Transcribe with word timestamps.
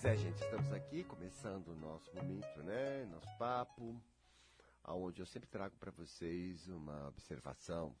Pois 0.00 0.14
é, 0.14 0.16
gente, 0.16 0.40
estamos 0.40 0.72
aqui 0.72 1.02
começando 1.02 1.72
o 1.72 1.74
nosso 1.74 2.14
momento, 2.14 2.62
né? 2.62 3.04
Nosso 3.06 3.36
papo, 3.36 4.00
aonde 4.84 5.20
eu 5.20 5.26
sempre 5.26 5.48
trago 5.48 5.74
para 5.76 5.90
vocês 5.90 6.68
uma 6.68 7.08
observação, 7.08 7.92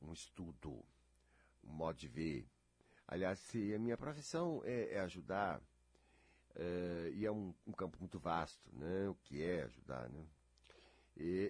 um 0.00 0.14
estudo, 0.14 0.82
um 1.62 1.74
modo 1.74 1.98
de 1.98 2.08
ver. 2.08 2.48
Aliás, 3.06 3.38
se 3.38 3.74
a 3.74 3.78
minha 3.78 3.98
profissão 3.98 4.62
é, 4.64 4.94
é 4.94 5.00
ajudar, 5.00 5.60
é, 6.56 7.10
e 7.12 7.26
é 7.26 7.30
um, 7.30 7.52
um, 7.66 7.72
campo 7.72 7.98
muito 8.00 8.18
vasto, 8.18 8.66
né? 8.72 9.10
O 9.10 9.14
que 9.16 9.42
é 9.42 9.64
ajudar, 9.64 10.08
né? 10.08 10.24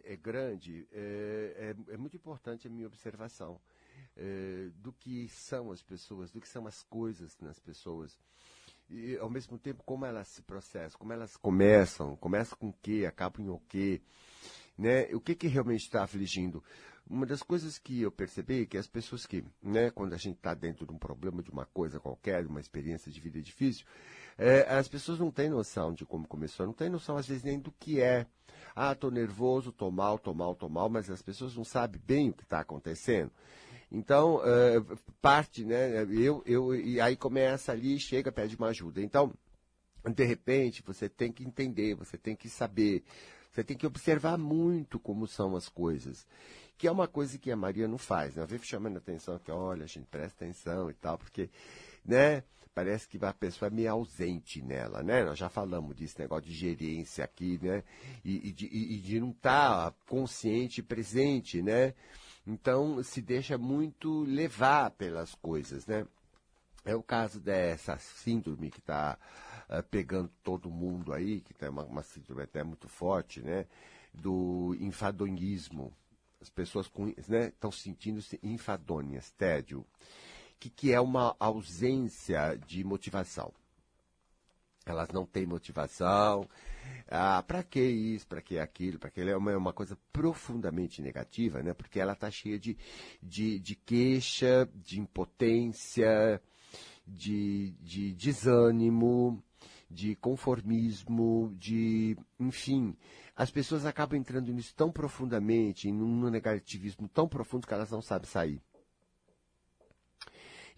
É 0.03 0.17
grande, 0.17 0.89
é, 0.91 1.75
é, 1.89 1.93
é 1.95 1.97
muito 1.97 2.17
importante 2.17 2.67
a 2.67 2.71
minha 2.71 2.89
observação 2.89 3.61
é, 4.17 4.69
do 4.75 4.93
que 4.93 5.29
são 5.29 5.71
as 5.71 5.81
pessoas, 5.81 6.33
do 6.33 6.41
que 6.41 6.49
são 6.49 6.67
as 6.67 6.83
coisas 6.83 7.39
nas 7.39 7.61
pessoas 7.61 8.19
e 8.91 9.17
ao 9.19 9.29
mesmo 9.29 9.59
tempo 9.59 9.83
como 9.85 10.05
elas 10.05 10.29
se 10.29 10.43
processam, 10.43 10.99
como 10.99 11.13
elas 11.13 11.37
começam, 11.37 12.17
começam 12.17 12.57
com 12.59 12.69
o 12.69 12.75
quê, 12.83 13.05
acabam 13.07 13.47
em 13.47 13.51
o 13.51 13.61
quê, 13.69 14.01
né? 14.77 15.05
O 15.15 15.21
que 15.21 15.35
que 15.35 15.47
realmente 15.47 15.83
está 15.83 16.03
afligindo? 16.03 16.63
Uma 17.09 17.25
das 17.25 17.43
coisas 17.43 17.79
que 17.79 18.03
eu 18.03 18.11
percebi 18.11 18.63
é 18.63 18.67
que 18.67 18.77
as 18.77 18.87
pessoas 18.87 19.25
que, 19.27 19.43
né, 19.63 19.91
quando 19.91 20.13
a 20.13 20.19
gente 20.19 20.37
está 20.37 20.53
dentro 20.53 20.87
de 20.87 20.93
um 20.93 20.99
problema, 20.99 21.43
de 21.43 21.51
uma 21.51 21.65
coisa 21.65 21.99
qualquer, 21.99 22.43
de 22.43 22.49
uma 22.49 22.61
experiência 22.61 23.11
de 23.11 23.19
vida 23.19 23.41
difícil, 23.41 23.87
é, 24.37 24.61
as 24.75 24.89
pessoas 24.89 25.19
não 25.19 25.31
têm 25.31 25.49
noção 25.49 25.95
de 25.95 26.05
como 26.05 26.29
começou, 26.29 26.67
não 26.67 26.75
têm 26.75 26.91
noção 26.91 27.17
às 27.17 27.27
vezes 27.27 27.43
nem 27.43 27.59
do 27.59 27.73
que 27.73 28.01
é. 28.01 28.27
Ah, 28.77 28.95
tô 28.95 29.11
nervoso, 29.11 29.73
tô 29.73 29.91
mal, 29.91 30.19
tô 30.19 30.35
mal, 30.35 30.55
tô 30.55 30.69
mal, 30.69 30.89
mas 30.89 31.11
as 31.11 31.23
pessoas 31.23 31.57
não 31.57 31.65
sabem 31.65 32.01
bem 32.05 32.29
o 32.31 32.35
que 32.35 32.43
está 32.43 32.61
acontecendo. 32.61 33.33
Então, 33.91 34.37
uh, 34.37 34.99
parte, 35.21 35.65
né? 35.65 36.03
Eu, 36.11 36.43
eu, 36.47 36.75
e 36.75 37.01
aí 37.01 37.17
começa 37.17 37.73
ali, 37.73 37.99
chega, 37.99 38.31
pede 38.31 38.57
uma 38.57 38.69
ajuda. 38.69 39.01
Então, 39.01 39.33
de 40.05 40.25
repente, 40.25 40.83
você 40.83 41.09
tem 41.09 41.33
que 41.33 41.43
entender, 41.43 41.95
você 41.95 42.17
tem 42.19 42.37
que 42.37 42.49
saber, 42.49 43.03
você 43.51 43.65
tem 43.65 43.77
que 43.77 43.87
observar 43.87 44.37
muito 44.39 44.99
como 44.99 45.27
são 45.27 45.57
as 45.57 45.69
coisas. 45.69 46.27
Que 46.77 46.87
é 46.87 46.93
uma 46.93 47.09
coisa 47.09 47.39
que 47.39 47.51
a 47.51 47.57
Maria 47.57 47.89
não 47.89 47.99
faz, 47.99 48.37
né? 48.37 48.47
Vive 48.47 48.67
chamando 48.67 48.97
a 48.97 48.99
atenção 48.99 49.39
que, 49.39 49.51
olha, 49.51 49.85
a 49.85 49.89
gente 49.89 50.07
presta 50.07 50.45
atenção 50.45 50.91
e 50.91 50.95
tal, 50.95 51.19
porque, 51.19 51.51
né? 52.05 52.45
Parece 52.75 53.09
que 53.09 53.19
a 53.25 53.33
pessoa 53.33 53.67
é 53.67 53.71
meio 53.71 53.91
ausente 53.91 54.63
nela, 54.63 55.03
né? 55.03 55.25
Nós 55.25 55.37
já 55.37 55.49
falamos 55.49 55.97
disso, 55.97 56.15
negócio 56.17 56.45
de 56.45 56.55
gerência 56.55 57.25
aqui, 57.25 57.59
né? 57.61 57.83
E, 58.25 58.51
e 58.51 58.53
de, 58.53 58.67
e 58.67 58.99
de 59.01 59.19
não 59.19 59.31
estar 59.31 59.91
tá 59.91 59.97
consciente 60.07 60.81
presente, 60.81 61.61
né? 61.61 61.93
Então, 62.49 63.03
se 63.03 63.21
deixa 63.21 63.59
muito 63.59 64.23
levar 64.23 64.93
pelas 64.93 65.35
coisas, 65.35 65.87
né? 65.87 66.07
É 66.83 66.97
o 66.97 67.03
caso 67.03 67.39
dessa 67.39 67.99
síndrome 67.99 68.71
que 68.71 68.79
está 68.79 69.19
uh, 69.69 69.75
eh, 69.75 69.83
pegando 69.83 70.31
todo 70.43 70.71
mundo 70.71 71.13
aí, 71.13 71.43
que 71.43 71.53
é 71.63 71.69
uma, 71.69 71.85
uma, 71.85 72.03
síndrome 72.03 72.43
até 72.43 72.65
muito 72.65 72.89
forte, 72.89 73.43
né? 73.43 73.67
Do 74.15 74.75
enfadonismo. 74.81 75.93
As 76.41 76.49
pessoas 76.49 76.87
estão 76.87 77.05
né, 77.29 77.53
sentindo-se 77.77 78.41
enfadonhas, 78.43 79.31
tédio. 79.33 79.85
Que, 80.59 80.71
que 80.71 80.91
é 80.91 80.99
uma 80.99 81.37
ausência 81.39 82.57
de 82.67 82.83
motivação 82.83 83.53
elas 84.91 85.11
não 85.11 85.27
têm 85.27 85.47
motivação. 85.47 86.49
Ah, 87.11 87.43
para 87.43 87.63
que 87.63 87.81
isso, 87.81 88.27
para 88.27 88.43
que 88.43 88.59
aquilo, 88.59 88.99
para 88.99 89.11
que 89.11 89.21
é 89.21 89.37
uma, 89.37 89.53
é 89.53 89.57
uma 89.57 89.73
coisa 89.73 89.97
profundamente 90.13 91.01
negativa, 91.01 91.63
né? 91.63 91.73
Porque 91.73 91.99
ela 92.01 92.13
está 92.13 92.31
cheia 92.31 92.59
de, 92.59 92.77
de, 93.23 93.59
de 93.59 93.75
queixa, 93.75 94.69
de 94.75 95.01
impotência, 95.01 96.41
de, 97.07 97.73
de 97.81 98.15
desânimo, 98.15 99.43
de 99.91 100.15
conformismo, 100.17 101.55
de, 101.57 102.17
enfim, 102.39 102.95
as 103.35 103.51
pessoas 103.51 103.87
acabam 103.87 104.19
entrando 104.19 104.53
nisso 104.53 104.75
tão 104.75 104.93
profundamente, 104.93 105.91
num 105.91 106.29
negativismo 106.29 107.09
tão 107.09 107.27
profundo 107.27 107.67
que 107.67 107.73
elas 107.73 107.91
não 107.91 108.03
sabem 108.03 108.29
sair. 108.29 108.63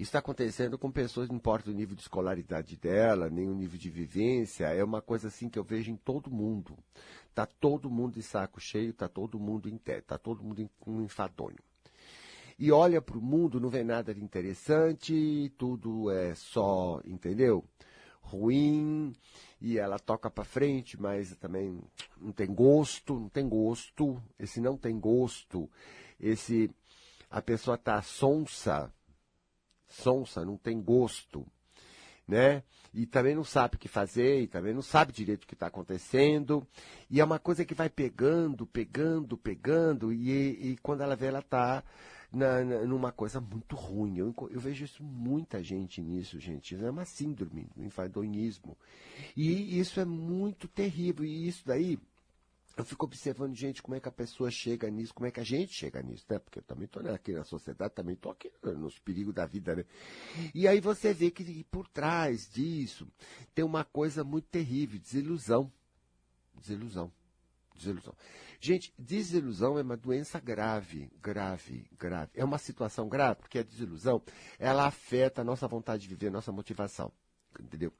Está 0.00 0.20
acontecendo 0.20 0.78
com 0.78 0.90
pessoas, 0.90 1.28
não 1.28 1.36
importa 1.36 1.68
o 1.68 1.74
nível 1.74 1.94
de 1.94 2.00
escolaridade 2.00 2.74
dela, 2.74 3.28
nem 3.28 3.46
o 3.50 3.54
nível 3.54 3.78
de 3.78 3.90
vivência, 3.90 4.64
é 4.68 4.82
uma 4.82 5.02
coisa 5.02 5.28
assim 5.28 5.46
que 5.46 5.58
eu 5.58 5.62
vejo 5.62 5.90
em 5.90 5.96
todo 5.96 6.30
mundo. 6.30 6.74
Tá 7.34 7.44
todo 7.44 7.90
mundo 7.90 8.14
de 8.14 8.22
saco 8.22 8.58
cheio, 8.58 8.94
tá 8.94 9.10
todo 9.10 9.38
mundo 9.38 9.68
em 9.68 9.76
té, 9.76 10.00
tá 10.00 10.16
todo 10.16 10.42
mundo 10.42 10.70
com 10.80 10.92
um 10.92 11.02
enfadonho. 11.02 11.58
E 12.58 12.72
olha 12.72 13.02
para 13.02 13.18
o 13.18 13.20
mundo, 13.20 13.60
não 13.60 13.68
vê 13.68 13.84
nada 13.84 14.14
de 14.14 14.24
interessante, 14.24 15.52
tudo 15.58 16.10
é 16.10 16.34
só, 16.34 17.02
entendeu? 17.04 17.62
Ruim, 18.22 19.12
e 19.60 19.78
ela 19.78 19.98
toca 19.98 20.30
para 20.30 20.44
frente, 20.44 20.98
mas 20.98 21.36
também 21.36 21.78
não 22.18 22.32
tem 22.32 22.46
gosto, 22.46 23.20
não 23.20 23.28
tem 23.28 23.46
gosto. 23.46 24.18
Esse 24.38 24.62
não 24.62 24.78
tem 24.78 24.98
gosto, 24.98 25.68
esse 26.18 26.70
a 27.30 27.42
pessoa 27.42 27.76
tá 27.76 28.00
sonsa, 28.00 28.90
sonsa, 29.90 30.44
não 30.44 30.56
tem 30.56 30.80
gosto, 30.80 31.46
né? 32.26 32.62
E 32.92 33.06
também 33.06 33.34
não 33.34 33.44
sabe 33.44 33.76
o 33.76 33.78
que 33.78 33.88
fazer, 33.88 34.40
e 34.40 34.46
também 34.46 34.74
não 34.74 34.82
sabe 34.82 35.12
direito 35.12 35.44
o 35.44 35.46
que 35.46 35.54
está 35.54 35.66
acontecendo. 35.66 36.66
E 37.08 37.20
é 37.20 37.24
uma 37.24 37.38
coisa 37.38 37.64
que 37.64 37.74
vai 37.74 37.88
pegando, 37.88 38.66
pegando, 38.66 39.36
pegando, 39.36 40.12
e, 40.12 40.72
e 40.72 40.76
quando 40.82 41.02
ela 41.02 41.14
vê, 41.14 41.26
ela 41.26 41.38
está 41.40 41.84
numa 42.32 43.10
coisa 43.10 43.40
muito 43.40 43.74
ruim. 43.74 44.18
Eu, 44.18 44.34
eu, 44.50 44.60
vejo 44.60 44.84
isso 44.84 45.02
muita 45.02 45.62
gente 45.62 46.00
nisso, 46.00 46.38
gente. 46.38 46.76
É 46.76 46.90
uma 46.90 47.04
síndrome, 47.04 47.68
um 47.76 47.84
enfadonismo. 47.84 48.76
E 49.36 49.78
isso 49.78 49.98
é 50.00 50.04
muito 50.04 50.68
terrível. 50.68 51.24
E 51.24 51.48
isso 51.48 51.62
daí 51.66 51.98
eu 52.76 52.84
fico 52.84 53.04
observando, 53.04 53.54
gente, 53.54 53.82
como 53.82 53.94
é 53.94 54.00
que 54.00 54.08
a 54.08 54.12
pessoa 54.12 54.50
chega 54.50 54.88
nisso, 54.91 55.12
como 55.12 55.26
é 55.26 55.31
que 55.31 55.41
a 55.41 55.44
gente 55.44 55.72
chega 55.72 56.03
nisso, 56.03 56.25
né? 56.28 56.38
Porque 56.38 56.60
eu 56.60 56.62
também 56.62 56.84
estou 56.86 57.06
aqui 57.12 57.32
na 57.32 57.44
sociedade, 57.44 57.94
também 57.94 58.14
estou 58.14 58.32
aqui 58.32 58.50
nos 58.62 58.98
perigos 58.98 59.34
da 59.34 59.44
vida, 59.47 59.76
né? 59.76 59.84
E 60.54 60.66
aí 60.66 60.80
você 60.80 61.12
vê 61.12 61.30
que 61.30 61.64
por 61.64 61.88
trás 61.88 62.48
disso 62.48 63.06
tem 63.54 63.64
uma 63.64 63.84
coisa 63.84 64.25
muito 64.25 64.47
terrível, 64.47 64.98
desilusão. 64.98 65.70
Desilusão. 66.54 67.12
Desilusão. 67.75 68.14
Gente, 68.60 68.92
desilusão 68.98 69.78
é 69.78 69.82
uma 69.82 69.97
doença 69.97 70.38
grave, 70.38 71.10
grave, 71.20 71.86
grave. 71.98 72.30
É 72.34 72.44
uma 72.44 72.59
situação 72.59 73.09
grave, 73.09 73.41
porque 73.41 73.59
a 73.59 73.62
desilusão, 73.62 74.22
ela 74.59 74.86
afeta 74.86 75.41
a 75.41 75.44
nossa 75.44 75.66
vontade 75.66 76.03
de 76.03 76.09
viver, 76.09 76.28
a 76.28 76.32
nossa 76.32 76.53
motivação. 76.53 77.10
Entendeu? 77.59 77.92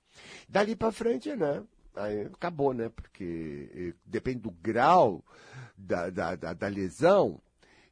Dali 0.48 0.76
para 0.76 0.92
frente, 0.92 1.34
né? 1.34 1.64
Aí 1.94 2.22
acabou, 2.22 2.72
né? 2.72 2.88
Porque 2.88 3.70
eh, 3.74 3.94
depende 4.04 4.40
do 4.40 4.50
grau 4.50 5.24
da, 5.76 6.10
da, 6.10 6.36
da, 6.36 6.52
da, 6.52 6.68
lesão, 6.68 7.40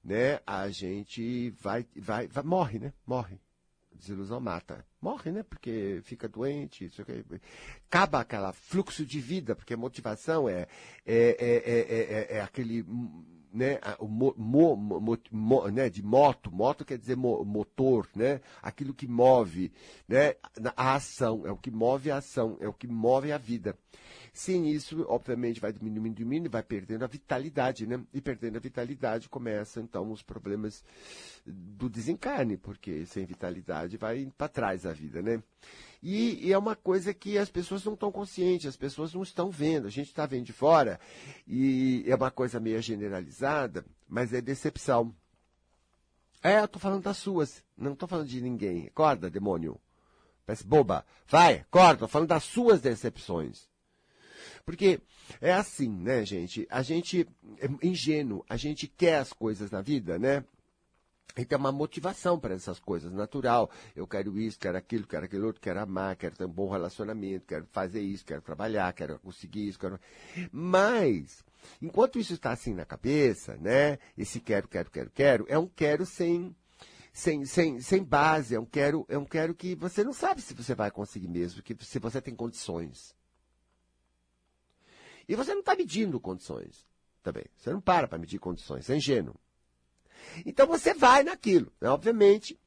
né? 0.05 0.41
A 0.47 0.69
gente 0.69 1.51
vai, 1.51 1.87
vai, 1.97 2.27
vai, 2.29 2.45
morre, 2.45 2.79
né? 2.79 2.93
Morre. 3.07 3.41
Desilusão 3.93 4.41
mata. 4.41 4.87
Morre, 5.01 5.33
né? 5.33 5.43
Porque 5.43 6.01
fica 6.05 6.29
doente, 6.29 6.85
isso 6.85 7.03
aqui. 7.03 7.25
acaba 7.87 8.21
aquele 8.21 8.53
fluxo 8.53 9.05
de 9.05 9.21
vida, 9.21 9.57
porque 9.57 9.75
a 9.75 9.77
motivação 9.77 10.49
é, 10.49 10.69
é, 11.05 11.37
é, 11.39 12.35
é, 12.35 12.37
é 12.37 12.41
aquele 12.41 12.85
né, 13.53 13.79
o 13.99 14.07
mo, 14.07 14.35
mo, 14.37 15.19
mo, 15.31 15.69
né, 15.69 15.89
de 15.89 16.03
moto, 16.03 16.51
moto 16.53 16.85
quer 16.85 16.99
dizer 16.99 17.17
motor, 17.17 18.09
né, 18.15 18.41
aquilo 18.63 18.95
que 18.95 19.07
move, 19.07 19.73
né, 20.07 20.35
a 20.77 20.95
ação, 20.95 21.47
é 21.47 21.51
o 21.51 21.57
que 21.57 21.71
move 21.71 22.11
a 22.11 22.19
ação, 22.19 22.57
é 22.61 22.69
o 22.69 22.73
que 22.73 22.87
move 22.87 23.33
a 23.33 23.39
vida. 23.39 23.77
Sem 24.33 24.71
isso, 24.71 25.05
obviamente, 25.09 25.61
vai 25.61 25.73
diminuindo, 25.73 26.15
diminuindo, 26.15 26.51
vai 26.51 26.63
perdendo 26.63 27.05
a 27.05 27.09
vitalidade, 27.09 27.87
né, 27.87 28.01
e 28.13 28.21
perdendo 28.21 28.57
a 28.57 28.61
vitalidade 28.61 29.29
começa, 29.29 29.81
então, 29.81 30.11
os 30.11 30.23
problemas 30.23 30.85
do 31.47 31.89
desencarne, 31.89 32.57
porque 32.57 33.07
sem 33.07 33.25
vitalidade 33.25 33.97
vai 33.97 34.31
para 34.37 34.49
trás 34.49 34.87
a 34.87 34.93
vida, 34.93 35.23
né. 35.23 35.43
E, 36.03 36.47
e, 36.47 36.53
é 36.53 36.59
uma 36.59 36.77
coisa 36.77 37.13
que 37.13 37.37
as 37.37 37.51
pessoas 37.51 37.85
não 37.85 37.95
estão 37.95 38.13
conscientes, 38.13 38.67
as 38.67 38.77
pessoas 38.77 39.13
não 39.13 39.23
estão 39.23 39.51
vendo. 39.51 39.89
A 39.89 39.91
gente 39.91 40.07
está 40.07 40.27
vendo 40.27 40.45
de 40.45 40.53
fora 40.53 41.01
e 41.47 42.05
é 42.07 42.15
uma 42.15 42.31
coisa 42.31 42.61
meio 42.61 42.81
generalizada, 42.81 43.85
mas 44.09 44.33
é 44.33 44.41
decepção. 44.41 45.13
É, 46.43 46.61
eu 46.61 46.67
estou 46.67 46.81
falando 46.81 47.03
das 47.03 47.17
suas, 47.17 47.65
não 47.77 47.95
estou 47.95 48.09
falando 48.09 48.29
de 48.29 48.41
ninguém. 48.41 48.87
Acorda, 48.87 49.29
demônio. 49.29 49.81
Parece 50.47 50.65
boba. 50.65 51.05
Vai, 51.27 51.57
acorda, 51.57 51.95
estou 51.95 52.09
falando 52.09 52.29
das 52.29 52.45
suas 52.45 52.81
decepções. 52.81 53.69
Porque 54.65 55.01
é 55.41 55.53
assim, 55.53 55.89
né, 55.89 56.25
gente? 56.25 56.67
A 56.71 56.83
gente 56.83 57.27
é 57.59 57.87
ingênuo, 57.87 58.45
a 58.49 58.57
gente 58.57 58.87
quer 58.87 59.19
as 59.19 59.33
coisas 59.33 59.71
na 59.71 59.81
vida, 59.81 60.19
né? 60.19 60.45
E 61.39 61.45
tem 61.45 61.57
uma 61.57 61.71
motivação 61.71 62.39
para 62.39 62.55
essas 62.55 62.81
coisas, 62.81 63.13
natural. 63.13 63.71
Eu 63.95 64.09
quero 64.09 64.37
isso, 64.39 64.59
quero 64.59 64.77
aquilo, 64.77 65.07
quero 65.07 65.25
aquilo 65.25 65.47
outro, 65.47 65.61
quero 65.61 65.81
amar, 65.81 66.17
quero 66.17 66.35
ter 66.37 66.45
um 66.45 66.53
bom 66.53 66.69
relacionamento, 66.69 67.47
quero 67.47 67.65
fazer 67.71 68.01
isso, 68.01 68.25
quero 68.25 68.43
trabalhar, 68.43 68.93
quero 68.93 69.21
conseguir 69.21 69.69
isso, 69.69 69.79
quero... 69.79 70.01
Mas, 70.51 71.45
enquanto 71.81 72.19
isso 72.19 72.35
está 72.35 72.51
assim 72.51 72.75
na 72.75 72.85
cabeça, 72.85 73.57
né? 73.57 73.99
Esse 74.17 74.41
quero, 74.41 74.67
quero, 74.67 74.91
quero, 74.91 75.11
quero, 75.11 75.47
é 75.49 75.57
um 75.57 75.69
quero 75.69 76.05
sem, 76.05 76.57
sem, 77.13 77.45
sem, 77.45 77.81
sem 77.81 78.03
base, 78.03 78.57
é 78.57 78.61
um, 78.61 78.67
quero, 78.67 79.07
é 79.09 79.17
um 79.17 79.25
quero 79.25 79.55
que 79.55 79.77
você 79.77 80.03
não 80.03 80.13
sabe 80.13 80.43
se 80.43 80.55
você 80.55 80.75
vai 80.75 80.91
conseguir 80.91 81.29
mesmo, 81.29 81.63
que, 81.63 81.77
se 81.85 82.01
você 82.01 82.21
tem 82.21 82.35
condições. 82.35 83.15
E 85.29 85.37
você 85.37 85.53
não 85.53 85.61
está 85.61 85.75
medindo 85.77 86.19
condições 86.19 86.87
também. 87.23 87.45
Você 87.57 87.71
não 87.71 87.81
para 87.81 88.09
para 88.09 88.19
medir 88.19 88.39
condições, 88.39 88.89
é 88.89 88.97
ingênuo. 88.97 89.35
Então 90.47 90.67
você 90.67 90.95
vai 90.95 91.23
naquilo. 91.23 91.73
Né? 91.81 91.89
Obviamente, 91.91 92.59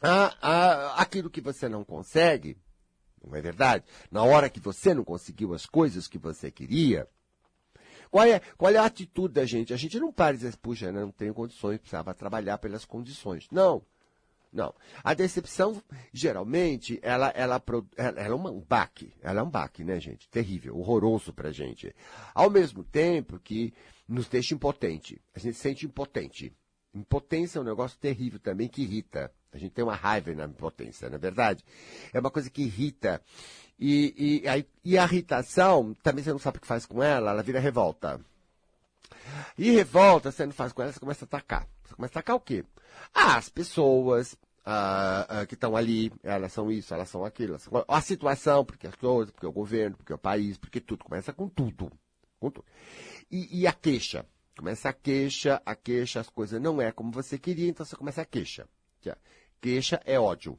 a, 0.00 0.36
a, 0.40 1.02
aquilo 1.02 1.30
que 1.30 1.40
você 1.40 1.68
não 1.68 1.84
consegue, 1.84 2.58
não 3.24 3.34
é 3.34 3.40
verdade? 3.40 3.84
Na 4.10 4.22
hora 4.22 4.50
que 4.50 4.60
você 4.60 4.92
não 4.92 5.04
conseguiu 5.04 5.54
as 5.54 5.66
coisas 5.66 6.06
que 6.06 6.18
você 6.18 6.50
queria, 6.50 7.08
qual 8.10 8.24
é, 8.24 8.40
qual 8.56 8.72
é 8.72 8.76
a 8.76 8.84
atitude 8.84 9.34
da 9.34 9.44
gente? 9.44 9.72
A 9.72 9.76
gente 9.76 9.98
não 9.98 10.12
para 10.12 10.36
e 10.36 10.38
diz, 10.38 10.54
puxa, 10.54 10.92
não 10.92 11.10
tenho 11.10 11.34
condições, 11.34 11.78
precisava 11.78 12.14
trabalhar 12.14 12.58
pelas 12.58 12.84
condições. 12.84 13.48
Não. 13.50 13.82
Não. 14.56 14.74
A 15.04 15.12
decepção, 15.12 15.82
geralmente, 16.14 16.98
ela, 17.02 17.28
ela, 17.36 17.62
ela, 17.94 18.20
é 18.20 18.34
um 18.34 18.58
baque. 18.60 19.12
Ela 19.20 19.40
é 19.40 19.42
um 19.42 19.50
baque, 19.50 19.84
né, 19.84 20.00
gente? 20.00 20.26
Terrível, 20.30 20.78
horroroso 20.78 21.30
pra 21.30 21.52
gente. 21.52 21.94
Ao 22.34 22.48
mesmo 22.48 22.82
tempo 22.82 23.38
que 23.38 23.74
nos 24.08 24.26
deixa 24.28 24.54
impotente. 24.54 25.20
A 25.34 25.38
gente 25.38 25.56
se 25.56 25.60
sente 25.60 25.84
impotente. 25.84 26.56
Impotência 26.94 27.58
é 27.58 27.60
um 27.60 27.66
negócio 27.66 27.98
terrível 27.98 28.40
também 28.40 28.66
que 28.66 28.80
irrita. 28.80 29.30
A 29.52 29.58
gente 29.58 29.72
tem 29.72 29.84
uma 29.84 29.94
raiva 29.94 30.32
na 30.34 30.46
impotência, 30.46 31.10
não 31.10 31.16
é 31.16 31.18
verdade? 31.18 31.62
É 32.10 32.18
uma 32.18 32.30
coisa 32.30 32.48
que 32.48 32.62
irrita. 32.62 33.20
E, 33.78 34.40
e, 34.42 34.48
a, 34.48 34.64
e 34.82 34.96
a 34.96 35.04
irritação, 35.04 35.92
também 36.02 36.24
você 36.24 36.32
não 36.32 36.38
sabe 36.38 36.56
o 36.56 36.60
que 36.62 36.66
faz 36.66 36.86
com 36.86 37.02
ela, 37.02 37.30
ela 37.30 37.42
vira 37.42 37.60
revolta. 37.60 38.18
E 39.58 39.70
revolta, 39.70 40.32
você 40.32 40.46
não 40.46 40.52
faz 40.52 40.72
com 40.72 40.80
ela, 40.80 40.92
você 40.92 41.00
começa 41.00 41.26
a 41.26 41.26
atacar. 41.26 41.68
Você 41.84 41.94
começa 41.94 42.18
a 42.18 42.20
atacar 42.20 42.36
o 42.36 42.40
quê? 42.40 42.64
Ah, 43.14 43.36
as 43.36 43.48
pessoas 43.48 44.36
ah, 44.68 45.26
ah, 45.28 45.46
que 45.46 45.54
estão 45.54 45.76
ali, 45.76 46.12
elas 46.24 46.52
são 46.52 46.72
isso, 46.72 46.92
elas 46.92 47.08
são 47.08 47.24
aquilo. 47.24 47.56
São... 47.60 47.84
A 47.86 48.00
situação, 48.00 48.64
porque 48.64 48.88
as 48.88 48.96
coisas, 48.96 49.30
porque 49.30 49.46
o 49.46 49.52
governo, 49.52 49.96
porque 49.96 50.12
o 50.12 50.18
país, 50.18 50.58
porque 50.58 50.80
tudo. 50.80 51.04
Começa 51.04 51.32
com 51.32 51.48
tudo. 51.48 51.88
Com 52.40 52.50
tudo. 52.50 52.66
E, 53.30 53.60
e 53.60 53.66
a 53.66 53.72
queixa. 53.72 54.26
Começa 54.58 54.88
a 54.88 54.92
queixa, 54.92 55.62
a 55.64 55.76
queixa, 55.76 56.18
as 56.18 56.28
coisas 56.28 56.60
não 56.60 56.82
é 56.82 56.90
como 56.90 57.12
você 57.12 57.38
queria, 57.38 57.68
então 57.68 57.86
você 57.86 57.94
começa 57.94 58.22
a 58.22 58.24
queixa. 58.24 58.66
Queixa 59.60 60.00
é 60.04 60.18
ódio. 60.18 60.58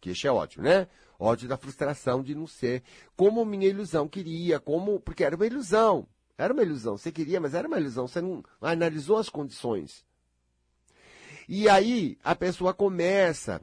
Queixa 0.00 0.28
é 0.28 0.30
ódio, 0.30 0.62
né? 0.62 0.86
Ódio 1.18 1.48
da 1.48 1.56
frustração 1.56 2.22
de 2.22 2.34
não 2.34 2.46
ser 2.46 2.82
como 3.16 3.44
minha 3.44 3.66
ilusão 3.66 4.08
queria, 4.08 4.60
como. 4.60 5.00
Porque 5.00 5.24
era 5.24 5.36
uma 5.36 5.46
ilusão. 5.46 6.06
Era 6.36 6.52
uma 6.52 6.62
ilusão. 6.62 6.98
Você 6.98 7.10
queria, 7.10 7.40
mas 7.40 7.54
era 7.54 7.66
uma 7.66 7.80
ilusão. 7.80 8.06
Você 8.06 8.20
não 8.20 8.42
analisou 8.60 9.16
as 9.16 9.28
condições. 9.28 10.04
E 11.48 11.68
aí 11.68 12.18
a 12.22 12.34
pessoa 12.34 12.72
começa 12.74 13.60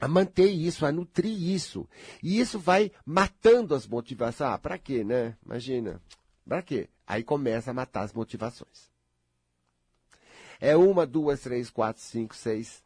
a 0.00 0.08
manter 0.08 0.50
isso, 0.50 0.84
a 0.84 0.92
nutrir 0.92 1.32
isso. 1.32 1.88
E 2.22 2.38
isso 2.38 2.58
vai 2.58 2.90
matando 3.04 3.74
as 3.74 3.86
motivações. 3.86 4.50
Ah, 4.50 4.58
para 4.58 4.78
quê, 4.78 5.04
né? 5.04 5.36
Imagina. 5.44 6.00
Para 6.46 6.62
quê? 6.62 6.88
Aí 7.06 7.22
começa 7.22 7.70
a 7.70 7.74
matar 7.74 8.02
as 8.02 8.12
motivações. 8.12 8.90
É 10.60 10.76
uma, 10.76 11.06
duas, 11.06 11.40
três, 11.40 11.70
quatro, 11.70 12.02
cinco, 12.02 12.34
seis, 12.34 12.82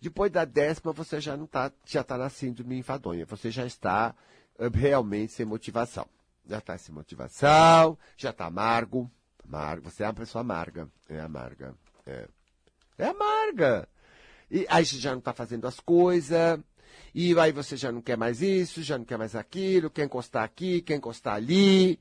depois 0.00 0.30
da 0.30 0.44
décima, 0.44 0.92
você 0.92 1.20
já 1.20 1.36
não 1.36 1.46
está, 1.46 1.72
já 1.84 2.02
está 2.02 2.18
na 2.18 2.28
síndrome 2.28 2.78
enfadonha. 2.78 3.24
Você 3.26 3.50
já 3.50 3.66
está 3.66 4.14
uh, 4.58 4.68
realmente 4.72 5.32
sem 5.32 5.46
motivação. 5.46 6.06
Já 6.46 6.58
está 6.58 6.78
sem 6.78 6.94
motivação, 6.94 7.98
já 8.16 8.30
está 8.30 8.46
amargo. 8.46 9.10
Amargo. 9.44 9.90
Você 9.90 10.04
é 10.04 10.06
uma 10.06 10.14
pessoa 10.14 10.40
amarga. 10.42 10.88
É 11.08 11.20
amarga. 11.20 11.74
É, 12.06 12.28
é 12.98 13.06
amarga. 13.06 13.88
E 14.50 14.66
aí 14.68 14.84
você 14.84 14.96
já 14.96 15.12
não 15.12 15.18
está 15.18 15.32
fazendo 15.32 15.66
as 15.66 15.80
coisas. 15.80 16.60
E 17.14 17.38
aí 17.38 17.52
você 17.52 17.76
já 17.76 17.90
não 17.90 18.02
quer 18.02 18.16
mais 18.16 18.42
isso, 18.42 18.82
já 18.82 18.98
não 18.98 19.04
quer 19.04 19.16
mais 19.16 19.34
aquilo, 19.34 19.90
quer 19.90 20.04
encostar 20.04 20.44
aqui, 20.44 20.82
quer 20.82 20.96
encostar 20.96 21.34
ali, 21.34 21.98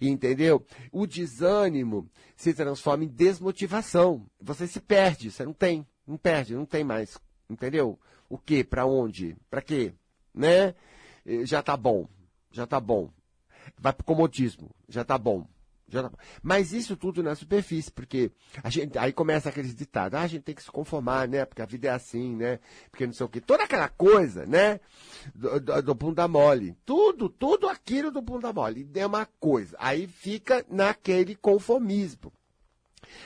entendeu? 0.00 0.64
O 0.90 1.06
desânimo 1.06 2.10
se 2.36 2.52
transforma 2.52 3.04
em 3.04 3.08
desmotivação. 3.08 4.26
Você 4.40 4.66
se 4.66 4.80
perde, 4.80 5.30
você 5.30 5.44
não 5.44 5.52
tem, 5.52 5.86
não 6.06 6.16
perde, 6.16 6.54
não 6.54 6.66
tem 6.66 6.82
mais 6.82 7.16
Entendeu? 7.48 7.98
O 8.28 8.36
que? 8.36 8.64
Para 8.64 8.86
onde? 8.86 9.36
Para 9.48 9.62
quê? 9.62 9.94
Né? 10.34 10.74
Já 11.44 11.62
tá 11.62 11.76
bom. 11.76 12.08
Já 12.50 12.66
tá 12.66 12.80
bom. 12.80 13.10
Vai 13.78 13.92
pro 13.92 14.04
comodismo. 14.04 14.70
Já 14.88 15.04
tá 15.04 15.16
bom. 15.16 15.46
Mas 16.42 16.72
isso 16.72 16.96
tudo 16.96 17.22
na 17.22 17.34
superfície, 17.34 17.90
porque 17.92 18.30
a 18.62 18.68
gente, 18.68 18.98
aí 18.98 19.12
começa 19.12 19.48
aqueles 19.48 19.74
ditados, 19.74 20.18
ah, 20.18 20.22
a 20.22 20.26
gente 20.26 20.42
tem 20.42 20.54
que 20.54 20.62
se 20.62 20.70
conformar, 20.70 21.28
né? 21.28 21.44
Porque 21.44 21.62
a 21.62 21.66
vida 21.66 21.88
é 21.88 21.90
assim, 21.90 22.34
né? 22.34 22.58
Porque 22.90 23.06
não 23.06 23.12
sei 23.12 23.26
o 23.26 23.28
quê. 23.28 23.40
Toda 23.40 23.64
aquela 23.64 23.88
coisa, 23.88 24.44
né? 24.46 24.80
Do, 25.34 25.60
do, 25.60 25.82
do 25.82 25.94
bunda 25.94 26.26
mole. 26.26 26.76
Tudo, 26.84 27.28
tudo 27.28 27.68
aquilo 27.68 28.10
do 28.10 28.20
bunda 28.20 28.52
mole. 28.52 28.88
É 28.94 29.06
uma 29.06 29.26
coisa. 29.38 29.76
Aí 29.78 30.06
fica 30.06 30.64
naquele 30.68 31.36
conformismo. 31.36 32.32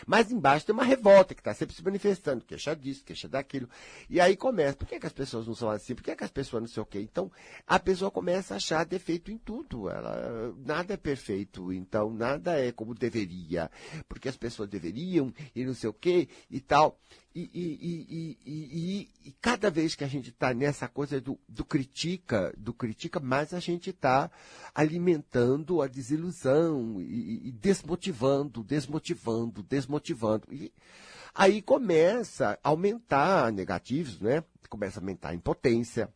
Mas 0.06 0.31
embaixo 0.31 0.67
tem 0.67 0.72
uma 0.72 0.84
revolta 0.84 1.34
que 1.34 1.40
está 1.40 1.55
sempre 1.55 1.75
se 1.75 1.82
manifestando, 1.82 2.44
queixa 2.44 2.75
disso, 2.75 3.05
queixa 3.05 3.28
daquilo. 3.28 3.69
E 4.08 4.20
aí 4.20 4.37
começa, 4.37 4.76
por 4.76 4.87
que, 4.87 4.96
é 4.96 5.00
que 5.00 5.06
as 5.06 5.12
pessoas 5.12 5.46
não 5.46 5.55
são 5.55 5.70
assim? 5.70 5.94
Por 5.94 6.02
que, 6.02 6.11
é 6.11 6.17
que 6.17 6.25
as 6.25 6.31
pessoas 6.31 6.62
não 6.62 6.69
sei 6.69 6.82
o 6.82 6.87
quê? 6.87 7.00
Então, 7.00 7.31
a 7.67 7.78
pessoa 7.78 8.11
começa 8.11 8.55
a 8.55 8.56
achar 8.56 8.84
defeito 8.84 9.31
em 9.31 9.38
tudo. 9.38 9.88
Ela, 9.88 10.55
nada 10.64 10.94
é 10.94 10.96
perfeito, 10.96 11.72
então 11.72 12.11
nada 12.12 12.58
é 12.58 12.72
como 12.72 12.94
deveria. 12.94 13.70
Porque 14.08 14.28
as 14.28 14.37
pessoas 14.37 14.69
deveriam 14.69 15.32
e 15.55 15.64
não 15.64 15.75
sei 15.75 15.88
o 15.88 15.94
quê 15.94 16.28
e 16.50 16.61
tal. 16.61 16.99
E, 17.32 17.49
e, 17.55 18.37
e, 18.44 19.09
e, 19.25 19.32
cada 19.41 19.71
vez 19.71 19.94
que 19.94 20.03
a 20.03 20.09
gente 20.09 20.31
está 20.31 20.53
nessa 20.53 20.88
coisa 20.88 21.21
do, 21.21 21.38
do, 21.49 21.65
critica, 21.65 22.53
do 22.56 22.75
critica, 22.75 23.21
mais 23.21 23.55
a 23.55 23.61
gente 23.61 23.91
está 23.91 24.29
alimentando 24.75 25.81
a 25.81 25.87
desilusão 25.87 27.00
e, 27.00 27.53
desmotivando, 27.53 28.65
desmotivando, 28.65 29.62
desmotivando. 29.62 30.49
E 30.50 30.73
aí 31.32 31.62
começa 31.62 32.59
a 32.65 32.69
aumentar 32.69 33.53
negativos, 33.53 34.21
né? 34.21 34.43
Começa 34.69 34.99
a 34.99 35.03
aumentar 35.03 35.29
a 35.29 35.35
impotência, 35.35 36.12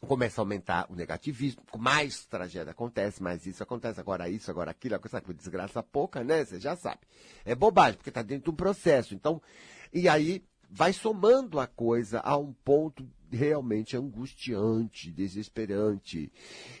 começa 0.00 0.40
a 0.40 0.42
aumentar 0.42 0.86
o 0.90 0.96
negativismo, 0.96 1.62
mais 1.78 2.24
tragédia 2.26 2.72
acontece, 2.72 3.22
mais 3.22 3.46
isso 3.46 3.62
acontece, 3.62 4.00
agora 4.00 4.28
isso, 4.28 4.50
agora 4.50 4.70
aquilo, 4.70 4.98
coisa 4.98 5.20
que 5.20 5.32
desgraça 5.32 5.82
pouca, 5.82 6.24
né? 6.24 6.44
Você 6.44 6.58
já 6.58 6.74
sabe. 6.74 7.00
É 7.44 7.54
bobagem, 7.54 7.96
porque 7.96 8.10
está 8.10 8.22
dentro 8.22 8.44
de 8.44 8.50
um 8.50 8.56
processo. 8.56 9.14
Então, 9.14 9.40
e 9.92 10.08
aí 10.08 10.42
vai 10.70 10.92
somando 10.92 11.58
a 11.58 11.66
coisa 11.66 12.20
a 12.20 12.36
um 12.36 12.52
ponto 12.52 13.08
realmente 13.30 13.96
angustiante, 13.96 15.10
desesperante. 15.10 16.32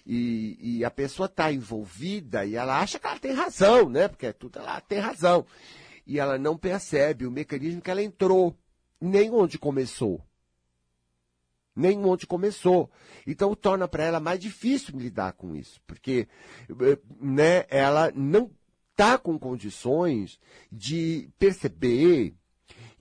E, 0.06 0.58
e 0.60 0.84
a 0.84 0.90
pessoa 0.90 1.26
está 1.26 1.52
envolvida 1.52 2.44
e 2.44 2.56
ela 2.56 2.80
acha 2.80 2.98
que 2.98 3.06
ela 3.06 3.18
tem 3.18 3.32
razão, 3.32 3.88
né? 3.88 4.08
Porque 4.08 4.26
é 4.26 4.32
tudo 4.32 4.58
ela 4.58 4.80
tem 4.80 4.98
razão. 4.98 5.46
E 6.06 6.18
ela 6.18 6.38
não 6.38 6.56
percebe 6.56 7.26
o 7.26 7.30
mecanismo 7.30 7.80
que 7.80 7.90
ela 7.90 8.02
entrou, 8.02 8.56
nem 9.00 9.30
onde 9.30 9.58
começou. 9.58 10.24
Nem 11.74 12.04
onde 12.04 12.26
começou. 12.26 12.90
Então 13.26 13.54
torna 13.54 13.86
para 13.86 14.04
ela 14.04 14.20
mais 14.20 14.40
difícil 14.40 14.98
lidar 14.98 15.32
com 15.34 15.54
isso, 15.54 15.80
porque 15.86 16.28
né, 17.20 17.64
ela 17.68 18.10
não 18.14 18.50
está 18.90 19.16
com 19.16 19.38
condições 19.38 20.38
de 20.70 21.30
perceber 21.38 22.34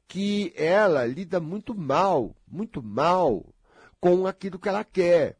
que 0.10 0.52
ela 0.56 1.06
lida 1.06 1.40
muito 1.40 1.76
mal, 1.76 2.36
muito 2.48 2.82
mal 2.82 3.46
com 4.02 4.26
aquilo 4.26 4.58
que 4.58 4.68
ela 4.68 4.84
quer. 4.84 5.38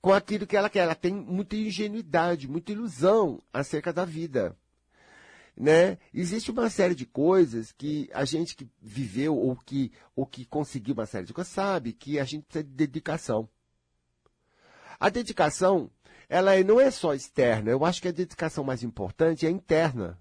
Com 0.00 0.14
aquilo 0.14 0.46
que 0.46 0.56
ela 0.56 0.70
quer. 0.70 0.80
Ela 0.80 0.94
tem 0.94 1.12
muita 1.12 1.56
ingenuidade, 1.56 2.48
muita 2.48 2.72
ilusão 2.72 3.38
acerca 3.52 3.92
da 3.92 4.06
vida. 4.06 4.56
Né? 5.54 5.98
Existe 6.14 6.50
uma 6.50 6.70
série 6.70 6.94
de 6.94 7.04
coisas 7.04 7.70
que 7.70 8.08
a 8.14 8.24
gente 8.24 8.56
que 8.56 8.66
viveu 8.80 9.36
ou 9.36 9.54
que, 9.56 9.92
ou 10.16 10.24
que 10.24 10.46
conseguiu 10.46 10.94
uma 10.94 11.04
série 11.04 11.26
de 11.26 11.34
coisas 11.34 11.52
sabe 11.52 11.92
que 11.92 12.18
a 12.18 12.24
gente 12.24 12.44
precisa 12.44 12.64
de 12.64 12.70
dedicação. 12.70 13.46
A 14.98 15.10
dedicação, 15.10 15.90
ela 16.30 16.58
não 16.64 16.80
é 16.80 16.90
só 16.90 17.12
externa. 17.12 17.70
Eu 17.70 17.84
acho 17.84 18.00
que 18.00 18.08
a 18.08 18.12
dedicação 18.12 18.64
mais 18.64 18.82
importante 18.82 19.46
é 19.46 19.50
interna. 19.50 20.18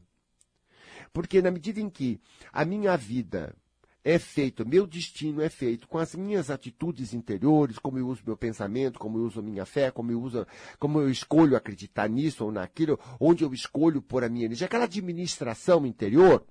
Porque 1.13 1.42
na 1.42 1.51
medida 1.51 1.80
em 1.80 1.89
que 1.89 2.20
a 2.51 2.63
minha 2.66 2.96
vida 2.96 3.56
é 4.04 4.18
feita, 4.18 4.63
meu 4.63 4.88
destino 4.88 5.42
é 5.42 5.50
feito 5.50 5.88
com 5.88 5.98
as 5.98 6.16
minhas 6.16 6.50
atitudes 6.50 7.13
interiores, 7.13 7.78
como 7.78 7.98
eu 8.00 8.08
uso 8.08 8.24
meu 8.25 8.38
pensamento, 8.38 8.98
como 8.98 9.18
eu 9.18 9.24
uso 9.24 9.39
a 9.39 9.44
minha 9.44 9.66
fé, 9.66 9.92
como 9.92 10.12
eu 10.12 10.22
uso, 10.22 10.48
como 10.80 11.00
eu 11.00 11.10
escolho 11.10 11.56
acreditar 11.56 12.10
nisso 12.10 12.46
ou 12.46 12.51
naquilo, 12.51 13.00
onde 13.20 13.44
eu 13.44 13.54
escolho 13.54 14.01
pôr 14.01 14.24
a 14.24 14.30
minha 14.30 14.46
energia, 14.46 14.68
aquela 14.68 14.86
administração 14.86 15.86
interior, 15.86 16.46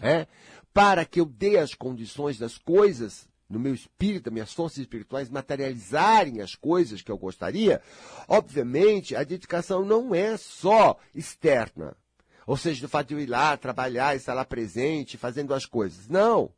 é, 0.00 0.26
para 0.72 1.04
que 1.04 1.20
eu 1.20 1.26
dê 1.26 1.58
as 1.58 1.74
condições 1.74 2.38
das 2.38 2.58
coisas 2.58 3.28
no 3.48 3.60
meu 3.60 3.74
espírito, 3.74 4.32
minhas 4.32 4.52
forças 4.52 4.78
espirituais 4.78 5.28
materializarem 5.28 6.40
as 6.40 6.54
coisas 6.54 7.02
que 7.02 7.12
eu 7.12 7.18
gostaria, 7.18 7.80
obviamente 8.26 9.14
a 9.14 9.22
dedicação 9.22 9.84
não 9.84 10.14
é 10.14 10.36
só 10.36 10.98
externa. 11.14 11.96
Ou 12.46 12.56
seja, 12.56 12.80
do 12.80 12.88
fato 12.88 13.08
de 13.08 13.14
eu 13.14 13.20
ir 13.20 13.26
lá, 13.26 13.56
trabalhar, 13.56 14.14
estar 14.14 14.34
lá 14.34 14.44
presente, 14.44 15.16
fazendo 15.16 15.54
as 15.54 15.64
coisas. 15.64 16.08
Não. 16.08 16.50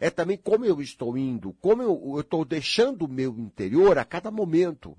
É 0.00 0.10
também 0.10 0.36
como 0.36 0.64
eu 0.64 0.80
estou 0.80 1.16
indo, 1.16 1.52
como 1.54 1.82
eu 1.82 2.20
estou 2.20 2.44
deixando 2.44 3.04
o 3.04 3.08
meu 3.08 3.36
interior 3.38 3.98
a 3.98 4.04
cada 4.04 4.30
momento. 4.30 4.96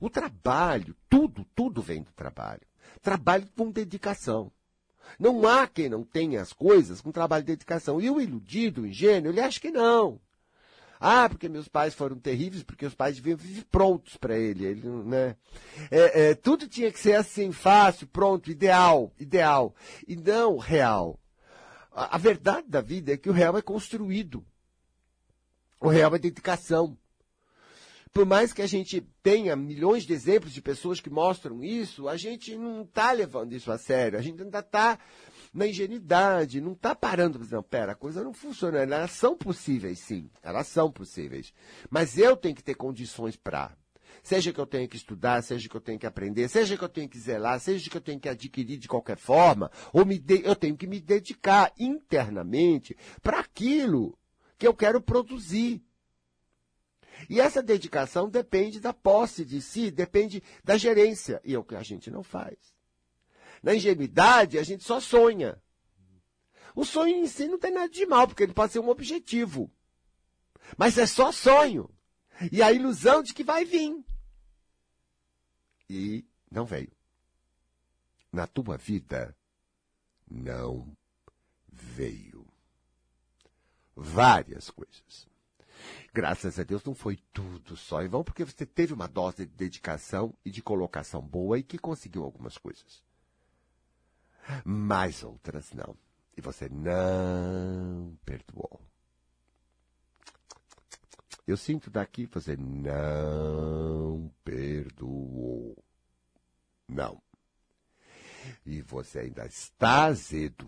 O 0.00 0.08
trabalho, 0.08 0.96
tudo, 1.08 1.46
tudo 1.54 1.82
vem 1.82 2.02
do 2.02 2.12
trabalho. 2.12 2.62
Trabalho 3.02 3.46
com 3.56 3.70
dedicação. 3.70 4.50
Não 5.18 5.46
há 5.46 5.66
quem 5.66 5.88
não 5.88 6.02
tenha 6.02 6.40
as 6.40 6.52
coisas 6.52 7.00
com 7.00 7.12
trabalho 7.12 7.42
e 7.42 7.46
dedicação. 7.46 8.00
E 8.00 8.10
o 8.10 8.20
iludido, 8.20 8.82
o 8.82 8.86
ingênuo, 8.86 9.30
ele 9.30 9.40
acha 9.40 9.60
que 9.60 9.70
não. 9.70 10.20
Ah, 11.06 11.28
porque 11.28 11.50
meus 11.50 11.68
pais 11.68 11.92
foram 11.92 12.18
terríveis, 12.18 12.62
porque 12.62 12.86
os 12.86 12.94
pais 12.94 13.16
deviam 13.16 13.36
vir 13.36 13.62
prontos 13.66 14.16
para 14.16 14.38
ele. 14.38 14.64
ele 14.64 14.88
né? 14.88 15.36
É, 15.90 16.30
é, 16.30 16.34
tudo 16.34 16.66
tinha 16.66 16.90
que 16.90 16.98
ser 16.98 17.12
assim, 17.12 17.52
fácil, 17.52 18.06
pronto, 18.06 18.50
ideal, 18.50 19.12
ideal. 19.20 19.74
E 20.08 20.16
não 20.16 20.56
real. 20.56 21.20
A, 21.92 22.14
a 22.14 22.18
verdade 22.18 22.66
da 22.70 22.80
vida 22.80 23.12
é 23.12 23.18
que 23.18 23.28
o 23.28 23.34
real 23.34 23.58
é 23.58 23.60
construído. 23.60 24.42
O 25.78 25.88
real 25.88 26.14
é 26.14 26.18
dedicação. 26.18 26.96
Por 28.10 28.24
mais 28.24 28.54
que 28.54 28.62
a 28.62 28.66
gente 28.66 29.02
tenha 29.22 29.54
milhões 29.54 30.06
de 30.06 30.14
exemplos 30.14 30.54
de 30.54 30.62
pessoas 30.62 31.00
que 31.00 31.10
mostram 31.10 31.62
isso, 31.62 32.08
a 32.08 32.16
gente 32.16 32.56
não 32.56 32.80
está 32.80 33.12
levando 33.12 33.52
isso 33.52 33.70
a 33.70 33.76
sério. 33.76 34.18
A 34.18 34.22
gente 34.22 34.42
ainda 34.42 34.60
está 34.60 34.98
na 35.54 35.68
ingenuidade, 35.68 36.60
não 36.60 36.72
está 36.72 36.96
parando 36.96 37.38
não, 37.48 37.62
pera, 37.62 37.92
a 37.92 37.94
coisa 37.94 38.24
não 38.24 38.32
funciona. 38.32 38.78
Elas 38.78 39.12
são 39.12 39.36
possíveis, 39.36 40.00
sim, 40.00 40.28
elas 40.42 40.66
são 40.66 40.90
possíveis. 40.90 41.54
Mas 41.88 42.18
eu 42.18 42.36
tenho 42.36 42.56
que 42.56 42.62
ter 42.62 42.74
condições 42.74 43.36
para. 43.36 43.76
Seja 44.22 44.52
que 44.52 44.58
eu 44.58 44.66
tenha 44.66 44.88
que 44.88 44.96
estudar, 44.96 45.42
seja 45.42 45.68
que 45.68 45.76
eu 45.76 45.80
tenha 45.80 45.98
que 45.98 46.06
aprender, 46.06 46.48
seja 46.48 46.76
que 46.76 46.82
eu 46.82 46.88
tenha 46.88 47.08
que 47.08 47.18
zelar, 47.18 47.60
seja 47.60 47.88
que 47.88 47.96
eu 47.96 48.00
tenha 48.00 48.18
que 48.18 48.28
adquirir 48.28 48.78
de 48.78 48.88
qualquer 48.88 49.18
forma, 49.18 49.70
ou 49.92 50.04
me 50.04 50.18
de, 50.18 50.42
eu 50.44 50.56
tenho 50.56 50.76
que 50.76 50.86
me 50.86 51.00
dedicar 51.00 51.72
internamente 51.78 52.96
para 53.22 53.38
aquilo 53.38 54.18
que 54.58 54.66
eu 54.66 54.74
quero 54.74 55.00
produzir. 55.00 55.84
E 57.28 57.40
essa 57.40 57.62
dedicação 57.62 58.28
depende 58.28 58.80
da 58.80 58.92
posse 58.92 59.44
de 59.44 59.60
si, 59.60 59.90
depende 59.90 60.42
da 60.64 60.76
gerência. 60.76 61.40
E 61.44 61.54
é 61.54 61.58
o 61.58 61.64
que 61.64 61.76
a 61.76 61.82
gente 61.82 62.10
não 62.10 62.22
faz. 62.22 62.73
Na 63.64 63.74
ingenuidade, 63.74 64.58
a 64.58 64.62
gente 64.62 64.84
só 64.84 65.00
sonha. 65.00 65.58
O 66.76 66.84
sonho 66.84 67.16
em 67.16 67.26
si 67.26 67.48
não 67.48 67.58
tem 67.58 67.72
nada 67.72 67.88
de 67.88 68.04
mal, 68.04 68.28
porque 68.28 68.42
ele 68.42 68.52
pode 68.52 68.74
ser 68.74 68.78
um 68.78 68.90
objetivo. 68.90 69.72
Mas 70.76 70.98
é 70.98 71.06
só 71.06 71.32
sonho. 71.32 71.88
E 72.52 72.62
a 72.62 72.70
ilusão 72.70 73.22
de 73.22 73.32
que 73.32 73.42
vai 73.42 73.64
vir. 73.64 74.04
E 75.88 76.26
não 76.50 76.66
veio. 76.66 76.92
Na 78.30 78.46
tua 78.46 78.76
vida, 78.76 79.34
não 80.30 80.94
veio. 81.72 82.46
Várias 83.96 84.68
coisas. 84.68 85.26
Graças 86.12 86.58
a 86.58 86.64
Deus 86.64 86.84
não 86.84 86.94
foi 86.94 87.16
tudo 87.32 87.78
só 87.78 88.02
em 88.02 88.08
vão, 88.08 88.22
porque 88.22 88.44
você 88.44 88.66
teve 88.66 88.92
uma 88.92 89.08
dose 89.08 89.46
de 89.46 89.54
dedicação 89.54 90.36
e 90.44 90.50
de 90.50 90.60
colocação 90.60 91.22
boa 91.22 91.58
e 91.58 91.62
que 91.62 91.78
conseguiu 91.78 92.24
algumas 92.24 92.58
coisas 92.58 93.02
mas 94.64 95.22
outras 95.22 95.72
não. 95.72 95.96
E 96.36 96.40
você 96.40 96.68
não 96.68 98.16
perdoou. 98.24 98.80
Eu 101.46 101.56
sinto 101.56 101.90
daqui 101.90 102.26
você 102.26 102.56
não 102.56 104.32
perdoou. 104.42 105.76
Não. 106.88 107.20
E 108.64 108.80
você 108.82 109.20
ainda 109.20 109.46
está 109.46 110.04
azedo, 110.04 110.66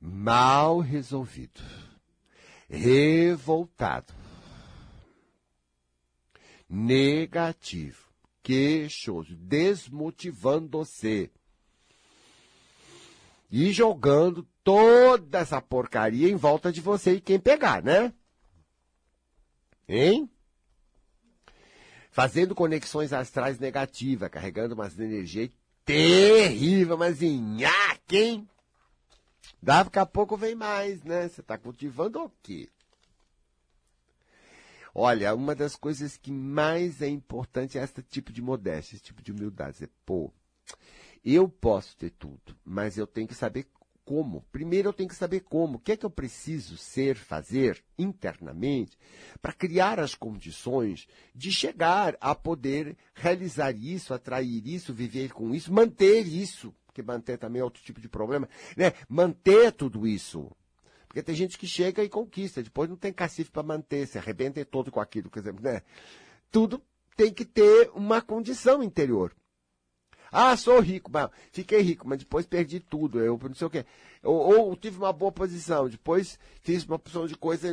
mal 0.00 0.80
resolvido, 0.80 1.60
revoltado, 2.68 4.14
negativo, 6.68 8.10
queixoso, 8.42 9.36
desmotivando 9.36 10.78
você 10.78 11.30
e 13.52 13.70
jogando 13.70 14.48
toda 14.64 15.38
essa 15.38 15.60
porcaria 15.60 16.30
em 16.30 16.36
volta 16.36 16.72
de 16.72 16.80
você 16.80 17.16
e 17.16 17.20
quem 17.20 17.38
pegar, 17.38 17.82
né? 17.82 18.10
Hein? 19.86 20.30
Fazendo 22.10 22.54
conexões 22.54 23.12
astrais 23.12 23.58
negativas, 23.58 24.30
carregando 24.30 24.74
umas 24.74 24.98
energias 24.98 25.50
terrível, 25.84 26.96
mas 26.96 27.20
em 27.20 27.58
hein? 28.10 28.48
Daqui 29.60 29.98
a 29.98 30.06
pouco 30.06 30.34
vem 30.34 30.54
mais, 30.54 31.02
né? 31.04 31.28
Você 31.28 31.42
está 31.42 31.58
cultivando 31.58 32.22
o 32.22 32.32
quê? 32.42 32.70
Olha, 34.94 35.34
uma 35.34 35.54
das 35.54 35.76
coisas 35.76 36.16
que 36.16 36.30
mais 36.30 37.02
é 37.02 37.08
importante 37.08 37.78
é 37.78 37.84
esse 37.84 38.02
tipo 38.02 38.32
de 38.32 38.40
modéstia, 38.40 38.96
esse 38.96 39.04
tipo 39.04 39.22
de 39.22 39.30
humildade. 39.30 39.76
Você, 39.76 39.88
pô, 40.06 40.32
eu 41.24 41.48
posso 41.48 41.96
ter 41.96 42.10
tudo, 42.10 42.56
mas 42.64 42.98
eu 42.98 43.06
tenho 43.06 43.28
que 43.28 43.34
saber 43.34 43.66
como. 44.04 44.44
Primeiro 44.50 44.88
eu 44.88 44.92
tenho 44.92 45.08
que 45.08 45.14
saber 45.14 45.40
como. 45.40 45.76
O 45.76 45.78
que 45.78 45.92
é 45.92 45.96
que 45.96 46.04
eu 46.04 46.10
preciso 46.10 46.76
ser, 46.76 47.16
fazer 47.16 47.82
internamente 47.98 48.98
para 49.40 49.52
criar 49.52 50.00
as 50.00 50.14
condições 50.14 51.06
de 51.34 51.50
chegar 51.52 52.16
a 52.20 52.34
poder 52.34 52.96
realizar 53.14 53.72
isso, 53.72 54.12
atrair 54.12 54.66
isso, 54.66 54.92
viver 54.92 55.32
com 55.32 55.54
isso, 55.54 55.72
manter 55.72 56.26
isso. 56.26 56.74
Porque 56.86 57.02
manter 57.02 57.38
também 57.38 57.60
é 57.60 57.64
outro 57.64 57.82
tipo 57.82 58.00
de 58.00 58.08
problema, 58.08 58.48
né? 58.76 58.92
Manter 59.08 59.72
tudo 59.72 60.06
isso. 60.06 60.50
Porque 61.06 61.22
tem 61.22 61.34
gente 61.34 61.58
que 61.58 61.66
chega 61.66 62.02
e 62.02 62.08
conquista, 62.08 62.62
depois 62.62 62.88
não 62.88 62.96
tem 62.96 63.12
cacife 63.12 63.50
para 63.50 63.62
manter, 63.62 64.06
se 64.06 64.18
arrebenta 64.18 64.64
todo 64.64 64.90
com 64.90 65.00
aquilo, 65.00 65.30
quer 65.30 65.40
dizer, 65.40 65.54
né? 65.60 65.82
Tudo 66.50 66.82
tem 67.16 67.32
que 67.32 67.44
ter 67.44 67.90
uma 67.94 68.20
condição 68.20 68.82
interior. 68.82 69.34
Ah, 70.32 70.56
sou 70.56 70.80
rico, 70.80 71.10
mas 71.12 71.28
fiquei 71.52 71.82
rico, 71.82 72.08
mas 72.08 72.18
depois 72.18 72.46
perdi 72.46 72.80
tudo. 72.80 73.20
Eu 73.20 73.38
não 73.38 73.54
sei 73.54 73.66
o 73.66 73.70
quê. 73.70 73.84
Ou, 74.22 74.68
ou 74.68 74.76
tive 74.76 74.96
uma 74.96 75.12
boa 75.12 75.30
posição, 75.30 75.88
depois 75.90 76.38
fiz 76.62 76.84
uma 76.86 76.96
opção 76.96 77.26
de 77.26 77.36
coisa 77.36 77.68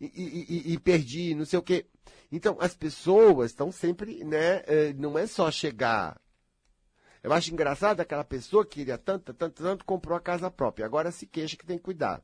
e, 0.00 0.06
e, 0.06 0.46
e, 0.48 0.72
e, 0.74 0.78
perdi, 0.78 1.34
não 1.34 1.44
sei 1.44 1.58
o 1.58 1.62
quê. 1.62 1.86
Então, 2.30 2.56
as 2.60 2.74
pessoas 2.74 3.50
estão 3.50 3.72
sempre, 3.72 4.22
né? 4.22 4.62
Eh, 4.66 4.94
não 4.96 5.18
é 5.18 5.26
só 5.26 5.50
chegar. 5.50 6.20
Eu 7.22 7.32
acho 7.32 7.52
engraçado 7.52 8.00
aquela 8.00 8.22
pessoa 8.22 8.64
que 8.64 8.76
queria 8.76 8.98
tanto, 8.98 9.34
tanto, 9.34 9.62
tanto, 9.62 9.84
comprou 9.84 10.16
a 10.16 10.20
casa 10.20 10.48
própria. 10.48 10.86
Agora 10.86 11.10
se 11.10 11.26
queixa 11.26 11.56
que 11.56 11.66
tem 11.66 11.76
que 11.76 11.84
cuidar. 11.84 12.22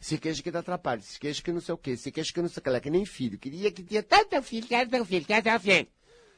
Se 0.00 0.18
queixa 0.18 0.42
que 0.42 0.50
dá 0.50 0.62
trabalho, 0.62 1.02
se 1.02 1.18
queixa 1.18 1.42
que 1.42 1.52
não 1.52 1.60
sei 1.60 1.74
o 1.74 1.78
quê, 1.78 1.96
se 1.96 2.12
queixa 2.12 2.32
que 2.32 2.42
não 2.42 2.48
sei 2.48 2.60
o 2.60 2.62
que, 2.62 2.68
ela 2.68 2.78
é 2.78 2.80
que 2.80 2.90
nem 2.90 3.06
filho. 3.06 3.38
Queria 3.38 3.70
que 3.70 3.82
tinha 3.82 4.02
tanto 4.02 4.42
filho, 4.42 4.66
tanto 4.68 5.04
filho, 5.04 5.26
tanto 5.26 5.60
filho. 5.60 5.88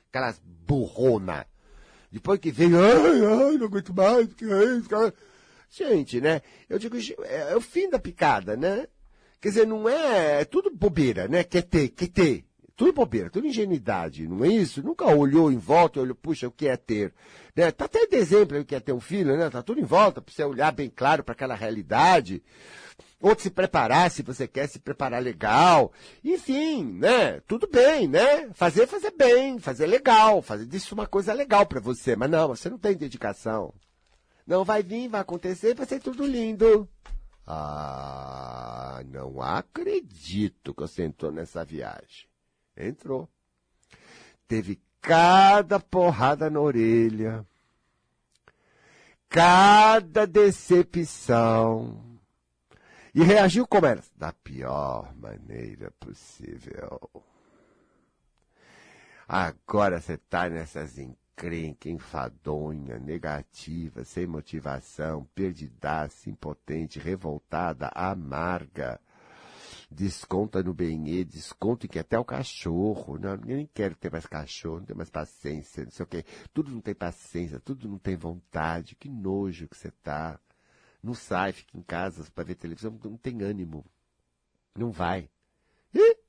Aquelas 0.09 0.41
burrona. 0.45 1.47
Depois 2.11 2.39
que 2.41 2.51
veio, 2.51 2.79
ai, 2.81 3.25
ai, 3.25 3.59
não 3.59 3.67
aguento 3.67 3.95
mais, 3.95 4.33
que 4.33 4.45
é 4.45 4.65
isso, 4.77 4.89
cara. 4.89 5.13
Gente, 5.71 6.21
né? 6.21 6.41
Eu 6.69 6.79
digo, 6.79 6.97
é, 7.25 7.53
é, 7.53 7.57
o 7.57 7.61
fim 7.61 7.91
da 7.91 7.99
picada, 7.99 8.57
né? 8.57 8.87
Quer 9.41 9.49
dizer, 9.51 9.67
não 9.67 9.89
é, 9.89 10.41
é 10.41 10.45
tudo 10.45 10.71
bobeira, 10.71 11.29
né? 11.29 11.45
Quer 11.45 11.63
ter, 11.63 11.89
quer 11.89 12.09
ter. 12.09 12.45
Tudo 12.75 12.93
bobeira, 12.93 13.29
tudo 13.29 13.47
ingenuidade, 13.47 14.29
não 14.29 14.45
é 14.45 14.49
isso? 14.49 14.83
Nunca 14.83 15.05
olhou 15.05 15.51
em 15.51 15.59
volta 15.59 16.01
olhou, 16.01 16.15
puxa, 16.15 16.47
o 16.47 16.53
que 16.53 16.69
é 16.69 16.77
ter? 16.77 17.13
Né? 17.55 17.73
Tá 17.73 17.87
até 17.87 18.07
de 18.07 18.17
exemplo 18.17 18.57
o 18.57 18.65
que 18.65 18.75
é 18.75 18.79
ter 18.79 18.93
um 18.93 19.01
filho, 19.01 19.37
né? 19.37 19.51
Tá 19.51 19.63
tudo 19.63 19.81
em 19.81 19.85
volta, 19.85 20.23
para 20.23 20.33
você 20.33 20.45
olhar 20.45 20.71
bem 20.71 20.89
claro 20.89 21.25
para 21.25 21.33
aquela 21.33 21.57
realidade. 21.57 22.41
Ou 23.21 23.37
se 23.37 23.51
preparar, 23.51 24.11
se 24.11 24.23
você 24.23 24.47
quer 24.47 24.69
se 24.69 24.79
preparar 24.79 25.21
legal. 25.21 25.93
Enfim, 26.23 26.85
né? 26.85 27.41
Tudo 27.41 27.67
bem, 27.67 28.07
né? 28.07 28.49
Fazer, 28.55 28.87
fazer 28.87 29.11
bem, 29.11 29.59
fazer 29.59 29.87
legal, 29.87 30.41
fazer 30.41 30.67
disso 30.67 30.95
uma 30.95 31.07
coisa 31.07 31.33
legal 31.33 31.67
para 31.67 31.81
você. 31.81 32.15
Mas 32.15 32.31
não, 32.31 32.49
você 32.49 32.71
não 32.71 32.79
tem 32.79 32.97
dedicação. 32.97 33.75
Não 34.47 34.65
vai 34.65 34.85
vir, 34.85 35.09
vai 35.09 35.21
acontecer, 35.21 35.75
vai 35.75 35.85
ser 35.85 36.01
tudo 36.01 36.25
lindo. 36.25 36.89
Ah, 37.45 39.03
não 39.07 39.43
acredito 39.43 40.73
que 40.73 40.81
você 40.81 41.03
entrou 41.05 41.33
nessa 41.33 41.65
viagem. 41.65 42.29
Entrou. 42.77 43.29
Teve 44.47 44.81
cada 45.01 45.81
porrada 45.81 46.49
na 46.49 46.61
orelha, 46.61 47.45
cada 49.29 50.27
decepção 50.27 52.08
e 53.19 53.25
reagiu 53.25 53.67
como 53.67 53.85
era? 53.85 54.01
Da 54.17 54.33
pior 54.33 55.13
maneira 55.17 55.91
possível. 55.99 57.01
Agora 59.27 60.01
você 60.01 60.13
está 60.13 60.49
nessas 60.49 60.97
encrencas, 60.99 61.91
enfadonha, 61.91 62.97
negativa, 63.01 64.05
sem 64.05 64.25
motivação, 64.25 65.29
perdidaça, 65.35 66.31
impotente, 66.31 67.01
revoltada, 67.01 67.91
amarga. 67.93 69.01
Desconta 69.91 70.63
no 70.63 70.73
benê, 70.73 71.25
desconta 71.25 71.87
em 71.87 71.89
que 71.89 71.99
até 71.99 72.17
o 72.17 72.25
cachorro. 72.25 73.19
Não, 73.19 73.33
eu 73.33 73.57
nem 73.57 73.67
quero 73.67 73.97
ter 73.97 74.13
mais 74.13 74.27
cachorro, 74.27 74.79
não 74.79 74.85
tenho 74.85 74.97
mais 74.97 75.11
paciência, 75.11 75.83
não 75.83 75.91
sei 75.91 76.05
o 76.05 76.07
quê. 76.07 76.25
Tudo 76.55 76.71
não 76.71 76.81
tem 76.81 76.95
paciência, 76.95 77.59
tudo 77.59 77.89
não 77.89 77.99
tem 77.99 78.15
vontade. 78.15 78.95
Que 78.95 79.09
nojo 79.09 79.67
que 79.67 79.77
você 79.77 79.91
tá. 79.91 80.39
Não 81.03 81.15
sai, 81.15 81.53
fica 81.53 81.77
em 81.79 81.83
casa 81.83 82.27
para 82.35 82.45
ver 82.45 82.55
televisão, 82.57 82.99
não 83.05 83.17
tem 83.17 83.43
ânimo. 83.43 83.85
Não 84.77 84.91
vai. 84.91 85.31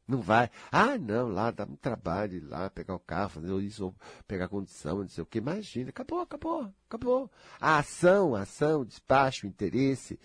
Não 0.09 0.21
vai. 0.21 0.49
Ah, 0.71 0.97
não, 0.97 1.27
lá 1.27 1.51
dá 1.51 1.65
um 1.65 1.75
trabalho 1.75 2.37
ir 2.37 2.39
lá, 2.39 2.67
pegar 2.67 2.95
o 2.95 2.99
carro, 2.99 3.29
fazer 3.29 3.53
isso, 3.61 3.85
ou 3.85 3.95
pegar 4.27 4.47
condição, 4.47 5.01
não 5.01 5.07
sei 5.07 5.21
o 5.21 5.25
que. 5.25 5.37
Imagina, 5.37 5.89
acabou, 5.89 6.21
acabou, 6.21 6.73
acabou. 6.87 7.31
A 7.61 7.77
ação, 7.77 8.35
a 8.35 8.41
ação, 8.41 8.81
o 8.81 8.85
despacho, 8.85 9.45
o 9.45 9.49
interesse, 9.49 10.15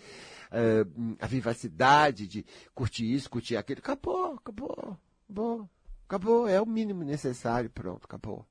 uh, 0.51 1.15
a 1.19 1.27
vivacidade 1.27 2.27
de 2.27 2.43
curtir 2.73 3.13
isso, 3.13 3.29
curtir 3.29 3.57
aquilo, 3.57 3.77
acabou, 3.77 4.33
acabou, 4.33 4.97
acabou, 5.29 5.69
acabou. 6.07 6.47
É 6.47 6.59
o 6.59 6.65
mínimo 6.65 7.03
necessário, 7.03 7.69
pronto, 7.69 8.05
acabou. 8.05 8.43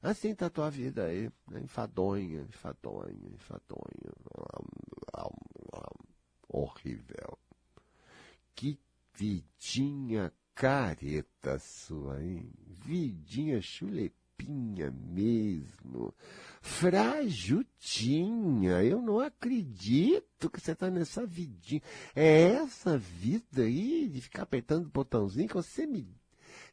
Assim 0.00 0.34
tá 0.34 0.46
a 0.46 0.50
tua 0.50 0.70
vida 0.70 1.06
aí, 1.06 1.30
né? 1.50 1.60
enfadonha, 1.60 2.42
enfadonha, 2.42 3.16
enfadonha. 3.34 4.12
Horrível. 6.48 7.36
Que 8.54 8.78
vidinha 9.14 10.32
careta 10.54 11.58
sua, 11.58 12.22
hein? 12.22 12.48
Vidinha 12.66 13.60
chulepinha 13.60 14.90
mesmo. 14.90 16.14
Frajutinha. 16.62 17.64
Eu 18.84 19.02
não 19.02 19.18
acredito 19.18 20.48
que 20.48 20.60
você 20.60 20.76
tá 20.76 20.88
nessa 20.90 21.26
vidinha. 21.26 21.82
É 22.14 22.52
essa 22.52 22.96
vida 22.96 23.62
aí 23.62 24.08
de 24.08 24.20
ficar 24.20 24.44
apertando 24.44 24.86
o 24.86 24.90
botãozinho 24.90 25.48
que 25.48 25.54
você 25.54 25.86
me. 25.86 26.16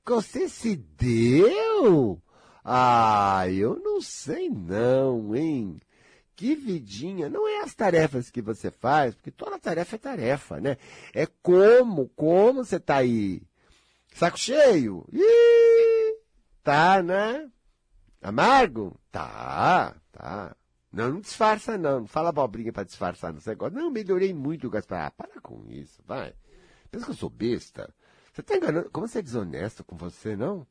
que 0.05 0.11
você 0.11 0.47
se 0.47 0.75
deu? 0.75 2.21
Ah, 2.67 3.43
eu 3.47 3.79
não 3.79 4.01
sei 4.01 4.49
não, 4.49 5.35
hein? 5.35 5.79
Que 6.35 6.55
vidinha. 6.55 7.29
Não 7.29 7.47
é 7.47 7.61
as 7.61 7.75
tarefas 7.75 8.31
que 8.31 8.41
você 8.41 8.71
faz, 8.71 9.13
porque 9.13 9.29
toda 9.29 9.59
tarefa 9.59 9.95
é 9.95 9.99
tarefa, 9.99 10.59
né? 10.59 10.77
É 11.13 11.27
como, 11.43 12.09
como 12.15 12.65
você 12.65 12.79
tá 12.79 12.97
aí. 12.97 13.43
Saco 14.15 14.39
cheio? 14.39 15.05
Ih, 15.13 16.17
tá, 16.63 17.03
né? 17.03 17.51
Amargo? 18.19 18.99
Tá, 19.11 19.95
tá. 20.11 20.55
Não, 20.91 21.09
não 21.13 21.21
disfarça 21.21 21.77
não. 21.77 22.01
Não 22.01 22.07
fala 22.07 22.29
abobrinha 22.29 22.73
para 22.73 22.83
disfarçar 22.83 23.31
no 23.31 23.39
negócio. 23.45 23.77
Não, 23.77 23.91
melhorei 23.91 24.33
muito, 24.33 24.69
Gaspar. 24.71 25.05
Ah, 25.05 25.11
para 25.11 25.39
com 25.39 25.63
isso, 25.69 26.01
vai. 26.05 26.33
Pensa 26.89 27.05
que 27.05 27.11
eu 27.11 27.15
sou 27.15 27.29
besta? 27.29 27.93
Você 28.33 28.41
tá 28.41 28.55
enganando. 28.57 28.89
Como 28.89 29.07
você 29.07 29.19
é 29.19 29.21
desonesto 29.21 29.83
com 29.83 29.95
você, 29.95 30.35
não? 30.35 30.65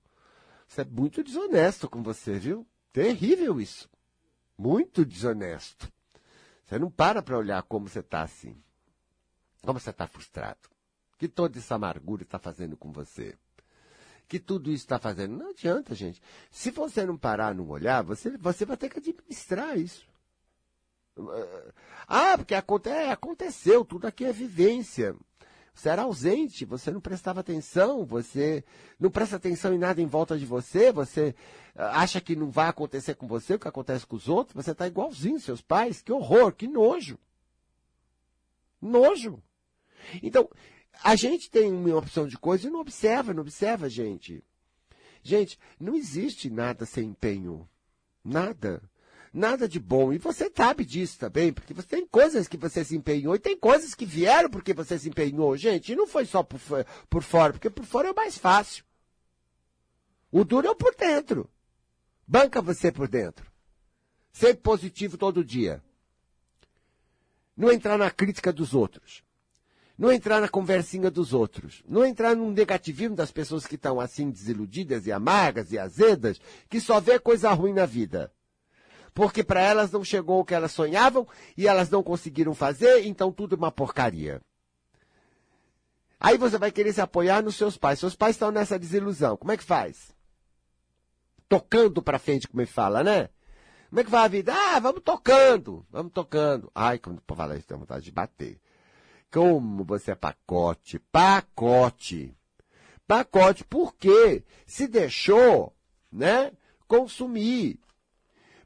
Você 0.74 0.80
é 0.80 0.84
muito 0.84 1.22
desonesto 1.22 1.88
com 1.88 2.02
você, 2.02 2.36
viu? 2.36 2.66
Terrível 2.92 3.60
isso. 3.60 3.88
Muito 4.58 5.04
desonesto. 5.04 5.88
Você 6.64 6.80
não 6.80 6.90
para 6.90 7.22
para 7.22 7.38
olhar 7.38 7.62
como 7.62 7.88
você 7.88 8.00
está 8.00 8.22
assim. 8.22 8.60
Como 9.62 9.78
você 9.78 9.90
está 9.90 10.08
frustrado. 10.08 10.68
Que 11.16 11.28
toda 11.28 11.58
essa 11.58 11.76
amargura 11.76 12.24
está 12.24 12.40
fazendo 12.40 12.76
com 12.76 12.90
você. 12.90 13.38
Que 14.26 14.40
tudo 14.40 14.68
isso 14.68 14.82
está 14.82 14.98
fazendo. 14.98 15.36
Não 15.36 15.50
adianta, 15.50 15.94
gente. 15.94 16.20
Se 16.50 16.72
você 16.72 17.06
não 17.06 17.16
parar, 17.16 17.54
não 17.54 17.68
olhar, 17.68 18.02
você, 18.02 18.36
você 18.36 18.64
vai 18.64 18.76
ter 18.76 18.88
que 18.88 18.98
administrar 18.98 19.78
isso. 19.78 20.04
Ah, 22.08 22.36
porque 22.36 22.56
aconte, 22.56 22.88
é, 22.88 23.12
aconteceu, 23.12 23.84
tudo 23.84 24.08
aqui 24.08 24.24
é 24.24 24.32
vivência. 24.32 25.14
Você 25.74 25.88
era 25.88 26.02
ausente, 26.02 26.64
você 26.64 26.92
não 26.92 27.00
prestava 27.00 27.40
atenção, 27.40 28.04
você 28.04 28.64
não 28.98 29.10
presta 29.10 29.36
atenção 29.36 29.74
em 29.74 29.78
nada 29.78 30.00
em 30.00 30.06
volta 30.06 30.38
de 30.38 30.46
você, 30.46 30.92
você 30.92 31.34
ah, 31.74 32.00
acha 32.00 32.20
que 32.20 32.36
não 32.36 32.48
vai 32.48 32.68
acontecer 32.68 33.16
com 33.16 33.26
você 33.26 33.54
o 33.54 33.58
que 33.58 33.66
acontece 33.66 34.06
com 34.06 34.14
os 34.14 34.28
outros, 34.28 34.54
você 34.54 34.70
está 34.70 34.86
igualzinho 34.86 35.40
seus 35.40 35.60
pais. 35.60 36.00
Que 36.00 36.12
horror, 36.12 36.52
que 36.52 36.68
nojo. 36.68 37.18
Nojo. 38.80 39.42
Então, 40.22 40.48
a 41.02 41.16
gente 41.16 41.50
tem 41.50 41.72
uma 41.72 41.96
opção 41.96 42.28
de 42.28 42.38
coisa 42.38 42.68
e 42.68 42.70
não 42.70 42.80
observa, 42.80 43.34
não 43.34 43.42
observa, 43.42 43.88
gente. 43.88 44.44
Gente, 45.22 45.58
não 45.80 45.96
existe 45.96 46.48
nada 46.48 46.86
sem 46.86 47.08
empenho. 47.08 47.68
Nada 48.22 48.80
nada 49.34 49.68
de 49.68 49.80
bom. 49.80 50.12
E 50.12 50.18
você 50.18 50.50
sabe 50.54 50.84
disso 50.84 51.18
também, 51.18 51.52
porque 51.52 51.74
você 51.74 51.88
tem 51.88 52.06
coisas 52.06 52.46
que 52.46 52.56
você 52.56 52.84
se 52.84 52.96
empenhou 52.96 53.34
e 53.34 53.40
tem 53.40 53.56
coisas 53.58 53.94
que 53.94 54.06
vieram 54.06 54.48
porque 54.48 54.72
você 54.72 54.96
se 54.96 55.08
empenhou, 55.08 55.56
gente. 55.56 55.92
E 55.92 55.96
não 55.96 56.06
foi 56.06 56.24
só 56.24 56.42
por, 56.42 56.60
por 57.10 57.22
fora, 57.22 57.52
porque 57.52 57.68
por 57.68 57.84
fora 57.84 58.08
é 58.08 58.12
o 58.12 58.14
mais 58.14 58.38
fácil. 58.38 58.84
O 60.30 60.44
duro 60.44 60.68
é 60.68 60.74
por 60.74 60.94
dentro. 60.94 61.50
Banca 62.26 62.62
você 62.62 62.92
por 62.92 63.08
dentro. 63.08 63.44
Ser 64.32 64.54
positivo 64.54 65.18
todo 65.18 65.44
dia. 65.44 65.82
Não 67.56 67.70
entrar 67.70 67.98
na 67.98 68.10
crítica 68.10 68.52
dos 68.52 68.74
outros. 68.74 69.22
Não 69.96 70.10
entrar 70.10 70.40
na 70.40 70.48
conversinha 70.48 71.08
dos 71.08 71.32
outros. 71.32 71.84
Não 71.86 72.04
entrar 72.04 72.34
num 72.34 72.50
negativismo 72.50 73.14
das 73.14 73.30
pessoas 73.30 73.64
que 73.64 73.76
estão 73.76 74.00
assim 74.00 74.28
desiludidas 74.28 75.06
e 75.06 75.12
amargas 75.12 75.70
e 75.70 75.78
azedas, 75.78 76.40
que 76.68 76.80
só 76.80 76.98
vê 76.98 77.18
coisa 77.18 77.52
ruim 77.52 77.72
na 77.72 77.86
vida 77.86 78.32
porque 79.14 79.44
para 79.44 79.60
elas 79.60 79.92
não 79.92 80.04
chegou 80.04 80.40
o 80.40 80.44
que 80.44 80.54
elas 80.54 80.72
sonhavam 80.72 81.26
e 81.56 81.68
elas 81.68 81.88
não 81.88 82.02
conseguiram 82.02 82.54
fazer, 82.54 83.06
então 83.06 83.30
tudo 83.30 83.54
é 83.54 83.58
uma 83.58 83.70
porcaria. 83.70 84.42
Aí 86.18 86.36
você 86.36 86.58
vai 86.58 86.72
querer 86.72 86.92
se 86.92 87.00
apoiar 87.00 87.42
nos 87.42 87.54
seus 87.54 87.76
pais. 87.76 87.98
Seus 87.98 88.16
pais 88.16 88.34
estão 88.34 88.50
nessa 88.50 88.78
desilusão. 88.78 89.36
Como 89.36 89.52
é 89.52 89.56
que 89.56 89.62
faz? 89.62 90.12
Tocando 91.48 92.02
para 92.02 92.18
frente, 92.18 92.48
como 92.48 92.62
ele 92.62 92.70
fala, 92.70 93.04
né? 93.04 93.28
Como 93.90 94.00
é 94.00 94.04
que 94.04 94.10
vai 94.10 94.24
a 94.24 94.28
vida? 94.28 94.52
Ah, 94.52 94.80
vamos 94.80 95.02
tocando, 95.02 95.86
vamos 95.90 96.12
tocando. 96.12 96.70
Ai, 96.74 96.98
quando 96.98 97.22
fala 97.36 97.56
isso, 97.56 97.68
tem 97.68 97.78
vontade 97.78 98.04
de 98.04 98.10
bater. 98.10 98.58
Como 99.30 99.84
você 99.84 100.12
é 100.12 100.14
pacote, 100.14 100.98
pacote. 100.98 102.34
Pacote, 103.06 103.62
porque 103.62 104.42
se 104.66 104.88
deixou, 104.88 105.72
né, 106.10 106.50
consumir. 106.88 107.78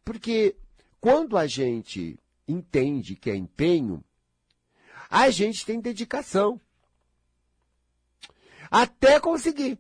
Porque 0.08 0.56
quando 1.02 1.36
a 1.36 1.46
gente 1.46 2.18
entende 2.48 3.14
que 3.14 3.30
é 3.30 3.36
empenho, 3.36 4.02
a 5.10 5.28
gente 5.28 5.66
tem 5.66 5.78
dedicação. 5.78 6.58
Até 8.70 9.20
conseguir. 9.20 9.78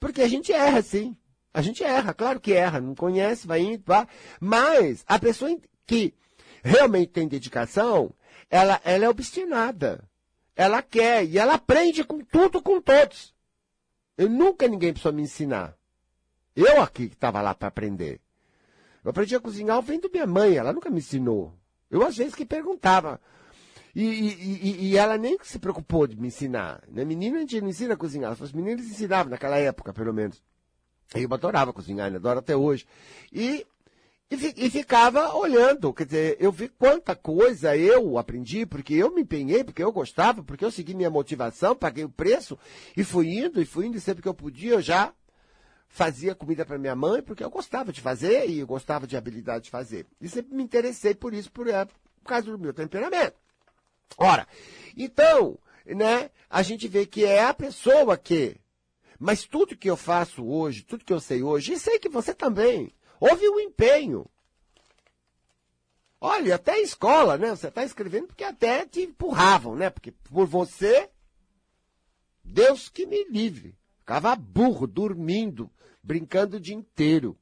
Porque 0.00 0.22
a 0.22 0.26
gente 0.26 0.54
erra, 0.54 0.80
sim. 0.80 1.14
A 1.52 1.60
gente 1.60 1.84
erra, 1.84 2.14
claro 2.14 2.40
que 2.40 2.54
erra, 2.54 2.80
não 2.80 2.94
conhece, 2.94 3.46
vai 3.46 3.60
indo, 3.60 3.82
vai. 3.84 4.08
Mas 4.40 5.04
a 5.06 5.18
pessoa 5.18 5.54
que 5.84 6.14
realmente 6.64 7.12
tem 7.12 7.28
dedicação, 7.28 8.14
ela, 8.48 8.80
ela 8.84 9.04
é 9.04 9.08
obstinada. 9.10 10.02
Ela 10.56 10.80
quer 10.80 11.26
e 11.26 11.36
ela 11.36 11.56
aprende 11.56 12.02
com 12.04 12.24
tudo, 12.24 12.62
com 12.62 12.80
todos. 12.80 13.34
Eu 14.16 14.30
nunca 14.30 14.66
ninguém 14.66 14.94
precisou 14.94 15.12
me 15.12 15.20
ensinar. 15.20 15.76
Eu 16.54 16.80
aqui 16.80 17.08
que 17.08 17.14
estava 17.14 17.42
lá 17.42 17.54
para 17.54 17.68
aprender. 17.68 18.22
Eu 19.06 19.10
aprendi 19.10 19.36
a 19.36 19.40
cozinhar 19.40 19.80
vendo 19.80 20.10
minha 20.12 20.26
mãe, 20.26 20.56
ela 20.56 20.72
nunca 20.72 20.90
me 20.90 20.98
ensinou. 20.98 21.54
Eu 21.88 22.04
às 22.04 22.16
vezes 22.16 22.34
que 22.34 22.44
perguntava. 22.44 23.20
E, 23.94 24.02
e, 24.02 24.86
e, 24.88 24.96
ela 24.96 25.16
nem 25.16 25.38
se 25.44 25.60
preocupou 25.60 26.08
de 26.08 26.16
me 26.20 26.26
ensinar. 26.26 26.82
Né? 26.88 27.04
Menina 27.04 27.36
a 27.36 27.40
gente 27.42 27.60
não 27.60 27.68
ensina 27.68 27.94
a 27.94 27.96
cozinhar. 27.96 28.36
Os 28.42 28.52
meninos 28.52 28.84
ensinavam 28.84 29.30
naquela 29.30 29.58
época, 29.58 29.92
pelo 29.92 30.12
menos. 30.12 30.42
Eu 31.14 31.32
adorava 31.32 31.72
cozinhar, 31.72 32.06
ainda 32.06 32.18
adoro 32.18 32.40
até 32.40 32.56
hoje. 32.56 32.84
E, 33.32 33.64
e, 34.28 34.68
ficava 34.70 35.36
olhando. 35.36 35.94
Quer 35.94 36.06
dizer, 36.06 36.36
eu 36.40 36.50
vi 36.50 36.68
quanta 36.68 37.14
coisa 37.14 37.76
eu 37.76 38.18
aprendi, 38.18 38.66
porque 38.66 38.92
eu 38.92 39.14
me 39.14 39.22
empenhei, 39.22 39.62
porque 39.62 39.84
eu 39.84 39.92
gostava, 39.92 40.42
porque 40.42 40.64
eu 40.64 40.70
segui 40.72 40.94
minha 40.94 41.10
motivação, 41.10 41.76
paguei 41.76 42.02
o 42.02 42.10
preço, 42.10 42.58
e 42.96 43.04
fui 43.04 43.38
indo, 43.38 43.62
e 43.62 43.64
fui 43.64 43.86
indo, 43.86 43.96
e 43.96 44.00
sempre 44.00 44.20
que 44.20 44.28
eu 44.28 44.34
podia, 44.34 44.72
eu 44.72 44.82
já 44.82 45.14
fazia 45.96 46.34
comida 46.34 46.62
para 46.66 46.76
minha 46.76 46.94
mãe 46.94 47.22
porque 47.22 47.42
eu 47.42 47.48
gostava 47.48 47.90
de 47.90 48.02
fazer 48.02 48.50
e 48.50 48.58
eu 48.58 48.66
gostava 48.66 49.06
de 49.06 49.16
habilidade 49.16 49.64
de 49.64 49.70
fazer. 49.70 50.06
E 50.20 50.28
sempre 50.28 50.54
me 50.54 50.62
interessei 50.62 51.14
por 51.14 51.32
isso, 51.32 51.50
por, 51.50 51.66
é, 51.66 51.86
por 51.86 52.28
causa 52.28 52.50
do 52.50 52.58
meu 52.58 52.74
temperamento. 52.74 53.34
Ora, 54.18 54.46
então, 54.94 55.58
né, 55.86 56.30
a 56.50 56.62
gente 56.62 56.86
vê 56.86 57.06
que 57.06 57.24
é 57.24 57.42
a 57.42 57.54
pessoa 57.54 58.18
que. 58.18 58.60
Mas 59.18 59.46
tudo 59.46 59.74
que 59.74 59.88
eu 59.88 59.96
faço 59.96 60.46
hoje, 60.46 60.84
tudo 60.84 61.02
que 61.02 61.12
eu 61.14 61.18
sei 61.18 61.42
hoje, 61.42 61.72
e 61.72 61.78
sei 61.78 61.98
que 61.98 62.10
você 62.10 62.34
também, 62.34 62.92
houve 63.18 63.48
um 63.48 63.58
empenho. 63.58 64.26
Olha, 66.20 66.56
até 66.56 66.72
a 66.72 66.80
escola, 66.80 67.38
né? 67.38 67.48
Você 67.56 67.68
está 67.68 67.82
escrevendo 67.82 68.26
porque 68.26 68.44
até 68.44 68.84
te 68.84 69.00
empurravam, 69.00 69.74
né? 69.74 69.88
Porque 69.88 70.12
por 70.12 70.46
você, 70.46 71.08
Deus 72.44 72.90
que 72.90 73.06
me 73.06 73.24
livre. 73.24 73.74
Ficava 74.00 74.36
burro, 74.36 74.86
dormindo, 74.86 75.70
brincando 76.06 76.56
o 76.56 76.60
dia 76.60 76.74
inteiro. 76.74 77.36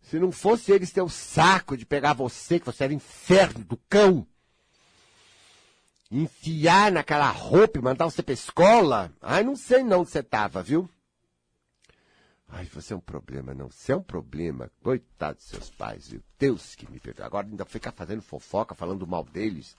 Se 0.00 0.18
não 0.18 0.32
fosse 0.32 0.72
eles 0.72 0.90
ter 0.90 1.02
o 1.02 1.08
saco 1.08 1.76
de 1.76 1.84
pegar 1.84 2.14
você, 2.14 2.58
que 2.58 2.66
você 2.66 2.84
era 2.84 2.94
inferno 2.94 3.62
do 3.64 3.76
cão, 3.76 4.26
enfiar 6.10 6.90
naquela 6.90 7.30
roupa 7.30 7.78
e 7.78 7.82
mandar 7.82 8.06
você 8.06 8.22
pra 8.22 8.32
escola, 8.32 9.12
ai, 9.20 9.44
não 9.44 9.54
sei 9.54 9.84
não 9.84 10.00
onde 10.00 10.10
você 10.10 10.22
tava, 10.22 10.62
viu? 10.62 10.88
Ai, 12.48 12.64
você 12.64 12.92
é 12.92 12.96
um 12.96 13.00
problema, 13.00 13.54
não. 13.54 13.70
Você 13.70 13.92
é 13.92 13.96
um 13.96 14.02
problema. 14.02 14.72
Coitado 14.82 15.36
dos 15.36 15.46
seus 15.46 15.70
pais, 15.70 16.08
viu? 16.08 16.20
Deus 16.36 16.74
que 16.74 16.90
me 16.90 16.98
perdoe. 16.98 17.24
Agora 17.24 17.46
ainda 17.46 17.64
ficar 17.64 17.92
fazendo 17.92 18.22
fofoca, 18.22 18.74
falando 18.74 19.06
mal 19.06 19.22
deles. 19.22 19.76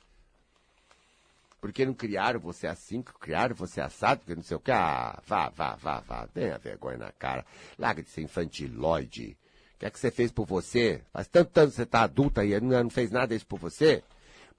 Porque 1.61 1.85
não 1.85 1.93
criaram 1.93 2.39
você 2.39 2.65
assim, 2.65 3.03
criaram 3.03 3.55
você 3.55 3.79
assado, 3.79 4.21
porque 4.21 4.33
não 4.33 4.41
sei 4.41 4.57
o 4.57 4.59
que. 4.59 4.71
Ah, 4.71 5.21
vá, 5.27 5.49
vá, 5.49 5.75
vá, 5.75 5.99
vá. 5.99 6.27
Tenha 6.27 6.57
vergonha 6.57 6.97
na 6.97 7.11
cara. 7.11 7.45
Larga 7.77 8.01
de 8.01 8.09
ser 8.09 8.21
infantiloide. 8.21 9.37
O 9.75 9.79
que 9.79 9.85
é 9.85 9.91
que 9.91 9.99
você 9.99 10.09
fez 10.09 10.31
por 10.31 10.47
você? 10.47 11.03
Faz 11.13 11.27
tanto 11.27 11.51
que 11.51 11.59
você 11.67 11.85
tá 11.85 12.01
adulta 12.01 12.43
e 12.43 12.59
não 12.59 12.89
fez 12.89 13.11
nada 13.11 13.35
isso 13.35 13.45
por 13.45 13.59
você? 13.59 14.03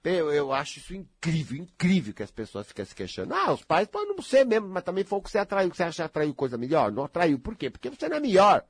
Eu, 0.05 0.33
eu 0.33 0.53
acho 0.53 0.79
isso 0.79 0.95
incrível, 0.95 1.57
incrível 1.57 2.15
que 2.15 2.23
as 2.23 2.31
pessoas 2.31 2.67
ficam 2.67 2.85
se 2.85 2.95
queixando. 2.95 3.35
Ah, 3.35 3.53
os 3.53 3.65
pais 3.65 3.87
podem 3.89 4.17
não 4.17 4.23
ser 4.23 4.45
mesmo, 4.45 4.69
mas 4.69 4.83
também 4.83 5.05
foi 5.05 5.19
o 5.19 5.23
que 5.23 5.31
você 5.31 5.39
atraiu, 5.39 5.71
que 5.71 5.77
você 5.77 5.85
acha 5.85 6.03
que 6.03 6.07
atraiu 6.07 6.35
coisa 6.35 6.57
melhor. 6.57 6.91
Não 6.93 7.05
atraiu. 7.05 7.39
Por 7.39 7.57
quê? 7.57 7.69
Porque 7.69 7.91
você 7.91 8.09
não 8.09 8.17
é 8.17 8.21
melhor. 8.21 8.65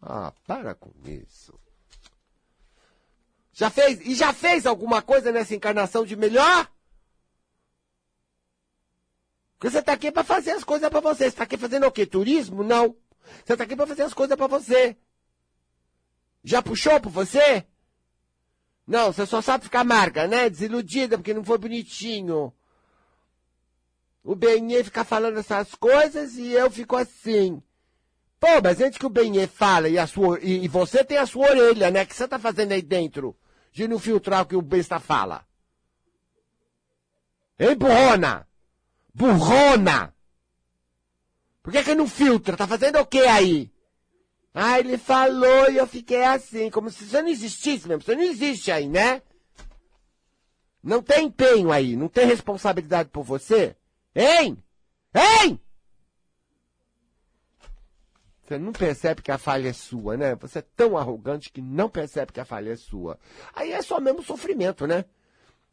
Ah, 0.00 0.32
para 0.46 0.74
com 0.74 0.90
isso. 1.04 1.58
Já 3.52 3.70
fez, 3.70 4.00
e 4.00 4.14
já 4.14 4.32
fez 4.32 4.66
alguma 4.66 5.00
coisa 5.00 5.30
nessa 5.30 5.54
encarnação 5.54 6.04
de 6.04 6.16
melhor? 6.16 6.68
Porque 9.58 9.70
você 9.70 9.78
está 9.78 9.92
aqui 9.92 10.10
para 10.10 10.24
fazer 10.24 10.52
as 10.52 10.64
coisas 10.64 10.88
para 10.88 11.00
você. 11.00 11.24
Você 11.24 11.28
está 11.28 11.44
aqui 11.44 11.56
fazendo 11.56 11.86
o 11.86 11.92
quê? 11.92 12.04
Turismo? 12.06 12.62
Não. 12.62 12.96
Você 13.44 13.52
está 13.54 13.64
aqui 13.64 13.76
para 13.76 13.86
fazer 13.86 14.02
as 14.02 14.14
coisas 14.14 14.36
para 14.36 14.46
você. 14.46 14.96
Já 16.42 16.62
puxou 16.62 17.00
por 17.00 17.10
você? 17.10 17.64
Não, 18.86 19.12
você 19.12 19.24
só 19.24 19.40
sabe 19.40 19.64
ficar 19.64 19.80
amarga, 19.80 20.26
né? 20.26 20.50
Desiludida 20.50 21.16
porque 21.16 21.32
não 21.32 21.42
foi 21.42 21.56
bonitinho. 21.56 22.52
O 24.22 24.34
Benê 24.34 24.84
fica 24.84 25.04
falando 25.04 25.38
essas 25.38 25.74
coisas 25.74 26.36
e 26.36 26.52
eu 26.52 26.70
fico 26.70 26.96
assim. 26.96 27.62
Pô, 28.38 28.60
mas 28.62 28.80
antes 28.80 28.98
que 28.98 29.06
o 29.06 29.10
Benê 29.10 29.46
fala 29.46 29.88
e, 29.88 29.98
a 29.98 30.06
sua, 30.06 30.38
e, 30.40 30.64
e, 30.64 30.68
você 30.68 31.02
tem 31.02 31.16
a 31.16 31.26
sua 31.26 31.48
orelha, 31.48 31.90
né? 31.90 32.02
O 32.02 32.06
que 32.06 32.14
você 32.14 32.28
tá 32.28 32.38
fazendo 32.38 32.72
aí 32.72 32.82
dentro? 32.82 33.34
De 33.72 33.88
não 33.88 33.98
filtrar 33.98 34.42
o 34.42 34.46
que 34.46 34.56
o 34.56 34.62
besta 34.62 35.00
fala. 35.00 35.46
Ei, 37.58 37.74
burrona! 37.74 38.46
Burrona! 39.14 40.12
Por 41.62 41.72
que 41.72 41.82
que 41.82 41.94
não 41.94 42.06
filtra? 42.06 42.56
Tá 42.56 42.66
fazendo 42.66 42.98
o 42.98 43.06
que 43.06 43.20
aí? 43.20 43.72
Ah, 44.52 44.78
ele 44.78 44.98
falou 44.98 45.70
e 45.70 45.76
eu 45.78 45.86
fiquei 45.86 46.22
assim, 46.24 46.70
como 46.70 46.90
se 46.90 47.06
você 47.06 47.22
não 47.22 47.28
existisse 47.28 47.88
mesmo. 47.88 48.02
Você 48.02 48.14
não 48.14 48.22
existe 48.22 48.70
aí, 48.70 48.88
né? 48.88 49.22
Não 50.82 51.02
tem 51.02 51.26
empenho 51.26 51.72
aí, 51.72 51.96
não 51.96 52.08
tem 52.08 52.26
responsabilidade 52.26 53.08
por 53.08 53.24
você? 53.24 53.74
Hein? 54.14 54.62
Hein? 55.14 55.58
Você 58.44 58.58
não 58.58 58.72
percebe 58.72 59.22
que 59.22 59.32
a 59.32 59.38
falha 59.38 59.70
é 59.70 59.72
sua, 59.72 60.18
né? 60.18 60.34
Você 60.34 60.58
é 60.58 60.64
tão 60.76 60.98
arrogante 60.98 61.50
que 61.50 61.62
não 61.62 61.88
percebe 61.88 62.30
que 62.30 62.40
a 62.40 62.44
falha 62.44 62.72
é 62.72 62.76
sua. 62.76 63.18
Aí 63.54 63.72
é 63.72 63.80
só 63.80 63.98
mesmo 63.98 64.22
sofrimento, 64.22 64.86
né? 64.86 65.06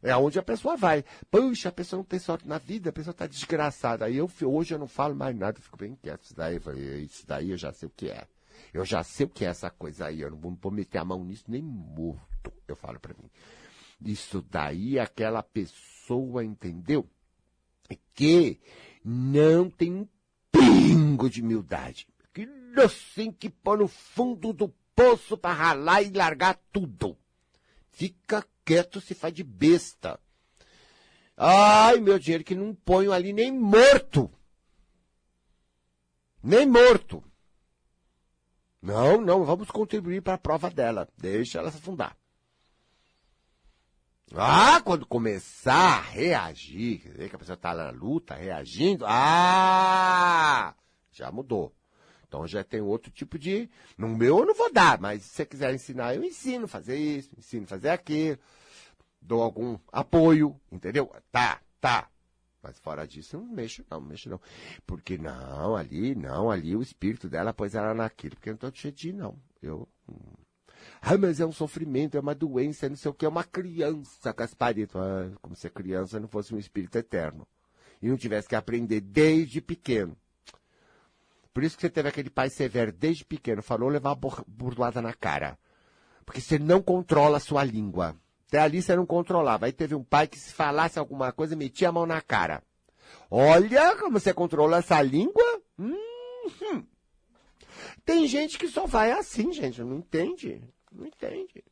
É 0.02 0.10
aonde 0.10 0.38
a 0.38 0.42
pessoa 0.42 0.76
vai. 0.76 1.04
Puxa, 1.30 1.68
a 1.68 1.72
pessoa 1.72 1.98
não 1.98 2.04
tem 2.04 2.18
sorte 2.18 2.46
na 2.48 2.58
vida, 2.58 2.90
a 2.90 2.92
pessoa 2.92 3.12
está 3.12 3.26
desgraçada. 3.26 4.04
Aí 4.04 4.16
eu, 4.16 4.30
hoje 4.44 4.74
eu 4.74 4.78
não 4.78 4.88
falo 4.88 5.14
mais 5.14 5.36
nada, 5.36 5.60
fico 5.60 5.76
bem 5.76 5.94
quieto. 5.94 6.22
Isso 6.24 6.34
daí, 6.34 6.60
isso 7.04 7.26
daí 7.26 7.50
eu 7.50 7.56
já 7.56 7.72
sei 7.72 7.86
o 7.88 7.92
que 7.94 8.08
é. 8.08 8.26
Eu 8.72 8.84
já 8.84 9.02
sei 9.02 9.26
o 9.26 9.28
que 9.28 9.44
é 9.44 9.48
essa 9.48 9.70
coisa 9.70 10.06
aí, 10.06 10.20
eu 10.20 10.30
não 10.30 10.38
vou, 10.38 10.56
vou 10.60 10.72
meter 10.72 10.98
a 10.98 11.04
mão 11.04 11.24
nisso 11.24 11.44
nem 11.48 11.62
morto, 11.62 12.52
eu 12.66 12.74
falo 12.74 12.98
para 12.98 13.14
mim. 13.14 13.30
Isso 14.04 14.44
daí 14.50 14.98
aquela 14.98 15.42
pessoa 15.42 16.44
entendeu 16.44 17.06
que 18.14 18.58
não 19.04 19.68
tem 19.70 19.92
um 19.92 20.08
pingo 20.50 21.28
de 21.28 21.42
humildade. 21.42 22.08
Que 22.32 22.48
assim 22.82 23.30
que 23.30 23.50
pôr 23.50 23.78
no 23.78 23.88
fundo 23.88 24.52
do 24.52 24.72
poço 24.94 25.36
para 25.36 25.54
ralar 25.54 26.02
e 26.02 26.10
largar 26.10 26.58
tudo. 26.72 27.16
Fica 27.92 28.44
quieto, 28.64 29.00
se 29.00 29.14
faz 29.14 29.32
de 29.32 29.44
besta. 29.44 30.18
Ai, 31.36 32.00
meu 32.00 32.18
dinheiro 32.18 32.44
que 32.44 32.54
não 32.54 32.74
ponho 32.74 33.12
ali 33.12 33.32
nem 33.32 33.52
morto. 33.52 34.30
Nem 36.42 36.66
morto. 36.66 37.22
Não, 38.80 39.20
não, 39.20 39.44
vamos 39.44 39.70
contribuir 39.70 40.22
para 40.22 40.34
a 40.34 40.38
prova 40.38 40.68
dela. 40.68 41.08
Deixa 41.16 41.58
ela 41.58 41.70
se 41.70 41.78
afundar. 41.78 42.16
Ah, 44.34 44.80
quando 44.82 45.06
começar 45.06 45.98
a 45.98 46.00
reagir, 46.00 47.00
quer 47.00 47.10
dizer 47.10 47.28
que 47.28 47.36
a 47.36 47.38
pessoa 47.38 47.54
está 47.54 47.74
na 47.74 47.90
luta, 47.90 48.34
reagindo, 48.34 49.04
ah, 49.06 50.74
já 51.12 51.30
mudou. 51.30 51.74
Então 52.32 52.46
já 52.46 52.64
tem 52.64 52.80
outro 52.80 53.10
tipo 53.10 53.38
de. 53.38 53.68
No 53.98 54.08
meu 54.08 54.38
eu 54.38 54.46
não 54.46 54.54
vou 54.54 54.72
dar, 54.72 54.98
mas 54.98 55.22
se 55.22 55.28
você 55.28 55.44
quiser 55.44 55.74
ensinar, 55.74 56.14
eu 56.14 56.24
ensino 56.24 56.66
fazer 56.66 56.96
isso, 56.96 57.28
ensino 57.36 57.66
fazer 57.66 57.90
aquilo, 57.90 58.38
dou 59.20 59.42
algum 59.42 59.78
apoio, 59.92 60.58
entendeu? 60.70 61.14
Tá, 61.30 61.60
tá. 61.78 62.08
Mas 62.62 62.78
fora 62.78 63.06
disso, 63.06 63.36
não 63.36 63.44
mexo 63.44 63.84
não, 63.90 64.00
não 64.00 64.08
mexo 64.08 64.30
não. 64.30 64.40
Porque 64.86 65.18
não, 65.18 65.76
ali, 65.76 66.14
não, 66.14 66.50
ali 66.50 66.74
o 66.74 66.80
espírito 66.80 67.28
dela 67.28 67.52
pôs 67.52 67.74
ela 67.74 67.92
naquilo, 67.92 68.34
porque 68.34 68.48
eu 68.48 68.54
não 68.54 68.58
tô 68.58 68.72
cheio 68.74 68.94
de 68.94 69.12
não. 69.12 69.36
Eu. 69.60 69.86
Hum. 70.08 70.32
Ah, 71.02 71.18
mas 71.18 71.38
é 71.38 71.44
um 71.44 71.52
sofrimento, 71.52 72.16
é 72.16 72.20
uma 72.20 72.34
doença, 72.34 72.88
não 72.88 72.96
sei 72.96 73.10
o 73.10 73.14
que, 73.14 73.26
é 73.26 73.28
uma 73.28 73.44
criança, 73.44 74.32
Gasparito. 74.32 74.98
Ah, 74.98 75.30
como 75.42 75.54
se 75.54 75.66
a 75.66 75.70
criança 75.70 76.18
não 76.18 76.28
fosse 76.28 76.54
um 76.54 76.58
espírito 76.58 76.96
eterno. 76.96 77.46
E 78.00 78.08
não 78.08 78.16
tivesse 78.16 78.48
que 78.48 78.56
aprender 78.56 79.02
desde 79.02 79.60
pequeno. 79.60 80.16
Por 81.52 81.62
isso 81.62 81.76
que 81.76 81.82
você 81.82 81.90
teve 81.90 82.08
aquele 82.08 82.30
pai 82.30 82.48
severo 82.48 82.92
desde 82.92 83.24
pequeno, 83.24 83.62
falou 83.62 83.88
levar 83.88 84.12
uma 84.14 84.44
burdoada 84.46 85.02
na 85.02 85.12
cara. 85.12 85.58
Porque 86.24 86.40
você 86.40 86.58
não 86.58 86.80
controla 86.80 87.36
a 87.36 87.40
sua 87.40 87.62
língua. 87.64 88.16
Até 88.48 88.58
ali 88.60 88.80
você 88.82 88.96
não 88.96 89.04
controlava. 89.06 89.66
Aí 89.66 89.72
teve 89.72 89.94
um 89.94 90.04
pai 90.04 90.26
que 90.26 90.38
se 90.38 90.52
falasse 90.52 90.98
alguma 90.98 91.32
coisa, 91.32 91.56
metia 91.56 91.88
a 91.88 91.92
mão 91.92 92.06
na 92.06 92.20
cara. 92.20 92.62
Olha 93.30 93.96
como 93.96 94.18
você 94.18 94.32
controla 94.32 94.78
essa 94.78 95.00
língua. 95.02 95.62
Hum, 95.78 96.86
Tem 98.04 98.26
gente 98.26 98.58
que 98.58 98.68
só 98.68 98.86
vai 98.86 99.12
assim, 99.12 99.52
gente. 99.52 99.82
Não 99.82 99.96
entende. 99.96 100.62
Não 100.90 101.06
entende. 101.06 101.64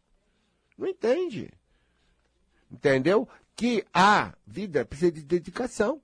Não 0.77 0.89
entende. 0.89 1.51
Entendeu? 2.71 3.29
Que 3.57 3.85
a 3.93 4.33
vida 4.47 4.85
precisa 4.85 5.13
de 5.13 5.23
dedicação. 5.23 6.01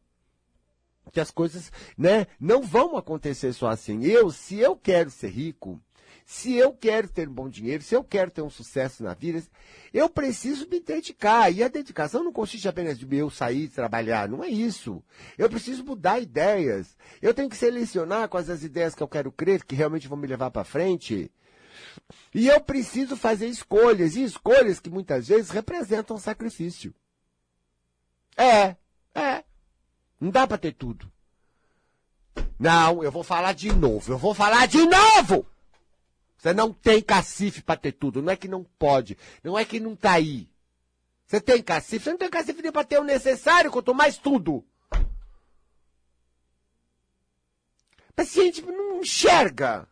Que 1.12 1.21
as 1.21 1.31
coisas, 1.31 1.71
né, 1.97 2.27
não 2.38 2.62
vão 2.62 2.97
acontecer 2.97 3.53
só 3.53 3.69
assim. 3.69 4.05
Eu, 4.05 4.31
se 4.31 4.59
eu 4.59 4.77
quero 4.77 5.11
ser 5.11 5.29
rico, 5.29 5.81
se 6.27 6.55
eu 6.55 6.73
quero 6.73 7.09
ter 7.09 7.29
um 7.29 7.33
bom 7.33 7.49
dinheiro, 7.49 7.85
se 7.85 7.95
eu 7.95 8.03
quero 8.03 8.33
ter 8.33 8.42
um 8.42 8.51
sucesso 8.51 9.05
na 9.05 9.14
vida, 9.14 9.40
eu 9.95 10.09
preciso 10.09 10.69
me 10.69 10.81
dedicar. 10.81 11.49
E 11.53 11.62
a 11.62 11.69
dedicação 11.69 12.25
não 12.25 12.33
consiste 12.33 12.66
apenas 12.66 12.99
de 12.99 13.16
eu 13.16 13.31
sair 13.31 13.69
trabalhar, 13.69 14.29
não 14.29 14.42
é 14.42 14.49
isso. 14.49 15.01
Eu 15.38 15.49
preciso 15.49 15.85
mudar 15.85 16.19
ideias. 16.19 16.97
Eu 17.23 17.33
tenho 17.33 17.49
que 17.49 17.57
selecionar 17.57 18.29
quais 18.29 18.51
as 18.51 18.64
ideias 18.64 18.92
que 18.92 19.03
eu 19.03 19.09
quero 19.09 19.31
crer, 19.31 19.64
que 19.64 19.77
realmente 19.77 20.09
vão 20.09 20.19
me 20.19 20.27
levar 20.27 20.51
para 20.51 20.64
frente. 20.64 21.31
E 22.35 22.49
eu 22.49 22.61
preciso 22.61 23.16
fazer 23.16 23.47
escolhas, 23.47 24.16
e 24.16 24.25
escolhas 24.25 24.81
que 24.81 24.90
muitas 24.90 25.29
vezes 25.29 25.51
representam 25.51 26.19
sacrifício. 26.19 26.92
É, 28.37 28.77
é. 29.14 29.45
Não 30.20 30.31
dá 30.31 30.46
para 30.46 30.59
ter 30.59 30.72
tudo. 30.72 31.11
Não, 32.59 33.02
eu 33.02 33.11
vou 33.11 33.22
falar 33.22 33.52
de 33.52 33.72
novo, 33.72 34.12
eu 34.12 34.18
vou 34.18 34.35
falar 34.35 34.66
de 34.66 34.79
novo! 34.87 35.46
Você 36.38 36.52
não 36.52 36.72
tem 36.72 37.02
cacife 37.02 37.62
para 37.62 37.81
ter 37.81 37.92
tudo. 37.92 38.22
Não 38.22 38.33
é 38.33 38.37
que 38.37 38.46
não 38.46 38.62
pode. 38.62 39.16
Não 39.42 39.59
é 39.59 39.64
que 39.64 39.81
não 39.81 39.96
tá 39.96 40.12
aí. 40.12 40.48
Você 41.26 41.40
tem 41.40 41.62
cacife? 41.62 42.05
Você 42.05 42.11
não 42.11 42.18
tem 42.18 42.31
cacife 42.31 42.62
nem 42.62 42.70
para 42.70 42.85
ter 42.85 43.00
o 43.00 43.05
necessário, 43.05 43.70
quanto 43.70 43.94
mais 43.94 44.16
tudo. 44.16 44.64
Gente 48.22 48.62
não 48.62 49.00
enxerga. 49.00 49.88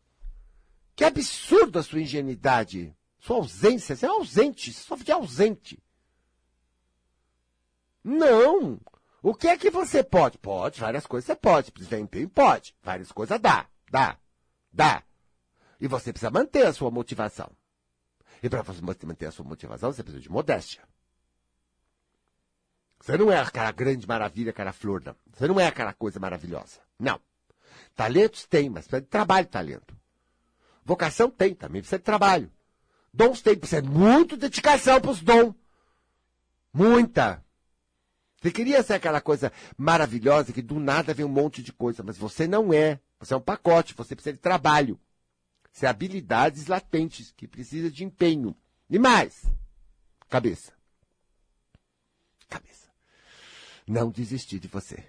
Que 0.95 1.05
absurdo 1.05 1.79
a 1.79 1.83
sua 1.83 2.01
ingenuidade. 2.01 2.95
Sua 3.19 3.37
ausência. 3.37 3.97
Você 3.97 4.07
é 4.07 4.09
ausente. 4.09 4.73
Você 4.73 4.81
sofre 4.81 5.05
de 5.05 5.13
ausente. 5.13 5.83
Não. 8.03 8.79
O 9.25 9.35
que 9.35 9.49
é 9.49 9.57
que 9.57 9.71
você 9.71 10.05
pode? 10.05 10.37
Pode, 10.37 10.79
várias 10.79 11.07
coisas 11.07 11.25
você 11.25 11.35
pode. 11.35 11.73
Desempenho 11.73 12.29
pode. 12.29 12.77
Várias 12.83 13.11
coisas 13.11 13.41
dá. 13.41 13.67
Dá. 13.91 14.19
Dá. 14.71 15.03
E 15.81 15.89
você 15.89 16.13
precisa 16.13 16.31
manter 16.31 16.67
a 16.67 16.75
sua 16.75 16.91
motivação. 16.91 17.51
E 18.43 18.51
para 18.51 18.61
você 18.61 18.83
manter 18.83 19.25
a 19.25 19.33
sua 19.33 19.47
motivação, 19.47 19.91
você 19.91 20.03
precisa 20.03 20.23
de 20.23 20.31
modéstia. 20.31 20.83
Você 23.01 23.17
não 23.17 23.33
é 23.33 23.39
aquela 23.39 23.73
grande 23.73 24.07
maravilha, 24.07 24.51
aquela 24.51 24.75
flor, 24.75 25.03
não. 25.03 25.17
Você 25.33 25.49
não 25.49 25.59
é 25.59 25.69
aquela 25.69 25.95
coisa 25.95 26.21
maravilhosa. 26.21 26.81
Não. 26.99 27.19
Talentos 27.97 28.45
tem, 28.45 28.69
mas 28.69 28.87
precisa 28.87 29.01
de 29.01 29.09
trabalho 29.09 29.47
talento. 29.47 29.97
Vocação 30.85 31.31
tem, 31.31 31.55
também 31.55 31.81
precisa 31.81 31.99
de 31.99 32.05
trabalho. 32.05 32.53
Dons 33.11 33.41
tem, 33.41 33.57
precisa 33.57 33.81
de 33.81 33.89
muita 33.89 34.37
dedicação 34.37 35.01
para 35.01 35.11
os 35.11 35.23
dons. 35.23 35.55
Muita. 36.75 37.44
Você 38.45 38.53
queria 38.53 38.83
ser 38.83 38.93
aquela 38.93 39.23
coisa 39.23 39.51
maravilhosa 39.75 40.53
que 40.53 40.61
do 40.61 40.79
nada 40.79 41.15
vem 41.15 41.25
um 41.25 41.31
monte 41.31 41.63
de 41.63 41.73
coisa, 41.73 42.03
mas 42.03 42.19
você 42.19 42.47
não 42.47 42.75
é. 42.75 43.01
Você 43.19 43.33
é 43.33 43.37
um 43.39 43.41
pacote, 43.41 43.95
você 43.95 44.15
precisa 44.15 44.35
de 44.35 44.39
trabalho. 44.39 45.01
São 45.73 45.89
habilidades 45.89 46.67
latentes 46.67 47.33
que 47.35 47.49
precisam 47.49 47.89
de 47.89 48.05
empenho. 48.05 48.55
E 48.91 48.99
mais, 48.99 49.47
cabeça. 50.29 50.75
Cabeça. 52.47 52.91
Não 53.87 54.11
desistir 54.11 54.59
de 54.59 54.69
você. 54.69 55.03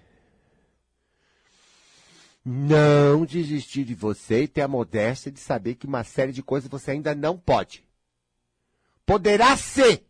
Não 2.42 3.26
desistir 3.26 3.84
de 3.84 3.94
você 3.94 4.44
e 4.44 4.48
ter 4.48 4.62
a 4.62 4.68
modéstia 4.68 5.30
de 5.30 5.40
saber 5.40 5.74
que 5.74 5.86
uma 5.86 6.04
série 6.04 6.32
de 6.32 6.42
coisas 6.42 6.70
você 6.70 6.92
ainda 6.92 7.14
não 7.14 7.36
pode. 7.36 7.86
Poderá 9.04 9.54
ser. 9.58 10.06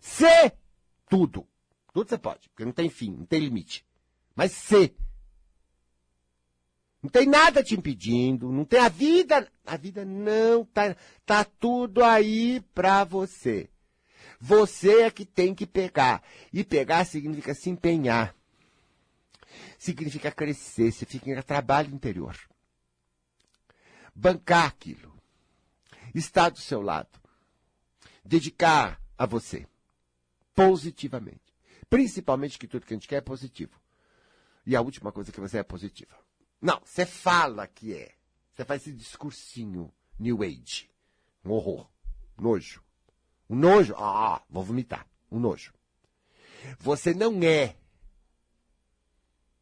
Ser 0.00 0.56
tudo. 1.08 1.46
Tudo 1.92 2.08
você 2.08 2.18
pode, 2.18 2.48
porque 2.48 2.64
não 2.64 2.72
tem 2.72 2.88
fim, 2.88 3.10
não 3.10 3.26
tem 3.26 3.40
limite. 3.40 3.84
Mas 4.34 4.52
ser. 4.52 4.94
Não 7.02 7.10
tem 7.10 7.26
nada 7.26 7.62
te 7.62 7.74
impedindo, 7.74 8.50
não 8.50 8.64
tem 8.64 8.78
a 8.78 8.88
vida, 8.88 9.50
a 9.66 9.76
vida 9.76 10.04
não 10.04 10.64
tá, 10.64 10.96
tá 11.26 11.44
tudo 11.44 12.02
aí 12.04 12.60
pra 12.72 13.02
você. 13.04 13.68
Você 14.40 15.02
é 15.02 15.10
que 15.10 15.24
tem 15.24 15.54
que 15.54 15.66
pegar. 15.66 16.22
E 16.52 16.64
pegar 16.64 17.04
significa 17.04 17.54
se 17.54 17.70
empenhar. 17.70 18.34
Significa 19.78 20.30
crescer, 20.30 20.92
significa 20.92 21.42
trabalho 21.42 21.92
interior. 21.92 22.38
Bancar 24.14 24.66
aquilo. 24.66 25.12
Estar 26.14 26.50
do 26.50 26.58
seu 26.58 26.80
lado. 26.80 27.20
Dedicar 28.24 29.00
a 29.18 29.26
você. 29.26 29.66
Positivamente. 30.54 31.41
Principalmente 31.92 32.58
que 32.58 32.66
tudo 32.66 32.86
que 32.86 32.94
a 32.94 32.96
gente 32.96 33.06
quer 33.06 33.16
é 33.16 33.20
positivo. 33.20 33.78
E 34.64 34.74
a 34.74 34.80
última 34.80 35.12
coisa 35.12 35.30
que 35.30 35.38
você 35.38 35.58
é 35.58 35.62
positiva. 35.62 36.16
Não, 36.58 36.80
você 36.82 37.04
fala 37.04 37.66
que 37.66 37.92
é. 37.94 38.14
Você 38.54 38.64
faz 38.64 38.80
esse 38.80 38.96
discursinho 38.96 39.92
New 40.18 40.42
Age. 40.42 40.90
Um 41.44 41.50
horror. 41.50 41.86
Nojo. 42.40 42.82
Um 43.46 43.56
nojo. 43.56 43.94
Ah, 43.98 44.40
vou 44.48 44.64
vomitar. 44.64 45.06
Um 45.30 45.38
nojo. 45.38 45.74
Você 46.78 47.12
não 47.12 47.42
é. 47.42 47.76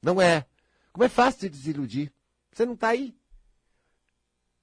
Não 0.01 0.23
é. 0.23 0.47
Como 0.93 1.03
é 1.03 1.09
fácil 1.09 1.41
de 1.41 1.49
desiludir. 1.49 2.13
Você 2.53 2.65
não 2.65 2.75
está 2.75 2.91
aí. 2.91 3.13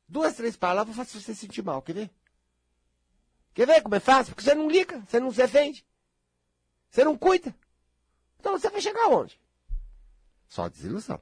Duas, 0.07 0.37
três 0.37 0.55
palavras 0.55 0.95
faz 0.95 1.11
você 1.11 1.35
sentir 1.35 1.63
mal. 1.63 1.81
Quer 1.81 1.93
ver? 1.93 2.11
Quer 3.53 3.67
ver 3.67 3.81
como 3.81 3.95
é 3.95 3.99
fácil? 3.99 4.33
Porque 4.33 4.49
você 4.49 4.55
não 4.55 4.71
liga, 4.71 5.01
você 5.01 5.19
não 5.19 5.31
se 5.31 5.37
defende. 5.37 5.85
Você 6.89 7.03
não 7.03 7.17
cuida. 7.17 7.55
Então 8.39 8.57
você 8.57 8.69
vai 8.69 8.81
chegar 8.81 9.07
onde? 9.07 9.39
Só 10.47 10.69
desilusão. 10.69 11.21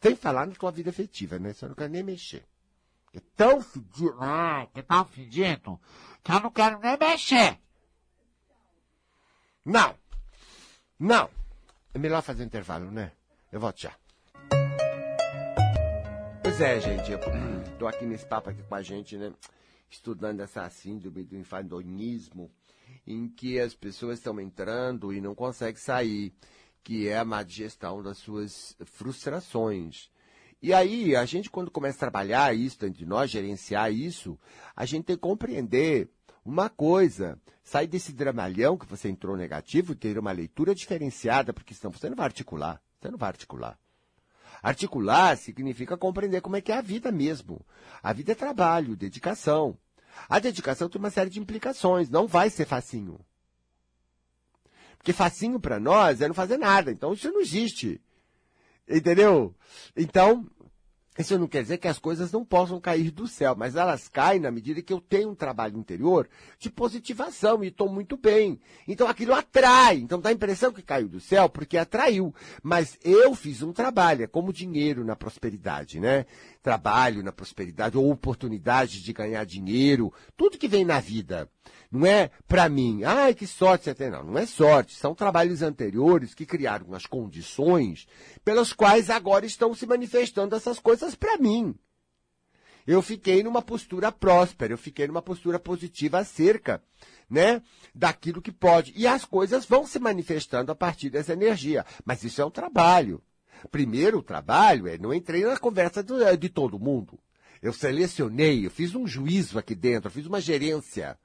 Sem 0.00 0.14
falar 0.14 0.46
na 0.46 0.54
tua 0.54 0.70
vida 0.70 0.90
afetiva, 0.90 1.38
né? 1.38 1.52
Você 1.52 1.66
não 1.66 1.74
quer 1.74 1.88
nem 1.88 2.02
mexer. 2.02 2.46
É 3.12 3.20
tão 3.34 3.62
fedido. 3.62 4.16
Ah, 4.20 4.66
que 4.72 4.82
tão 4.82 5.04
fedido 5.04 5.80
que 6.22 6.32
eu 6.32 6.40
não 6.40 6.50
quero 6.50 6.78
nem 6.80 6.96
mexer. 6.98 7.58
Não. 9.64 9.96
Não. 10.98 11.30
É 11.92 11.98
melhor 11.98 12.22
fazer 12.22 12.42
um 12.42 12.46
intervalo, 12.46 12.90
né? 12.90 13.12
Eu 13.50 13.60
volto 13.60 13.80
já. 13.80 13.94
Pois 16.42 16.60
é, 16.60 16.80
gente. 16.80 17.10
Eu 17.10 17.18
tô 17.78 17.86
aqui 17.86 18.04
nesse 18.04 18.26
papo 18.26 18.50
aqui 18.50 18.62
com 18.62 18.74
a 18.74 18.82
gente, 18.82 19.16
né? 19.16 19.32
Estudando 19.88 20.40
essa 20.40 20.68
síndrome 20.68 21.24
do 21.24 21.36
infandonismo, 21.36 22.50
em 23.06 23.28
que 23.28 23.58
as 23.58 23.74
pessoas 23.74 24.18
estão 24.18 24.40
entrando 24.40 25.12
e 25.12 25.20
não 25.20 25.34
conseguem 25.34 25.80
sair 25.80 26.32
que 26.82 27.08
é 27.08 27.18
a 27.18 27.24
má 27.24 27.42
digestão 27.42 28.02
das 28.02 28.18
suas 28.18 28.76
frustrações. 28.84 30.10
E 30.60 30.72
aí, 30.72 31.16
a 31.16 31.24
gente, 31.24 31.50
quando 31.50 31.70
começa 31.70 31.96
a 31.96 32.00
trabalhar 32.00 32.54
isso 32.54 32.78
dentro 32.78 32.98
de 32.98 33.06
nós, 33.06 33.30
gerenciar 33.30 33.92
isso, 33.92 34.38
a 34.76 34.84
gente 34.84 35.04
tem 35.04 35.16
que 35.16 35.22
compreender 35.22 36.10
uma 36.44 36.68
coisa. 36.68 37.40
Sair 37.62 37.86
desse 37.86 38.12
dramalhão 38.12 38.76
que 38.76 38.86
você 38.86 39.08
entrou 39.08 39.36
negativo, 39.36 39.94
ter 39.94 40.18
uma 40.18 40.32
leitura 40.32 40.74
diferenciada, 40.74 41.52
porque 41.52 41.74
senão 41.74 41.90
você 41.90 42.10
não 42.10 42.16
vai 42.16 42.26
articular. 42.26 42.80
Você 43.00 43.10
não 43.10 43.18
vai 43.18 43.28
articular. 43.28 43.78
Articular 44.62 45.36
significa 45.36 45.96
compreender 45.96 46.40
como 46.40 46.56
é 46.56 46.60
que 46.60 46.72
é 46.72 46.76
a 46.76 46.82
vida 46.82 47.10
mesmo. 47.10 47.64
A 48.02 48.12
vida 48.12 48.32
é 48.32 48.34
trabalho, 48.34 48.96
dedicação. 48.96 49.76
A 50.28 50.38
dedicação 50.38 50.88
tem 50.88 50.98
uma 50.98 51.10
série 51.10 51.30
de 51.30 51.40
implicações, 51.40 52.08
não 52.08 52.26
vai 52.26 52.50
ser 52.50 52.66
facinho. 52.66 53.18
Porque 54.96 55.12
facinho 55.12 55.60
para 55.60 55.78
nós 55.78 56.20
é 56.20 56.28
não 56.28 56.34
fazer 56.34 56.56
nada. 56.56 56.90
Então 56.90 57.12
isso 57.12 57.30
não 57.30 57.40
existe. 57.40 58.00
Entendeu? 58.88 59.54
Então, 59.96 60.46
isso 61.16 61.38
não 61.38 61.46
quer 61.46 61.62
dizer 61.62 61.78
que 61.78 61.86
as 61.86 61.98
coisas 61.98 62.32
não 62.32 62.44
possam 62.44 62.80
cair 62.80 63.12
do 63.12 63.28
céu, 63.28 63.54
mas 63.56 63.76
elas 63.76 64.08
caem 64.08 64.40
na 64.40 64.50
medida 64.50 64.82
que 64.82 64.92
eu 64.92 65.00
tenho 65.00 65.30
um 65.30 65.34
trabalho 65.34 65.78
interior 65.78 66.28
de 66.58 66.68
positivação 66.68 67.62
e 67.62 67.68
estou 67.68 67.88
muito 67.88 68.16
bem. 68.16 68.60
Então 68.88 69.06
aquilo 69.06 69.32
atrai. 69.32 69.98
Então 69.98 70.20
dá 70.20 70.30
a 70.30 70.32
impressão 70.32 70.72
que 70.72 70.82
caiu 70.82 71.06
do 71.06 71.20
céu 71.20 71.48
porque 71.48 71.78
atraiu. 71.78 72.34
Mas 72.64 72.98
eu 73.04 73.32
fiz 73.34 73.62
um 73.62 73.72
trabalho, 73.72 74.24
é 74.24 74.26
como 74.26 74.52
dinheiro 74.52 75.04
na 75.04 75.14
prosperidade, 75.14 76.00
né? 76.00 76.26
Trabalho 76.64 77.22
na 77.22 77.30
prosperidade 77.30 77.98
ou 77.98 78.10
oportunidade 78.10 79.02
de 79.02 79.12
ganhar 79.12 79.44
dinheiro, 79.44 80.10
tudo 80.34 80.56
que 80.56 80.66
vem 80.66 80.82
na 80.82 80.98
vida. 80.98 81.46
Não 81.92 82.06
é 82.06 82.30
para 82.48 82.70
mim, 82.70 83.04
ai 83.04 83.34
que 83.34 83.46
sorte 83.46 83.84
você 83.84 83.94
tem. 83.94 84.08
Não, 84.08 84.24
não 84.24 84.38
é 84.38 84.46
sorte. 84.46 84.96
São 84.96 85.14
trabalhos 85.14 85.60
anteriores 85.60 86.32
que 86.32 86.46
criaram 86.46 86.94
as 86.94 87.04
condições 87.04 88.08
pelas 88.42 88.72
quais 88.72 89.10
agora 89.10 89.44
estão 89.44 89.74
se 89.74 89.84
manifestando 89.84 90.56
essas 90.56 90.78
coisas 90.78 91.14
para 91.14 91.36
mim. 91.36 91.74
Eu 92.86 93.02
fiquei 93.02 93.42
numa 93.42 93.60
postura 93.60 94.10
próspera, 94.10 94.72
eu 94.72 94.78
fiquei 94.78 95.06
numa 95.06 95.20
postura 95.20 95.58
positiva 95.58 96.20
acerca, 96.20 96.82
né, 97.28 97.60
daquilo 97.94 98.40
que 98.40 98.50
pode. 98.50 98.94
E 98.96 99.06
as 99.06 99.26
coisas 99.26 99.66
vão 99.66 99.86
se 99.86 99.98
manifestando 99.98 100.72
a 100.72 100.74
partir 100.74 101.10
dessa 101.10 101.34
energia. 101.34 101.84
Mas 102.06 102.24
isso 102.24 102.40
é 102.40 102.44
um 102.46 102.50
trabalho. 102.50 103.22
Primeiro, 103.68 104.22
trabalho 104.22 104.86
é, 104.86 104.98
não 104.98 105.12
entrei 105.12 105.44
na 105.44 105.56
conversa 105.56 106.02
do, 106.02 106.36
de 106.36 106.48
todo 106.48 106.78
mundo. 106.78 107.18
Eu 107.62 107.72
selecionei, 107.72 108.66
eu 108.66 108.70
fiz 108.70 108.94
um 108.94 109.06
juízo 109.06 109.58
aqui 109.58 109.74
dentro, 109.74 110.08
eu 110.08 110.12
fiz 110.12 110.26
uma 110.26 110.40
gerência. 110.40 111.18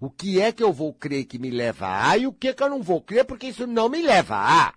O 0.00 0.10
que 0.10 0.40
é 0.40 0.52
que 0.52 0.62
eu 0.62 0.72
vou 0.72 0.92
crer 0.92 1.24
que 1.24 1.38
me 1.38 1.50
leva 1.50 2.08
a 2.08 2.16
e 2.16 2.26
o 2.26 2.32
que 2.32 2.48
é 2.48 2.52
que 2.52 2.62
eu 2.62 2.68
não 2.68 2.82
vou 2.82 3.00
crer 3.00 3.24
porque 3.24 3.48
isso 3.48 3.66
não 3.66 3.88
me 3.88 4.02
leva 4.02 4.36
a. 4.36 4.74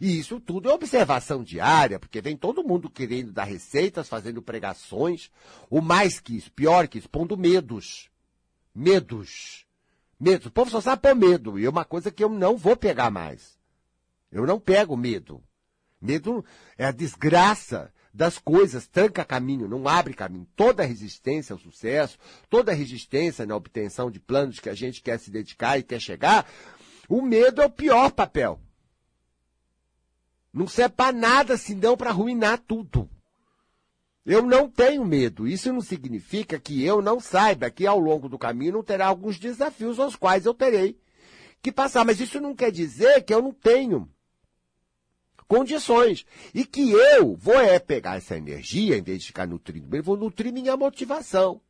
E 0.00 0.18
isso 0.18 0.38
tudo 0.40 0.70
é 0.70 0.72
observação 0.72 1.42
diária, 1.42 1.98
porque 1.98 2.20
vem 2.20 2.36
todo 2.36 2.62
mundo 2.62 2.88
querendo 2.88 3.32
dar 3.32 3.44
receitas, 3.44 4.08
fazendo 4.08 4.40
pregações, 4.40 5.30
o 5.68 5.80
mais 5.80 6.20
que 6.20 6.36
isso, 6.36 6.52
pior 6.52 6.86
que 6.86 6.98
isso, 6.98 7.08
pondo 7.08 7.36
medos. 7.36 8.08
Medos. 8.74 9.66
Medos. 10.20 10.46
O 10.46 10.50
povo 10.50 10.70
só 10.70 10.80
sabe 10.80 11.02
pôr 11.02 11.14
medo, 11.14 11.58
e 11.58 11.64
é 11.64 11.70
uma 11.70 11.84
coisa 11.84 12.10
que 12.10 12.22
eu 12.22 12.28
não 12.28 12.56
vou 12.56 12.76
pegar 12.76 13.10
mais. 13.10 13.58
Eu 14.30 14.46
não 14.46 14.60
pego 14.60 14.96
medo. 14.96 15.42
Medo 16.00 16.44
é 16.76 16.84
a 16.84 16.92
desgraça 16.92 17.92
das 18.12 18.38
coisas, 18.38 18.86
tranca 18.86 19.24
caminho, 19.24 19.68
não 19.68 19.86
abre 19.86 20.14
caminho. 20.14 20.46
Toda 20.56 20.84
resistência 20.84 21.52
ao 21.52 21.58
sucesso, 21.58 22.18
toda 22.48 22.72
resistência 22.72 23.46
na 23.46 23.54
obtenção 23.56 24.10
de 24.10 24.18
planos 24.18 24.60
que 24.60 24.68
a 24.68 24.74
gente 24.74 25.02
quer 25.02 25.18
se 25.18 25.30
dedicar 25.30 25.78
e 25.78 25.82
quer 25.82 26.00
chegar, 26.00 26.48
o 27.08 27.22
medo 27.22 27.62
é 27.62 27.66
o 27.66 27.70
pior 27.70 28.10
papel. 28.10 28.60
Não 30.52 30.66
serve 30.66 30.94
para 30.96 31.12
nada 31.12 31.56
senão 31.56 31.96
para 31.96 32.10
arruinar 32.10 32.58
tudo. 32.58 33.08
Eu 34.24 34.42
não 34.42 34.68
tenho 34.68 35.04
medo. 35.04 35.46
Isso 35.46 35.72
não 35.72 35.80
significa 35.80 36.58
que 36.58 36.84
eu 36.84 37.00
não 37.00 37.20
saiba 37.20 37.70
que 37.70 37.86
ao 37.86 37.98
longo 37.98 38.28
do 38.28 38.38
caminho 38.38 38.82
terá 38.82 39.06
alguns 39.06 39.38
desafios 39.38 39.98
aos 39.98 40.16
quais 40.16 40.44
eu 40.44 40.52
terei 40.52 40.98
que 41.62 41.72
passar. 41.72 42.04
Mas 42.04 42.20
isso 42.20 42.40
não 42.40 42.54
quer 42.54 42.70
dizer 42.70 43.22
que 43.22 43.32
eu 43.32 43.40
não 43.40 43.52
tenho 43.52 44.08
condições. 45.48 46.24
E 46.54 46.64
que 46.64 46.92
eu 46.92 47.34
vou 47.34 47.58
é 47.58 47.78
pegar 47.78 48.18
essa 48.18 48.36
energia, 48.36 48.96
em 48.96 49.02
vez 49.02 49.22
de 49.22 49.28
ficar 49.28 49.46
nutrindo 49.46 49.96
eu 49.96 50.02
vou 50.02 50.16
nutrir 50.16 50.52
minha 50.52 50.76
motivação. 50.76 51.60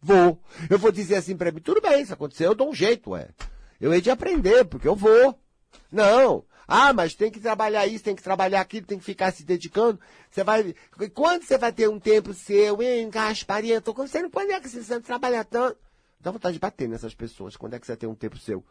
Vou. 0.00 0.40
Eu 0.70 0.78
vou 0.78 0.90
dizer 0.90 1.16
assim 1.16 1.36
para 1.36 1.52
mim, 1.52 1.60
tudo 1.60 1.80
bem, 1.80 2.04
se 2.04 2.12
acontecer, 2.12 2.46
eu 2.46 2.54
dou 2.54 2.70
um 2.70 2.74
jeito, 2.74 3.14
é. 3.14 3.28
Eu 3.80 3.92
hei 3.92 4.00
de 4.00 4.10
aprender, 4.10 4.64
porque 4.64 4.88
eu 4.88 4.96
vou. 4.96 5.38
Não. 5.92 6.44
Ah, 6.66 6.92
mas 6.92 7.14
tem 7.14 7.30
que 7.30 7.40
trabalhar 7.40 7.86
isso, 7.86 8.04
tem 8.04 8.14
que 8.14 8.22
trabalhar 8.22 8.60
aquilo, 8.60 8.86
tem 8.86 8.98
que 8.98 9.04
ficar 9.04 9.32
se 9.32 9.42
dedicando. 9.42 9.98
Você 10.30 10.44
vai. 10.44 10.74
Quando 11.14 11.42
você 11.42 11.56
vai 11.56 11.72
ter 11.72 11.88
um 11.88 11.98
tempo 11.98 12.34
seu, 12.34 12.82
hein, 12.82 13.08
Gasparito? 13.08 13.94
Quando 13.94 14.08
você 14.08 14.20
não 14.20 14.30
pode 14.30 14.50
é 14.50 14.60
que 14.60 14.68
você 14.68 15.00
trabalhar 15.00 15.44
tanto. 15.44 15.78
Dá 16.20 16.30
vontade 16.30 16.54
de 16.54 16.60
bater 16.60 16.88
nessas 16.88 17.14
pessoas. 17.14 17.56
Quando 17.56 17.74
é 17.74 17.78
que 17.78 17.86
você 17.86 17.96
ter 17.96 18.06
um 18.06 18.14
tempo 18.14 18.36
seu? 18.36 18.62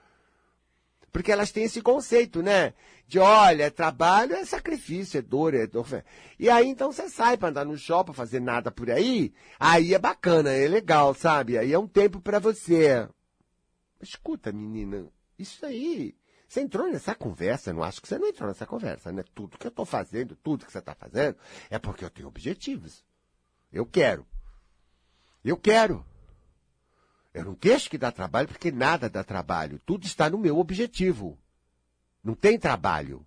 Porque 1.11 1.31
elas 1.31 1.51
têm 1.51 1.63
esse 1.63 1.81
conceito, 1.81 2.41
né? 2.41 2.73
De 3.07 3.19
olha, 3.19 3.63
é 3.63 3.69
trabalho 3.69 4.33
é 4.33 4.43
sacrifício, 4.45 5.17
é 5.17 5.21
dor, 5.21 5.53
é 5.53 5.65
dor. 5.65 6.03
E 6.37 6.49
aí 6.49 6.67
então 6.67 6.91
você 6.91 7.09
sai 7.09 7.37
para 7.37 7.49
andar 7.49 7.65
no 7.65 7.77
shopping, 7.77 8.13
fazer 8.13 8.41
nada 8.41 8.69
por 8.69 8.91
aí, 8.91 9.33
aí 9.59 9.93
é 9.93 9.99
bacana, 9.99 10.51
é 10.51 10.67
legal, 10.67 11.13
sabe? 11.13 11.57
Aí 11.57 11.71
é 11.71 11.79
um 11.79 11.87
tempo 11.87 12.19
para 12.19 12.39
você. 12.39 13.07
Escuta, 14.01 14.51
menina, 14.51 15.07
isso 15.39 15.65
aí. 15.65 16.15
Você 16.47 16.61
entrou 16.61 16.89
nessa 16.89 17.13
conversa, 17.13 17.73
não 17.73 17.83
acho 17.83 18.01
que 18.01 18.07
você 18.07 18.17
não 18.17 18.27
entrou 18.27 18.47
nessa 18.47 18.65
conversa, 18.65 19.11
né? 19.11 19.23
Tudo 19.35 19.57
que 19.57 19.67
eu 19.67 19.69
estou 19.69 19.85
fazendo, 19.85 20.35
tudo 20.35 20.65
que 20.65 20.71
você 20.71 20.79
está 20.79 20.95
fazendo, 20.95 21.37
é 21.69 21.77
porque 21.77 22.05
eu 22.05 22.09
tenho 22.09 22.27
objetivos. 22.27 23.03
Eu 23.71 23.85
quero. 23.85 24.25
Eu 25.43 25.57
quero. 25.57 26.05
Eu 27.33 27.45
não 27.45 27.55
queixo 27.55 27.89
que 27.89 27.97
dá 27.97 28.11
trabalho, 28.11 28.47
porque 28.47 28.71
nada 28.71 29.09
dá 29.09 29.23
trabalho. 29.23 29.79
Tudo 29.85 30.05
está 30.05 30.29
no 30.29 30.37
meu 30.37 30.57
objetivo. 30.57 31.37
Não 32.23 32.33
tem 32.33 32.57
trabalho. 32.57 33.25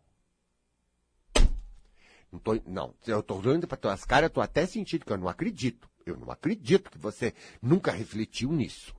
Não, 2.30 2.38
tô, 2.38 2.60
não 2.66 2.94
eu 3.06 3.20
estou 3.20 3.38
olhando 3.38 3.66
para 3.66 3.76
tuas 3.76 4.04
caras, 4.04 4.28
estou 4.28 4.42
até 4.42 4.66
sentindo 4.66 5.04
que 5.04 5.12
eu 5.12 5.18
não 5.18 5.28
acredito. 5.28 5.88
Eu 6.06 6.16
não 6.16 6.30
acredito 6.30 6.90
que 6.90 6.98
você 6.98 7.34
nunca 7.60 7.90
refletiu 7.90 8.52
nisso. 8.52 8.94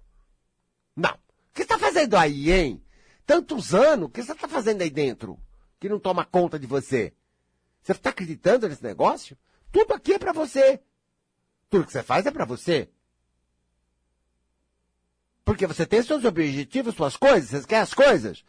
Não. 0.96 1.12
O 1.12 1.54
que 1.54 1.60
você 1.60 1.64
está 1.64 1.78
fazendo 1.78 2.16
aí, 2.16 2.52
hein? 2.52 2.84
Tantos 3.26 3.74
anos, 3.74 4.08
o 4.08 4.10
que 4.10 4.22
você 4.22 4.32
está 4.32 4.48
fazendo 4.48 4.82
aí 4.82 4.90
dentro? 4.90 5.40
Que 5.80 5.90
não 5.90 6.00
toma 6.00 6.26
conta 6.26 6.60
de 6.60 6.68
você? 6.68 7.14
Você 7.82 7.94
está 7.94 8.10
acreditando 8.10 8.68
nesse 8.68 8.84
negócio? 8.84 9.38
Tudo 9.72 9.94
aqui 9.94 10.14
é 10.14 10.20
para 10.20 10.34
você. 10.34 10.82
Tudo 11.70 11.86
que 11.86 11.92
você 11.92 12.04
faz 12.04 12.26
é 12.26 12.32
para 12.32 12.46
você. 12.46 12.90
Porque 15.52 15.68
você 15.68 15.86
tem 15.86 16.02
seus 16.02 16.24
objetivos, 16.24 16.96
suas 16.96 17.18
coisas, 17.18 17.50
você 17.50 17.68
quer 17.68 17.82
as 17.82 17.94
coisas. 17.94 18.42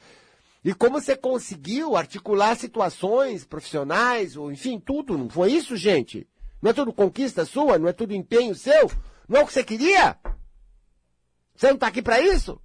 E 0.64 0.72
como 0.72 1.00
você 1.00 1.16
conseguiu 1.16 1.96
articular 1.96 2.54
situações 2.54 3.44
profissionais, 3.44 4.36
ou 4.36 4.52
enfim, 4.52 4.78
tudo, 4.78 5.18
não 5.18 5.28
foi 5.28 5.50
isso, 5.50 5.76
gente? 5.76 6.28
Não 6.62 6.70
é 6.70 6.72
tudo 6.72 6.92
conquista 6.92 7.44
sua? 7.44 7.76
Não 7.76 7.88
é 7.88 7.92
tudo 7.92 8.14
empenho 8.14 8.54
seu? 8.54 8.88
Não 9.28 9.40
é 9.40 9.42
o 9.42 9.46
que 9.48 9.52
você 9.52 9.64
queria? 9.64 10.16
Você 11.56 11.66
não 11.66 11.74
está 11.74 11.88
aqui 11.88 12.00
para 12.00 12.20
isso? 12.20 12.62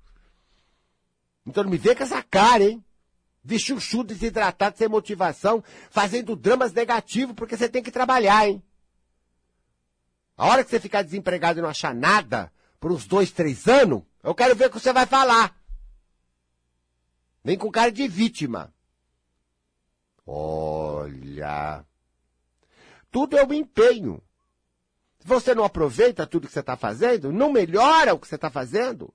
Então 1.43 1.63
não 1.63 1.71
me 1.71 1.77
vê 1.79 1.95
com 1.95 2.03
essa 2.03 2.21
cara, 2.21 2.63
hein? 2.63 2.85
De 3.43 3.57
chuchu, 3.57 4.03
desidratado, 4.03 4.77
sem 4.77 4.87
motivação, 4.87 5.63
fazendo 5.89 6.35
dramas 6.35 6.71
negativos, 6.73 7.33
porque 7.33 7.57
você 7.57 7.67
tem 7.67 7.81
que 7.81 7.89
trabalhar, 7.89 8.47
hein? 8.47 8.61
A 10.37 10.45
hora 10.45 10.63
que 10.63 10.69
você 10.69 10.79
ficar 10.79 11.01
desempregado 11.01 11.57
e 11.57 11.63
não 11.63 11.69
achar 11.69 11.95
nada, 11.95 12.51
por 12.79 12.91
uns 12.91 13.07
dois, 13.07 13.31
três 13.31 13.67
anos, 13.67 14.03
eu 14.27 14.35
quero 14.35 14.57
ver 14.57 14.65
o 14.65 14.69
que 14.69 14.77
você 14.77 14.91
vai 14.91 15.05
falar. 15.05 15.57
Vem 17.41 17.57
com 17.57 17.71
cara 17.71 17.89
de 17.89 18.05
vítima. 18.09 18.73
Olha. 20.25 21.85
Tudo 23.09 23.37
é 23.37 23.45
um 23.45 23.53
empenho. 23.53 24.21
Se 25.19 25.25
você 25.25 25.55
não 25.55 25.63
aproveita 25.63 26.27
tudo 26.27 26.45
que 26.45 26.51
você 26.51 26.59
está 26.59 26.75
fazendo, 26.75 27.31
não 27.31 27.53
melhora 27.53 28.13
o 28.13 28.19
que 28.19 28.27
você 28.27 28.35
está 28.35 28.49
fazendo. 28.49 29.13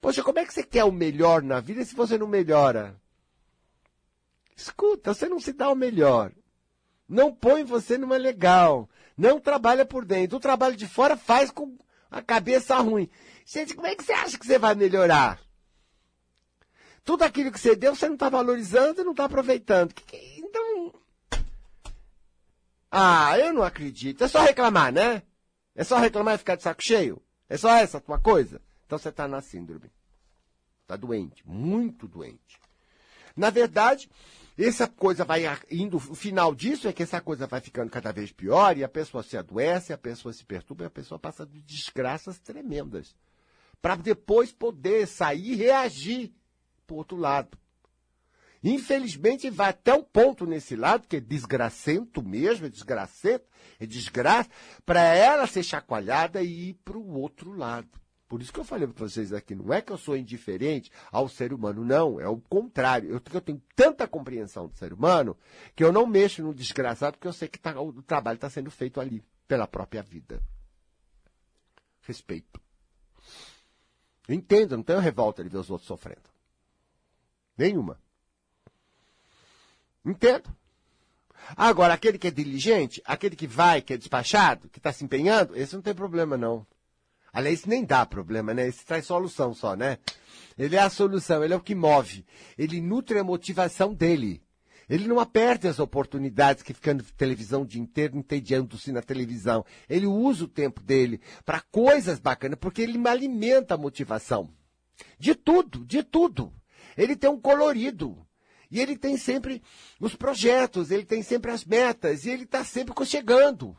Poxa, 0.00 0.24
como 0.24 0.40
é 0.40 0.44
que 0.44 0.52
você 0.52 0.64
quer 0.64 0.82
o 0.82 0.90
melhor 0.90 1.40
na 1.40 1.60
vida 1.60 1.84
se 1.84 1.94
você 1.94 2.18
não 2.18 2.26
melhora? 2.26 3.00
Escuta, 4.56 5.14
você 5.14 5.28
não 5.28 5.38
se 5.38 5.52
dá 5.52 5.70
o 5.70 5.76
melhor. 5.76 6.32
Não 7.08 7.32
põe 7.32 7.62
você 7.62 7.96
numa 7.96 8.16
legal. 8.16 8.90
Não 9.16 9.38
trabalha 9.38 9.86
por 9.86 10.04
dentro. 10.04 10.38
O 10.38 10.40
trabalho 10.40 10.74
de 10.74 10.88
fora 10.88 11.16
faz 11.16 11.52
com 11.52 11.78
a 12.10 12.20
cabeça 12.20 12.76
ruim. 12.78 13.08
Gente, 13.50 13.74
como 13.74 13.86
é 13.86 13.96
que 13.96 14.04
você 14.04 14.12
acha 14.12 14.38
que 14.38 14.46
você 14.46 14.58
vai 14.58 14.74
melhorar? 14.74 15.40
Tudo 17.02 17.22
aquilo 17.22 17.50
que 17.50 17.58
você 17.58 17.74
deu, 17.74 17.94
você 17.94 18.06
não 18.06 18.12
está 18.12 18.28
valorizando 18.28 19.00
e 19.00 19.04
não 19.04 19.12
está 19.12 19.24
aproveitando. 19.24 19.94
Então. 20.36 20.94
Ah, 22.90 23.38
eu 23.38 23.54
não 23.54 23.62
acredito. 23.62 24.22
É 24.22 24.28
só 24.28 24.40
reclamar, 24.40 24.92
né? 24.92 25.22
É 25.74 25.82
só 25.82 25.96
reclamar 25.96 26.34
e 26.34 26.38
ficar 26.38 26.56
de 26.56 26.62
saco 26.62 26.82
cheio? 26.84 27.22
É 27.48 27.56
só 27.56 27.70
essa 27.70 27.98
tua 27.98 28.18
coisa? 28.18 28.60
Então 28.84 28.98
você 28.98 29.08
está 29.08 29.26
na 29.26 29.40
síndrome. 29.40 29.90
Está 30.82 30.96
doente, 30.96 31.42
muito 31.48 32.06
doente. 32.06 32.60
Na 33.34 33.48
verdade, 33.48 34.10
essa 34.58 34.86
coisa 34.86 35.24
vai 35.24 35.44
indo, 35.70 35.96
o 35.96 36.14
final 36.14 36.54
disso 36.54 36.86
é 36.86 36.92
que 36.92 37.02
essa 37.02 37.20
coisa 37.20 37.46
vai 37.46 37.62
ficando 37.62 37.88
cada 37.88 38.12
vez 38.12 38.30
pior 38.30 38.76
e 38.76 38.84
a 38.84 38.88
pessoa 38.90 39.22
se 39.22 39.38
adoece, 39.38 39.90
a 39.90 39.98
pessoa 39.98 40.34
se 40.34 40.44
perturba 40.44 40.84
e 40.84 40.86
a 40.88 40.90
pessoa 40.90 41.18
passa 41.18 41.46
de 41.46 41.62
desgraças 41.62 42.38
tremendas. 42.38 43.16
Para 43.80 43.96
depois 43.96 44.52
poder 44.52 45.06
sair 45.06 45.52
e 45.52 45.56
reagir 45.56 46.32
para 46.86 46.96
outro 46.96 47.16
lado. 47.16 47.56
Infelizmente, 48.62 49.50
vai 49.50 49.70
até 49.70 49.94
um 49.94 50.02
ponto 50.02 50.44
nesse 50.44 50.74
lado, 50.74 51.06
que 51.06 51.16
é 51.16 51.20
desgracento 51.20 52.22
mesmo, 52.22 52.66
é 52.66 52.68
desgracento, 52.68 53.44
é 53.78 53.86
desgraça, 53.86 54.50
para 54.84 55.00
ela 55.00 55.46
ser 55.46 55.62
chacoalhada 55.62 56.42
e 56.42 56.70
ir 56.70 56.74
para 56.84 56.98
o 56.98 57.18
outro 57.18 57.52
lado. 57.52 57.88
Por 58.28 58.42
isso 58.42 58.52
que 58.52 58.60
eu 58.60 58.64
falei 58.64 58.86
para 58.86 59.08
vocês 59.08 59.32
aqui, 59.32 59.54
não 59.54 59.72
é 59.72 59.80
que 59.80 59.90
eu 59.90 59.96
sou 59.96 60.14
indiferente 60.16 60.90
ao 61.10 61.28
ser 61.28 61.52
humano, 61.52 61.82
não, 61.82 62.20
é 62.20 62.28
o 62.28 62.38
contrário. 62.38 63.08
Eu, 63.08 63.22
eu 63.32 63.40
tenho 63.40 63.62
tanta 63.74 64.06
compreensão 64.06 64.66
do 64.66 64.76
ser 64.76 64.92
humano 64.92 65.36
que 65.74 65.82
eu 65.82 65.90
não 65.90 66.06
mexo 66.06 66.42
no 66.42 66.52
desgraçado, 66.52 67.16
porque 67.16 67.28
eu 67.28 67.32
sei 67.32 67.48
que 67.48 67.58
tá, 67.58 67.80
o 67.80 68.02
trabalho 68.02 68.36
está 68.36 68.50
sendo 68.50 68.70
feito 68.70 69.00
ali, 69.00 69.24
pela 69.46 69.66
própria 69.66 70.02
vida. 70.02 70.42
Respeito. 72.02 72.60
Eu 74.28 74.34
entendo, 74.34 74.76
não 74.76 74.84
tenho 74.84 74.98
revolta 75.00 75.42
de 75.42 75.48
ver 75.48 75.56
os 75.56 75.70
outros 75.70 75.88
sofrendo. 75.88 76.28
Nenhuma. 77.56 77.98
Entendo. 80.04 80.54
Agora, 81.56 81.94
aquele 81.94 82.18
que 82.18 82.28
é 82.28 82.30
diligente, 82.30 83.02
aquele 83.06 83.34
que 83.34 83.46
vai, 83.46 83.80
que 83.80 83.94
é 83.94 83.96
despachado, 83.96 84.68
que 84.68 84.78
está 84.78 84.92
se 84.92 85.02
empenhando, 85.02 85.56
esse 85.56 85.74
não 85.74 85.80
tem 85.80 85.94
problema, 85.94 86.36
não. 86.36 86.66
Aliás, 87.32 87.64
nem 87.64 87.84
dá 87.84 88.04
problema, 88.04 88.52
né? 88.52 88.68
Esse 88.68 88.84
traz 88.84 89.06
solução 89.06 89.54
só, 89.54 89.74
né? 89.74 89.98
Ele 90.58 90.76
é 90.76 90.80
a 90.80 90.90
solução, 90.90 91.42
ele 91.42 91.54
é 91.54 91.56
o 91.56 91.60
que 91.60 91.74
move. 91.74 92.24
Ele 92.56 92.80
nutre 92.80 93.18
a 93.18 93.24
motivação 93.24 93.94
dele. 93.94 94.42
Ele 94.88 95.06
não 95.06 95.24
perde 95.26 95.68
as 95.68 95.78
oportunidades 95.78 96.62
que 96.62 96.72
ficando 96.72 97.04
televisão 97.16 97.62
o 97.62 97.66
dia 97.66 97.80
inteiro, 97.80 98.16
entediando-se 98.16 98.90
na 98.90 99.02
televisão. 99.02 99.64
Ele 99.88 100.06
usa 100.06 100.44
o 100.44 100.48
tempo 100.48 100.82
dele 100.82 101.20
para 101.44 101.60
coisas 101.60 102.18
bacanas, 102.18 102.58
porque 102.58 102.82
ele 102.82 103.06
alimenta 103.06 103.74
a 103.74 103.78
motivação. 103.78 104.48
De 105.18 105.34
tudo, 105.34 105.84
de 105.84 106.02
tudo. 106.02 106.52
Ele 106.96 107.14
tem 107.14 107.28
um 107.28 107.40
colorido. 107.40 108.26
E 108.70 108.80
ele 108.80 108.96
tem 108.96 109.16
sempre 109.16 109.62
os 110.00 110.14
projetos, 110.14 110.90
ele 110.90 111.04
tem 111.04 111.22
sempre 111.22 111.50
as 111.50 111.64
metas, 111.64 112.24
e 112.24 112.30
ele 112.30 112.44
está 112.44 112.64
sempre 112.64 112.94
chegando. 113.06 113.76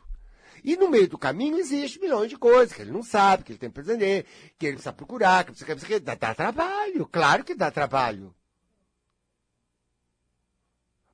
E 0.62 0.76
no 0.76 0.90
meio 0.90 1.08
do 1.08 1.18
caminho 1.18 1.58
existe 1.58 2.00
milhões 2.00 2.28
de 2.28 2.36
coisas 2.36 2.74
que 2.74 2.82
ele 2.82 2.90
não 2.90 3.02
sabe, 3.02 3.44
que 3.44 3.52
ele 3.52 3.58
tem 3.58 3.70
que 3.70 3.80
aprender, 3.80 4.26
que 4.58 4.66
ele 4.66 4.74
precisa 4.74 4.92
procurar, 4.92 5.44
que 5.44 5.52
precisa, 5.52 5.86
que 5.86 6.00
dá, 6.00 6.14
dá 6.14 6.34
trabalho, 6.34 7.06
claro 7.06 7.44
que 7.44 7.54
dá 7.54 7.70
trabalho. 7.70 8.34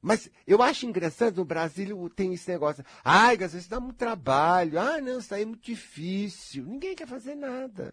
Mas 0.07 0.31
eu 0.47 0.63
acho 0.63 0.87
engraçado, 0.87 1.39
no 1.39 1.45
Brasil 1.45 2.09
tem 2.11 2.33
esse 2.33 2.49
negócio. 2.49 2.85
Ai, 3.03 3.35
às 3.43 3.53
vezes 3.55 3.67
dá 3.67 3.81
muito 3.81 3.97
trabalho. 3.97 4.79
Ah, 4.79 5.01
não, 5.01 5.19
isso 5.19 5.35
aí 5.35 5.43
é 5.43 5.45
muito 5.45 5.65
difícil. 5.65 6.65
Ninguém 6.65 6.95
quer 6.95 7.09
fazer 7.09 7.35
nada. 7.35 7.93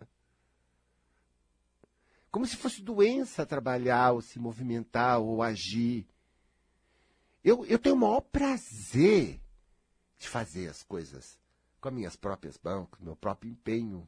Como 2.29 2.45
se 2.45 2.55
fosse 2.55 2.83
doença 2.83 3.47
trabalhar, 3.47 4.11
ou 4.11 4.21
se 4.21 4.37
movimentar, 4.37 5.19
ou 5.19 5.41
agir. 5.41 6.05
Eu, 7.43 7.65
eu 7.65 7.79
tenho 7.79 7.95
o 7.95 7.97
maior 7.97 8.21
prazer 8.21 9.41
de 10.19 10.29
fazer 10.29 10.69
as 10.69 10.83
coisas 10.83 11.39
com 11.81 11.87
as 11.87 11.95
minhas 11.95 12.15
próprias 12.15 12.59
mãos, 12.63 12.89
com 12.91 13.01
o 13.01 13.05
meu 13.05 13.15
próprio 13.15 13.51
empenho. 13.51 14.07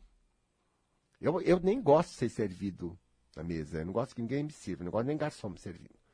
Eu, 1.20 1.42
eu 1.42 1.60
nem 1.60 1.82
gosto 1.82 2.12
de 2.12 2.18
ser 2.18 2.30
servido 2.30 2.96
na 3.36 3.42
mesa. 3.42 3.80
Eu 3.80 3.86
não 3.88 3.94
gosto 3.94 4.14
que 4.14 4.22
ninguém 4.22 4.44
me 4.44 4.52
sirva. 4.52 4.84
Eu 4.84 4.86
não 4.86 4.92
gosto 4.92 5.08
nem 5.08 5.18
garçom 5.18 5.50
me 5.50 5.58
servindo. 5.58 6.05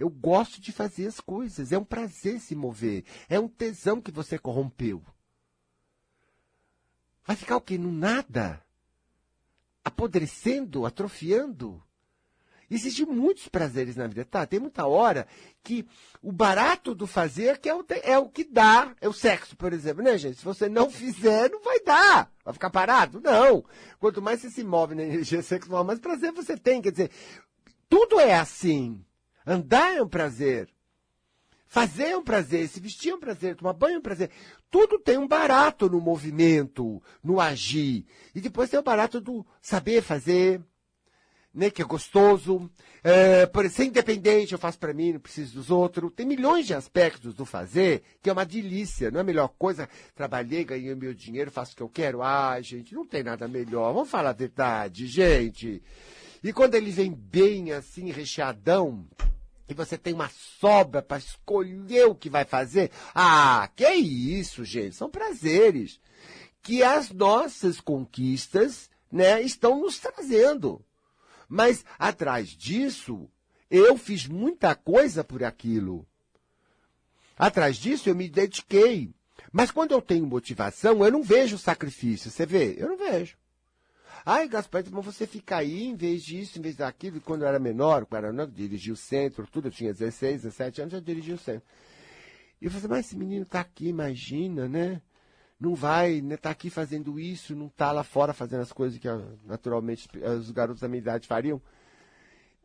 Eu 0.00 0.08
gosto 0.08 0.60
de 0.60 0.72
fazer 0.72 1.06
as 1.06 1.20
coisas. 1.20 1.72
É 1.72 1.78
um 1.78 1.84
prazer 1.84 2.40
se 2.40 2.54
mover. 2.54 3.04
É 3.28 3.38
um 3.38 3.46
tesão 3.46 4.00
que 4.00 4.10
você 4.10 4.38
corrompeu. 4.38 5.02
Vai 7.24 7.36
ficar 7.36 7.56
o 7.56 7.60
quê? 7.60 7.76
No 7.76 7.92
nada? 7.92 8.64
Apodrecendo, 9.84 10.86
atrofiando? 10.86 11.82
Existem 12.70 13.04
muitos 13.04 13.48
prazeres 13.48 13.96
na 13.96 14.06
vida, 14.06 14.24
tá? 14.24 14.46
Tem 14.46 14.60
muita 14.60 14.86
hora 14.86 15.26
que 15.62 15.84
o 16.22 16.30
barato 16.30 16.94
do 16.94 17.04
fazer 17.04 17.58
que 17.58 17.68
é 17.68 17.74
o, 17.74 17.84
é 18.04 18.16
o 18.16 18.28
que 18.28 18.44
dá, 18.44 18.94
é 19.00 19.08
o 19.08 19.12
sexo, 19.12 19.56
por 19.56 19.72
exemplo, 19.72 20.04
né, 20.04 20.16
gente? 20.16 20.38
Se 20.38 20.44
você 20.44 20.68
não 20.68 20.88
fizer, 20.88 21.50
não 21.50 21.60
vai 21.62 21.80
dar. 21.80 22.32
Vai 22.44 22.54
ficar 22.54 22.70
parado? 22.70 23.20
Não. 23.20 23.64
Quanto 23.98 24.22
mais 24.22 24.40
você 24.40 24.50
se 24.50 24.62
move 24.62 24.94
na 24.94 25.02
energia 25.02 25.42
sexual, 25.42 25.82
mais 25.82 25.98
prazer 25.98 26.32
você 26.32 26.56
tem. 26.56 26.80
Quer 26.80 26.92
dizer, 26.92 27.10
tudo 27.88 28.20
é 28.20 28.34
assim. 28.34 29.04
Andar 29.46 29.96
é 29.96 30.02
um 30.02 30.08
prazer. 30.08 30.68
Fazer 31.66 32.08
é 32.08 32.16
um 32.16 32.24
prazer, 32.24 32.68
se 32.68 32.80
vestir 32.80 33.10
é 33.10 33.14
um 33.14 33.20
prazer, 33.20 33.54
tomar 33.54 33.72
banho 33.72 33.94
é 33.94 33.98
um 33.98 34.02
prazer. 34.02 34.28
Tudo 34.68 34.98
tem 34.98 35.16
um 35.16 35.28
barato 35.28 35.88
no 35.88 36.00
movimento, 36.00 37.00
no 37.22 37.40
agir. 37.40 38.04
E 38.34 38.40
depois 38.40 38.68
tem 38.68 38.80
o 38.80 38.82
barato 38.82 39.20
do 39.20 39.46
saber 39.62 40.02
fazer, 40.02 40.60
né, 41.54 41.70
que 41.70 41.80
é 41.80 41.84
gostoso, 41.84 42.68
é, 43.02 43.46
por 43.46 43.68
ser 43.70 43.84
independente, 43.84 44.52
eu 44.52 44.58
faço 44.58 44.78
para 44.80 44.92
mim, 44.92 45.12
não 45.12 45.20
preciso 45.20 45.54
dos 45.54 45.70
outros. 45.70 46.12
Tem 46.14 46.26
milhões 46.26 46.66
de 46.66 46.74
aspectos 46.74 47.34
do 47.34 47.44
fazer 47.44 48.02
que 48.22 48.28
é 48.28 48.32
uma 48.32 48.44
delícia, 48.44 49.10
não 49.10 49.18
é 49.18 49.20
a 49.20 49.24
melhor 49.24 49.48
coisa. 49.56 49.88
Trabalhei, 50.14 50.64
ganhei 50.64 50.94
meu 50.96 51.14
dinheiro, 51.14 51.50
faço 51.50 51.72
o 51.72 51.76
que 51.76 51.82
eu 51.82 51.88
quero. 51.88 52.22
Ah, 52.22 52.60
gente, 52.60 52.94
não 52.94 53.06
tem 53.06 53.22
nada 53.22 53.48
melhor. 53.48 53.92
Vamos 53.92 54.10
falar 54.10 54.30
a 54.30 54.32
verdade, 54.32 55.06
gente. 55.06 55.82
E 56.42 56.52
quando 56.52 56.74
ele 56.74 56.90
vem 56.90 57.12
bem 57.12 57.72
assim, 57.72 58.10
recheadão, 58.10 59.06
que 59.66 59.74
você 59.74 59.96
tem 59.96 60.14
uma 60.14 60.30
sobra 60.58 61.02
para 61.02 61.18
escolher 61.18 62.06
o 62.06 62.14
que 62.14 62.30
vai 62.30 62.44
fazer. 62.44 62.90
Ah, 63.14 63.68
que 63.76 63.88
isso, 63.88 64.64
gente, 64.64 64.96
são 64.96 65.10
prazeres 65.10 66.00
que 66.62 66.82
as 66.82 67.10
nossas 67.10 67.80
conquistas, 67.80 68.90
né, 69.10 69.42
estão 69.42 69.80
nos 69.80 69.98
trazendo. 69.98 70.84
Mas 71.48 71.84
atrás 71.98 72.48
disso, 72.48 73.28
eu 73.70 73.96
fiz 73.96 74.26
muita 74.26 74.74
coisa 74.74 75.24
por 75.24 75.42
aquilo. 75.42 76.06
Atrás 77.36 77.76
disso, 77.76 78.08
eu 78.08 78.14
me 78.14 78.28
dediquei. 78.28 79.12
Mas 79.50 79.70
quando 79.70 79.92
eu 79.92 80.02
tenho 80.02 80.26
motivação, 80.26 81.04
eu 81.04 81.10
não 81.10 81.22
vejo 81.22 81.58
sacrifício. 81.58 82.30
Você 82.30 82.44
vê? 82.44 82.76
Eu 82.78 82.90
não 82.90 82.96
vejo. 82.96 83.36
Ai, 84.32 84.46
Gaspar, 84.46 84.84
mas 84.92 85.04
você 85.04 85.26
fica 85.26 85.56
aí 85.56 85.86
em 85.86 85.96
vez 85.96 86.22
disso, 86.22 86.56
em 86.56 86.62
vez 86.62 86.76
daquilo. 86.76 87.16
E 87.16 87.20
quando 87.20 87.42
eu 87.42 87.48
era 87.48 87.58
menor, 87.58 88.06
quando 88.06 88.26
eu 88.26 88.32
era 88.32 88.46
dirigi 88.46 88.92
o 88.92 88.96
centro, 88.96 89.44
tudo, 89.44 89.66
eu 89.66 89.72
tinha 89.72 89.92
16, 89.92 90.42
17 90.42 90.82
anos, 90.82 90.92
já 90.92 91.00
dirigi 91.00 91.32
o 91.32 91.38
centro. 91.38 91.64
E 92.62 92.66
eu 92.66 92.70
falei, 92.70 92.86
mas 92.86 93.06
esse 93.06 93.16
menino 93.16 93.42
está 93.42 93.58
aqui, 93.58 93.88
imagina, 93.88 94.68
né? 94.68 95.02
Não 95.58 95.74
vai, 95.74 96.20
né? 96.20 96.36
Tá 96.36 96.50
aqui 96.50 96.70
fazendo 96.70 97.18
isso, 97.18 97.56
não 97.56 97.68
tá 97.68 97.90
lá 97.90 98.04
fora 98.04 98.32
fazendo 98.32 98.60
as 98.60 98.72
coisas 98.72 99.00
que 99.00 99.08
naturalmente 99.44 100.08
os 100.38 100.52
garotos 100.52 100.80
da 100.80 100.86
minha 100.86 101.00
idade 101.00 101.26
fariam. 101.26 101.60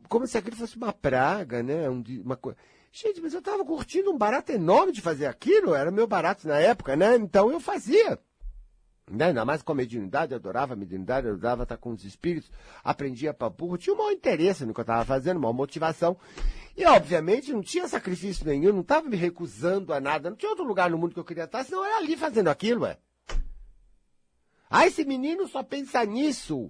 Como 0.08 0.24
se 0.24 0.38
aquilo 0.38 0.54
fosse 0.54 0.76
uma 0.76 0.92
praga, 0.92 1.64
né? 1.64 1.88
uma 1.88 2.36
coisa. 2.36 2.56
Gente, 2.92 3.20
mas 3.20 3.32
eu 3.32 3.40
estava 3.40 3.64
curtindo 3.64 4.12
um 4.12 4.16
barato 4.16 4.52
enorme 4.52 4.92
de 4.92 5.00
fazer 5.00 5.26
aquilo, 5.26 5.74
era 5.74 5.90
meu 5.90 6.06
barato 6.06 6.46
na 6.46 6.60
época, 6.60 6.94
né? 6.94 7.16
Então 7.16 7.50
eu 7.50 7.58
fazia. 7.58 8.20
Né? 9.10 9.26
Ainda 9.26 9.44
mais 9.44 9.62
com 9.62 9.72
a 9.72 9.74
mediunidade, 9.74 10.32
eu 10.32 10.36
adorava 10.36 10.74
a 10.74 10.76
mediunidade, 10.76 11.28
eu 11.28 11.34
adorava 11.34 11.62
estar 11.62 11.76
com 11.76 11.92
os 11.92 12.04
espíritos, 12.04 12.50
aprendia 12.82 13.32
para 13.32 13.48
burro, 13.48 13.78
tinha 13.78 13.94
um 13.94 13.98
mau 13.98 14.10
interesse 14.10 14.66
no 14.66 14.74
que 14.74 14.80
eu 14.80 14.82
estava 14.82 15.04
fazendo, 15.04 15.36
uma 15.36 15.52
motivação. 15.52 16.16
E, 16.76 16.84
obviamente, 16.84 17.52
não 17.52 17.62
tinha 17.62 17.86
sacrifício 17.86 18.44
nenhum, 18.44 18.72
não 18.72 18.80
estava 18.80 19.08
me 19.08 19.16
recusando 19.16 19.92
a 19.92 20.00
nada, 20.00 20.28
não 20.28 20.36
tinha 20.36 20.50
outro 20.50 20.64
lugar 20.64 20.90
no 20.90 20.98
mundo 20.98 21.14
que 21.14 21.20
eu 21.20 21.24
queria 21.24 21.44
estar, 21.44 21.64
senão 21.64 21.80
eu 21.80 21.86
era 21.86 21.98
ali 21.98 22.16
fazendo 22.16 22.48
aquilo, 22.48 22.82
ué. 22.82 22.98
Ah, 24.68 24.86
esse 24.86 25.04
menino 25.04 25.46
só 25.46 25.62
pensa 25.62 26.04
nisso. 26.04 26.68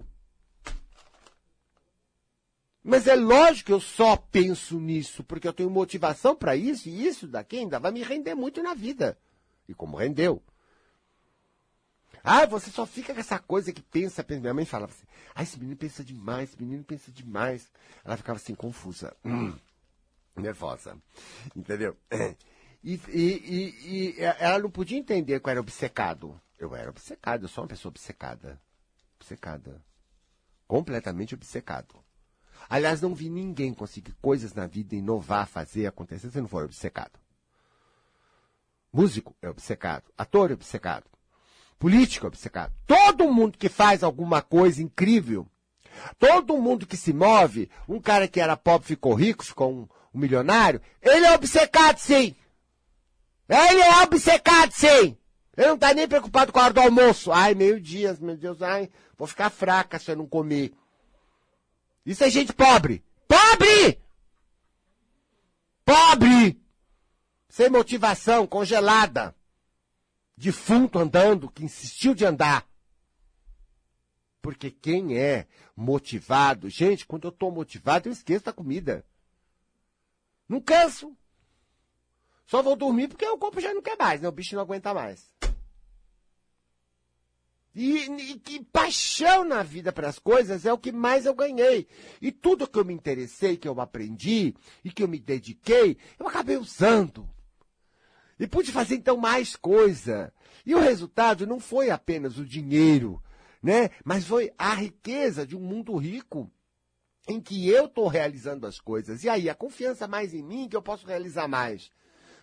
Mas 2.83 3.07
é 3.07 3.15
lógico 3.15 3.65
que 3.65 3.73
eu 3.73 3.81
só 3.81 4.15
penso 4.15 4.79
nisso, 4.79 5.23
porque 5.23 5.47
eu 5.47 5.53
tenho 5.53 5.69
motivação 5.69 6.35
para 6.35 6.55
isso, 6.55 6.87
e 6.87 7.05
isso 7.05 7.27
daqui 7.27 7.57
ainda 7.57 7.79
vai 7.79 7.91
me 7.91 8.03
render 8.03 8.35
muito 8.35 8.61
na 8.61 8.75
vida. 8.75 9.17
E 9.67 9.73
como 9.73 9.97
rendeu. 9.97 10.41
Ah, 12.29 12.45
você 12.45 12.69
só 12.69 12.85
fica 12.85 13.13
com 13.13 13.19
essa 13.21 13.39
coisa 13.39 13.71
que 13.71 13.81
pensa, 13.81 14.21
pensa. 14.21 14.41
Minha 14.41 14.53
mãe 14.53 14.65
falava 14.65 14.91
assim, 14.91 15.05
ah, 15.33 15.43
esse 15.43 15.57
menino 15.57 15.77
pensa 15.77 16.03
demais, 16.03 16.49
esse 16.49 16.61
menino 16.61 16.83
pensa 16.83 17.09
demais. 17.09 17.71
Ela 18.03 18.17
ficava 18.17 18.37
assim, 18.37 18.53
confusa, 18.53 19.15
hum, 19.23 19.55
nervosa, 20.35 20.97
entendeu? 21.55 21.95
E, 22.83 22.93
e, 23.09 23.09
e, 23.09 24.15
e, 24.19 24.21
ela 24.21 24.59
não 24.59 24.69
podia 24.69 24.97
entender 24.97 25.39
que 25.39 25.47
eu 25.47 25.51
era 25.51 25.59
obcecado. 25.59 26.39
Eu 26.59 26.75
era 26.75 26.89
obcecado, 26.89 27.43
eu 27.43 27.49
sou 27.49 27.63
uma 27.63 27.67
pessoa 27.67 27.89
obcecada. 27.89 28.61
Obcecada. 29.19 29.81
Completamente 30.67 31.33
obcecado. 31.33 31.95
Aliás, 32.69 33.01
não 33.01 33.15
vi 33.15 33.29
ninguém 33.29 33.73
conseguir 33.73 34.13
coisas 34.21 34.53
na 34.53 34.67
vida, 34.67 34.95
inovar, 34.95 35.47
fazer, 35.47 35.85
acontecer, 35.85 36.29
se 36.29 36.41
não 36.41 36.47
for 36.47 36.65
obcecado. 36.65 37.19
Músico 38.91 39.35
é 39.41 39.49
obcecado, 39.49 40.05
ator 40.17 40.51
é 40.51 40.53
obcecado, 40.53 41.05
político 41.79 42.27
obcecado. 42.27 42.73
Todo 42.85 43.31
mundo 43.31 43.57
que 43.57 43.69
faz 43.69 44.03
alguma 44.03 44.41
coisa 44.41 44.81
incrível, 44.81 45.47
todo 46.19 46.57
mundo 46.57 46.85
que 46.85 46.97
se 46.97 47.13
move, 47.13 47.69
um 47.87 47.99
cara 47.99 48.27
que 48.27 48.39
era 48.39 48.57
pobre 48.57 48.87
ficou 48.87 49.13
rico, 49.13 49.45
ficou 49.45 49.71
um, 49.71 49.87
um 50.13 50.19
milionário, 50.19 50.81
ele 51.01 51.25
é 51.25 51.33
obcecado 51.33 51.97
sim. 51.99 52.35
Ele 53.49 53.81
é 53.81 54.03
obcecado 54.03 54.71
sim. 54.71 55.17
Ele 55.55 55.67
não 55.67 55.77
tá 55.77 55.93
nem 55.93 56.07
preocupado 56.07 56.51
com 56.51 56.59
a 56.59 56.65
hora 56.65 56.73
do 56.73 56.81
almoço. 56.81 57.31
Ai, 57.31 57.55
meio-dia, 57.55 58.15
meu 58.19 58.37
Deus, 58.37 58.61
ai, 58.61 58.89
vou 59.17 59.27
ficar 59.27 59.49
fraca 59.49 59.97
se 59.97 60.11
eu 60.11 60.15
não 60.15 60.27
comer. 60.27 60.73
Isso 62.05 62.23
é 62.23 62.29
gente 62.29 62.53
pobre. 62.53 63.03
Pobre! 63.27 63.99
Pobre! 65.83 66.61
Sem 67.49 67.69
motivação, 67.69 68.45
congelada 68.45 69.36
defunto 70.37 70.99
andando, 70.99 71.49
que 71.49 71.65
insistiu 71.65 72.13
de 72.13 72.23
andar. 72.23 72.65
Porque 74.41 74.69
quem 74.69 75.17
é 75.17 75.47
motivado, 75.75 76.69
gente, 76.69 77.05
quando 77.05 77.25
eu 77.25 77.31
estou 77.31 77.51
motivado, 77.51 78.07
eu 78.07 78.13
esqueço 78.13 78.45
da 78.45 78.53
comida. 78.53 79.03
Não 80.47 80.61
canso. 80.61 81.17
Só 82.45 82.61
vou 82.61 82.75
dormir 82.75 83.09
porque 83.09 83.25
o 83.25 83.37
corpo 83.37 83.59
já 83.59 83.73
não 83.73 83.81
quer 83.81 83.97
mais, 83.97 84.21
né? 84.21 84.29
O 84.29 84.31
bicho 84.31 84.55
não 84.55 84.61
aguenta 84.61 84.93
mais. 84.93 85.29
E, 87.75 88.05
e 88.05 88.39
que 88.39 88.63
paixão 88.63 89.43
na 89.43 89.61
vida 89.61 89.91
para 89.91 90.07
as 90.07 90.17
coisas 90.17 90.65
é 90.65 90.71
o 90.71 90.77
que 90.77 90.91
mais 90.91 91.25
eu 91.25 91.35
ganhei. 91.35 91.87
E 92.21 92.31
tudo 92.31 92.67
que 92.67 92.79
eu 92.79 92.85
me 92.85 92.93
interessei, 92.93 93.57
que 93.57 93.67
eu 93.67 93.79
aprendi 93.81 94.55
e 94.83 94.91
que 94.91 95.03
eu 95.03 95.07
me 95.07 95.19
dediquei, 95.19 95.97
eu 96.17 96.27
acabei 96.27 96.57
usando. 96.57 97.29
E 98.39 98.47
pude 98.47 98.71
fazer 98.71 98.95
então 98.95 99.17
mais 99.17 99.55
coisa. 99.55 100.33
E 100.65 100.75
o 100.75 100.79
resultado 100.79 101.47
não 101.47 101.59
foi 101.59 101.89
apenas 101.89 102.37
o 102.37 102.45
dinheiro, 102.45 103.21
né? 103.61 103.89
Mas 104.03 104.25
foi 104.25 104.51
a 104.57 104.73
riqueza 104.73 105.45
de 105.45 105.55
um 105.55 105.59
mundo 105.59 105.95
rico 105.95 106.51
em 107.27 107.41
que 107.41 107.67
eu 107.67 107.85
estou 107.85 108.07
realizando 108.07 108.65
as 108.65 108.79
coisas. 108.79 109.23
E 109.23 109.29
aí, 109.29 109.49
a 109.49 109.55
confiança 109.55 110.07
mais 110.07 110.33
em 110.33 110.41
mim 110.41 110.69
que 110.69 110.75
eu 110.75 110.81
posso 110.81 111.05
realizar 111.05 111.47
mais. 111.47 111.91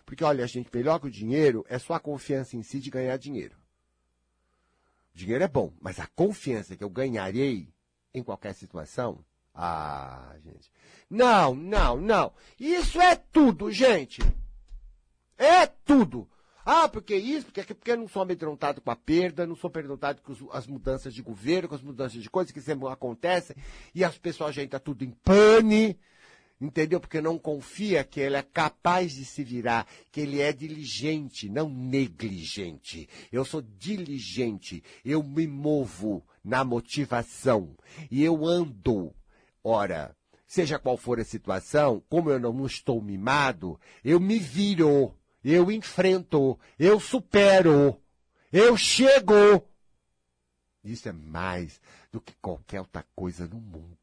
Porque, 0.05 0.23
olha, 0.23 0.45
gente, 0.45 0.69
melhor 0.71 0.99
que 0.99 1.07
o 1.07 1.11
dinheiro 1.11 1.65
é 1.67 1.79
só 1.79 1.95
a 1.95 1.99
confiança 1.99 2.55
em 2.55 2.61
si 2.61 2.79
de 2.79 2.91
ganhar 2.91 3.17
dinheiro. 3.17 3.55
Dinheiro 5.13 5.43
é 5.43 5.47
bom, 5.47 5.73
mas 5.81 5.99
a 5.99 6.07
confiança 6.07 6.75
que 6.75 6.83
eu 6.83 6.89
ganharei 6.89 7.73
em 8.13 8.21
qualquer 8.21 8.53
situação. 8.53 9.25
Ah, 9.53 10.35
gente. 10.43 10.69
Não, 11.09 11.55
não, 11.55 11.97
não. 11.97 12.33
Isso 12.59 12.99
é 13.01 13.15
tudo, 13.15 13.71
gente. 13.71 14.21
É 15.37 15.65
tudo. 15.65 16.27
Ah, 16.65 16.89
porque 16.89 17.15
isso, 17.15 17.45
porque, 17.45 17.73
porque 17.75 17.91
eu 17.91 17.97
não 17.97 18.07
sou 18.07 18.23
amedrontado 18.23 18.81
com 18.81 18.89
a 18.89 18.95
perda, 18.95 19.45
não 19.45 19.55
sou 19.55 19.71
amedrontado 19.71 20.19
com 20.23 20.33
as 20.51 20.65
mudanças 20.65 21.13
de 21.13 21.21
governo, 21.21 21.69
com 21.69 21.75
as 21.75 21.83
mudanças 21.83 22.23
de 22.23 22.29
coisas 22.29 22.51
que 22.51 22.59
sempre 22.59 22.87
acontecem, 22.87 23.55
e 23.93 24.03
as 24.03 24.17
pessoas 24.17 24.57
entram 24.57 24.79
tudo 24.79 25.03
em 25.03 25.11
pane, 25.11 25.95
entendeu? 26.59 26.99
Porque 26.99 27.21
não 27.21 27.37
confia 27.37 28.03
que 28.03 28.19
ele 28.19 28.35
é 28.35 28.41
capaz 28.41 29.13
de 29.13 29.25
se 29.25 29.43
virar, 29.43 29.85
que 30.11 30.21
ele 30.21 30.41
é 30.41 30.51
diligente, 30.51 31.47
não 31.49 31.69
negligente. 31.69 33.07
Eu 33.31 33.45
sou 33.45 33.61
diligente, 33.61 34.83
eu 35.03 35.21
me 35.21 35.45
movo 35.45 36.25
na 36.43 36.63
motivação, 36.63 37.75
e 38.09 38.23
eu 38.23 38.43
ando. 38.43 39.13
Ora, 39.63 40.15
seja 40.47 40.79
qual 40.79 40.97
for 40.97 41.19
a 41.19 41.23
situação, 41.23 42.01
como 42.09 42.31
eu 42.31 42.39
não 42.39 42.65
estou 42.65 42.99
mimado, 42.99 43.79
eu 44.03 44.19
me 44.19 44.39
viro 44.39 45.13
eu 45.51 45.71
enfrento, 45.71 46.59
eu 46.77 46.99
supero, 46.99 48.01
eu 48.51 48.75
chego. 48.75 49.67
Isso 50.83 51.09
é 51.09 51.11
mais 51.11 51.79
do 52.11 52.21
que 52.21 52.33
qualquer 52.41 52.79
outra 52.79 53.05
coisa 53.15 53.47
no 53.47 53.59
mundo. 53.59 53.97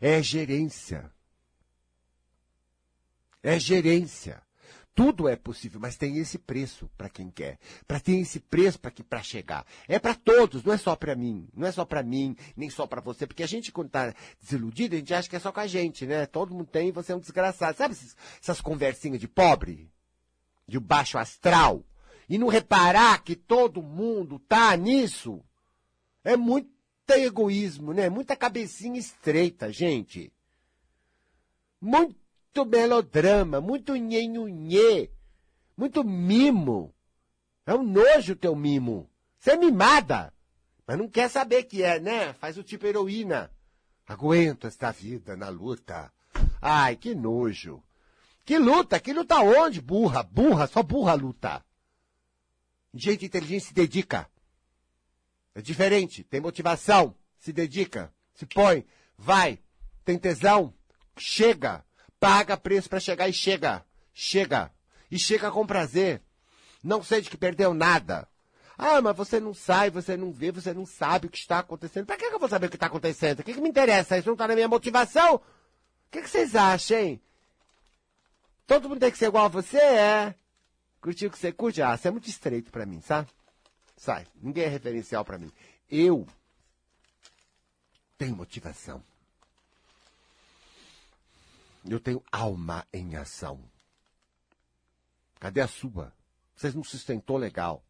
É 0.00 0.22
gerência. 0.22 1.10
É 3.42 3.58
gerência. 3.58 4.42
Tudo 4.94 5.28
é 5.28 5.36
possível, 5.36 5.80
mas 5.80 5.96
tem 5.96 6.18
esse 6.18 6.38
preço 6.38 6.90
para 6.98 7.08
quem 7.08 7.30
quer. 7.30 7.58
Para 7.86 8.00
ter 8.00 8.18
esse 8.18 8.40
preço 8.40 8.78
para 8.78 8.90
que 8.90 9.02
para 9.02 9.22
chegar. 9.22 9.64
É 9.88 9.98
para 9.98 10.14
todos, 10.14 10.64
não 10.64 10.72
é 10.72 10.76
só 10.76 10.96
para 10.96 11.14
mim, 11.14 11.48
não 11.54 11.66
é 11.66 11.72
só 11.72 11.84
para 11.84 12.02
mim, 12.02 12.36
nem 12.56 12.68
só 12.68 12.86
para 12.86 13.00
você, 13.00 13.26
porque 13.26 13.42
a 13.42 13.46
gente 13.46 13.72
quando 13.72 13.90
tá 13.90 14.12
desiludido, 14.40 14.94
a 14.94 14.98
gente 14.98 15.14
acha 15.14 15.28
que 15.28 15.36
é 15.36 15.40
só 15.40 15.52
com 15.52 15.60
a 15.60 15.66
gente, 15.66 16.06
né? 16.06 16.26
Todo 16.26 16.54
mundo 16.54 16.66
tem, 16.66 16.92
você 16.92 17.12
é 17.12 17.16
um 17.16 17.20
desgraçado. 17.20 17.76
Sabe 17.76 17.94
essas, 17.94 18.16
essas 18.42 18.60
conversinhas 18.60 19.20
de 19.20 19.28
pobre? 19.28 19.90
De 20.66 20.78
baixo 20.78 21.18
astral? 21.18 21.84
E 22.28 22.36
não 22.36 22.48
reparar 22.48 23.22
que 23.22 23.34
todo 23.34 23.82
mundo 23.82 24.38
tá 24.38 24.76
nisso? 24.76 25.42
É 26.22 26.36
muito 26.36 26.68
egoísmo, 27.08 27.92
né? 27.92 28.08
Muita 28.08 28.36
cabecinha 28.36 28.98
estreita, 28.98 29.72
gente. 29.72 30.32
Muito 31.80 32.20
muito 32.50 32.68
melodrama, 32.68 33.60
muito 33.60 33.94
nhenhunhê, 33.94 35.10
muito 35.76 36.02
mimo. 36.02 36.92
É 37.64 37.72
um 37.74 37.82
nojo 37.82 38.34
teu 38.34 38.56
mimo. 38.56 39.08
Você 39.38 39.52
é 39.52 39.56
mimada, 39.56 40.34
mas 40.86 40.98
não 40.98 41.08
quer 41.08 41.30
saber 41.30 41.64
que 41.64 41.82
é, 41.82 42.00
né? 42.00 42.32
Faz 42.34 42.58
o 42.58 42.62
tipo 42.64 42.86
heroína. 42.86 43.50
Aguento 44.06 44.66
esta 44.66 44.90
vida 44.90 45.36
na 45.36 45.48
luta. 45.48 46.12
Ai, 46.60 46.96
que 46.96 47.14
nojo. 47.14 47.80
Que 48.44 48.58
luta? 48.58 48.98
Que 48.98 49.12
luta 49.12 49.40
onde? 49.40 49.80
Burra, 49.80 50.24
burra, 50.24 50.66
só 50.66 50.82
burra 50.82 51.14
luta. 51.14 51.64
Gente 52.92 53.26
inteligente 53.26 53.66
se 53.66 53.74
dedica. 53.74 54.28
É 55.54 55.62
diferente, 55.62 56.24
tem 56.24 56.40
motivação, 56.40 57.14
se 57.38 57.52
dedica, 57.52 58.12
se 58.34 58.46
põe, 58.46 58.84
vai, 59.16 59.60
tem 60.04 60.18
tesão, 60.18 60.74
chega. 61.16 61.84
Paga 62.20 62.56
preço 62.56 62.88
para 62.88 63.00
chegar 63.00 63.28
e 63.28 63.32
chega. 63.32 63.84
Chega. 64.12 64.70
E 65.10 65.18
chega 65.18 65.50
com 65.50 65.66
prazer. 65.66 66.20
Não 66.84 67.02
sente 67.02 67.30
que 67.30 67.36
perdeu 67.36 67.72
nada. 67.72 68.28
Ah, 68.76 69.00
mas 69.00 69.16
você 69.16 69.40
não 69.40 69.52
sai, 69.52 69.90
você 69.90 70.16
não 70.16 70.32
vê, 70.32 70.52
você 70.52 70.72
não 70.72 70.86
sabe 70.86 71.26
o 71.26 71.30
que 71.30 71.38
está 71.38 71.58
acontecendo. 71.58 72.06
Para 72.06 72.16
que 72.16 72.24
eu 72.24 72.38
vou 72.38 72.48
saber 72.48 72.66
o 72.66 72.70
que 72.70 72.76
está 72.76 72.86
acontecendo? 72.86 73.40
O 73.40 73.42
que, 73.42 73.54
que 73.54 73.60
me 73.60 73.68
interessa? 73.68 74.16
Isso 74.16 74.28
não 74.28 74.34
está 74.34 74.46
na 74.46 74.54
minha 74.54 74.68
motivação? 74.68 75.36
O 75.36 75.40
que, 76.10 76.22
que 76.22 76.30
vocês 76.30 76.54
acham, 76.54 76.98
hein? 76.98 77.20
Todo 78.66 78.88
mundo 78.88 79.00
tem 79.00 79.10
que 79.10 79.18
ser 79.18 79.26
igual 79.26 79.46
a 79.46 79.48
você? 79.48 79.78
É. 79.78 80.34
Curtiu 81.00 81.28
o 81.28 81.32
que 81.32 81.38
você 81.38 81.52
curte? 81.52 81.82
Ah, 81.82 81.96
você 81.96 82.08
é 82.08 82.10
muito 82.10 82.28
estreito 82.28 82.70
para 82.70 82.86
mim, 82.86 83.00
sabe? 83.00 83.28
Sai. 83.96 84.26
Ninguém 84.40 84.64
é 84.64 84.68
referencial 84.68 85.24
para 85.24 85.38
mim. 85.38 85.50
Eu 85.90 86.26
tenho 88.16 88.36
motivação. 88.36 89.02
Eu 91.88 92.00
tenho 92.00 92.22
alma 92.30 92.86
em 92.92 93.16
ação. 93.16 93.60
Cadê 95.38 95.60
a 95.60 95.68
sua? 95.68 96.12
Você 96.54 96.70
não 96.72 96.84
sustentou 96.84 97.36
legal. 97.36 97.82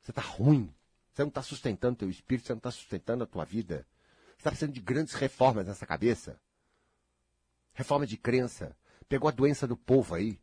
Você 0.00 0.10
está 0.10 0.22
ruim. 0.22 0.72
Você 1.12 1.22
não 1.22 1.28
está 1.28 1.42
sustentando 1.42 1.96
teu 1.96 2.08
espírito, 2.08 2.46
você 2.46 2.52
não 2.52 2.58
está 2.58 2.70
sustentando 2.70 3.24
a 3.24 3.26
tua 3.26 3.44
vida. 3.44 3.86
Você 4.28 4.38
está 4.38 4.50
precisando 4.50 4.72
de 4.72 4.80
grandes 4.80 5.14
reformas 5.14 5.66
nessa 5.66 5.86
cabeça. 5.86 6.40
Reforma 7.74 8.06
de 8.06 8.16
crença. 8.16 8.76
Pegou 9.08 9.28
a 9.28 9.32
doença 9.32 9.66
do 9.66 9.76
povo 9.76 10.14
aí. 10.14 10.38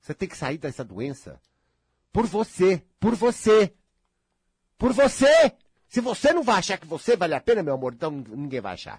Você 0.00 0.14
tem 0.14 0.28
que 0.28 0.36
sair 0.36 0.58
dessa 0.58 0.84
doença. 0.84 1.40
Por 2.12 2.26
você. 2.26 2.84
Por 2.98 3.14
você. 3.14 3.74
Por 4.80 4.94
você! 4.94 5.54
Se 5.90 6.00
você 6.00 6.32
não 6.32 6.42
vai 6.42 6.56
achar 6.56 6.78
que 6.78 6.86
você 6.86 7.14
vale 7.14 7.34
a 7.34 7.40
pena, 7.40 7.62
meu 7.62 7.74
amor, 7.74 7.92
então 7.92 8.10
ninguém 8.10 8.62
vai 8.62 8.72
achar. 8.72 8.98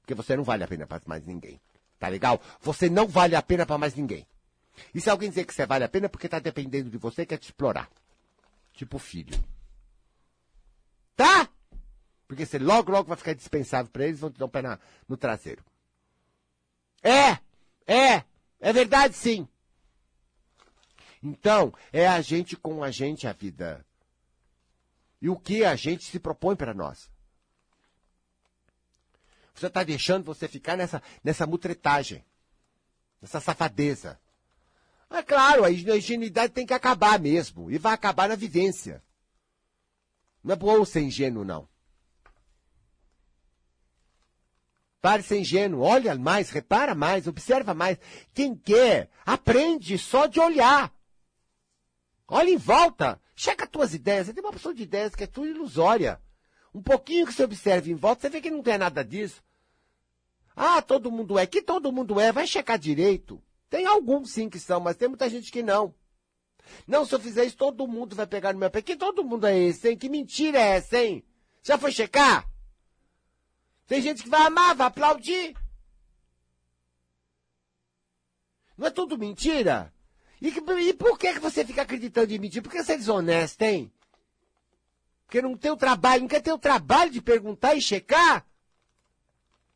Porque 0.00 0.14
você 0.14 0.36
não 0.36 0.44
vale 0.44 0.62
a 0.62 0.68
pena 0.68 0.86
para 0.86 1.02
mais 1.04 1.26
ninguém. 1.26 1.60
Tá 1.98 2.08
legal? 2.08 2.40
Você 2.60 2.88
não 2.90 3.06
vale 3.06 3.34
a 3.34 3.42
pena 3.42 3.64
para 3.64 3.78
mais 3.78 3.94
ninguém. 3.94 4.26
E 4.94 5.00
se 5.00 5.08
alguém 5.08 5.28
dizer 5.28 5.44
que 5.44 5.54
você 5.54 5.66
vale 5.66 5.84
a 5.84 5.88
pena, 5.88 6.06
é 6.06 6.08
porque 6.08 6.28
tá 6.28 6.38
dependendo 6.38 6.90
de 6.90 6.98
você 6.98 7.24
quer 7.24 7.38
te 7.38 7.44
explorar. 7.44 7.90
Tipo 8.72 8.98
filho. 8.98 9.42
Tá? 11.14 11.48
Porque 12.28 12.44
você 12.44 12.58
logo, 12.58 12.90
logo 12.90 13.08
vai 13.08 13.16
ficar 13.16 13.34
dispensável 13.34 13.90
para 13.90 14.04
eles 14.04 14.20
vão 14.20 14.30
te 14.30 14.38
dar 14.38 14.46
um 14.46 14.50
pé 14.50 14.60
na, 14.60 14.78
no 15.08 15.16
traseiro. 15.16 15.64
É! 17.02 17.38
É! 17.86 18.24
É 18.60 18.72
verdade 18.72 19.14
sim! 19.14 19.48
Então, 21.22 21.72
é 21.92 22.06
a 22.06 22.20
gente 22.20 22.56
com 22.56 22.82
a 22.82 22.90
gente 22.90 23.26
a 23.26 23.32
vida. 23.32 23.84
E 25.20 25.28
o 25.28 25.36
que 25.36 25.64
a 25.64 25.74
gente 25.74 26.04
se 26.04 26.18
propõe 26.18 26.54
para 26.54 26.74
nós. 26.74 27.10
Você 29.56 29.68
está 29.68 29.82
deixando 29.82 30.24
você 30.24 30.46
ficar 30.46 30.76
nessa, 30.76 31.02
nessa 31.24 31.46
mutretagem, 31.46 32.22
nessa 33.22 33.40
safadeza. 33.40 34.20
É 35.08 35.22
claro, 35.22 35.64
a 35.64 35.70
ingenuidade 35.70 36.52
tem 36.52 36.66
que 36.66 36.74
acabar 36.74 37.18
mesmo. 37.18 37.70
E 37.70 37.78
vai 37.78 37.94
acabar 37.94 38.28
na 38.28 38.34
vivência. 38.34 39.02
Não 40.44 40.52
é 40.52 40.56
bom 40.56 40.84
ser 40.84 41.00
ingênuo, 41.00 41.42
não. 41.42 41.66
Pare 45.00 45.22
ser 45.22 45.38
ingênuo. 45.38 45.80
Olha 45.80 46.14
mais, 46.16 46.50
repara 46.50 46.94
mais, 46.94 47.26
observa 47.26 47.72
mais. 47.72 47.98
Quem 48.34 48.54
quer, 48.54 49.08
aprende 49.24 49.96
só 49.96 50.26
de 50.26 50.38
olhar. 50.38 50.92
Olha 52.28 52.50
em 52.50 52.58
volta. 52.58 53.18
Checa 53.34 53.64
as 53.64 53.70
tuas 53.70 53.94
ideias. 53.94 54.26
Você 54.26 54.34
tem 54.34 54.42
uma 54.42 54.50
opção 54.50 54.74
de 54.74 54.82
ideias 54.82 55.14
que 55.14 55.24
é 55.24 55.26
tudo 55.26 55.46
ilusória. 55.46 56.20
Um 56.74 56.82
pouquinho 56.82 57.26
que 57.26 57.32
você 57.32 57.44
observe 57.44 57.90
em 57.90 57.94
volta, 57.94 58.20
você 58.20 58.28
vê 58.28 58.40
que 58.40 58.50
não 58.50 58.62
tem 58.62 58.76
nada 58.76 59.02
disso. 59.02 59.42
Ah, 60.56 60.80
todo 60.80 61.12
mundo 61.12 61.38
é. 61.38 61.46
Que 61.46 61.60
todo 61.60 61.92
mundo 61.92 62.18
é. 62.18 62.32
Vai 62.32 62.46
checar 62.46 62.78
direito. 62.78 63.42
Tem 63.68 63.84
alguns 63.84 64.30
sim 64.30 64.48
que 64.48 64.58
são, 64.58 64.80
mas 64.80 64.96
tem 64.96 65.06
muita 65.06 65.28
gente 65.28 65.52
que 65.52 65.62
não. 65.62 65.94
Não, 66.86 67.04
se 67.04 67.14
eu 67.14 67.20
fizer 67.20 67.44
isso, 67.44 67.56
todo 67.56 67.86
mundo 67.86 68.16
vai 68.16 68.26
pegar 68.26 68.54
no 68.54 68.58
meu 68.58 68.70
pé. 68.70 68.80
Que 68.80 68.96
todo 68.96 69.22
mundo 69.22 69.46
é 69.46 69.56
esse, 69.56 69.90
hein? 69.90 69.98
Que 69.98 70.08
mentira 70.08 70.58
é 70.58 70.76
essa, 70.76 70.98
hein? 70.98 71.22
Já 71.62 71.76
foi 71.76 71.92
checar? 71.92 72.48
Tem 73.86 74.00
gente 74.00 74.22
que 74.22 74.28
vai 74.28 74.46
amar, 74.46 74.74
vai 74.74 74.86
aplaudir. 74.86 75.54
Não 78.76 78.86
é 78.86 78.90
tudo 78.90 79.18
mentira? 79.18 79.92
E, 80.40 80.48
e 80.48 80.92
por 80.94 81.18
que, 81.18 81.34
que 81.34 81.40
você 81.40 81.64
fica 81.64 81.82
acreditando 81.82 82.32
em 82.32 82.38
mentira? 82.38 82.62
Porque 82.62 82.82
você 82.82 82.92
é 82.92 82.96
desonesto, 82.96 83.62
hein? 83.62 83.92
Porque 85.24 85.42
não 85.42 85.56
tem 85.56 85.70
o 85.70 85.76
trabalho, 85.76 86.22
não 86.22 86.28
quer 86.28 86.40
ter 86.40 86.52
o 86.52 86.58
trabalho 86.58 87.10
de 87.10 87.20
perguntar 87.20 87.74
e 87.74 87.80
checar? 87.80 88.46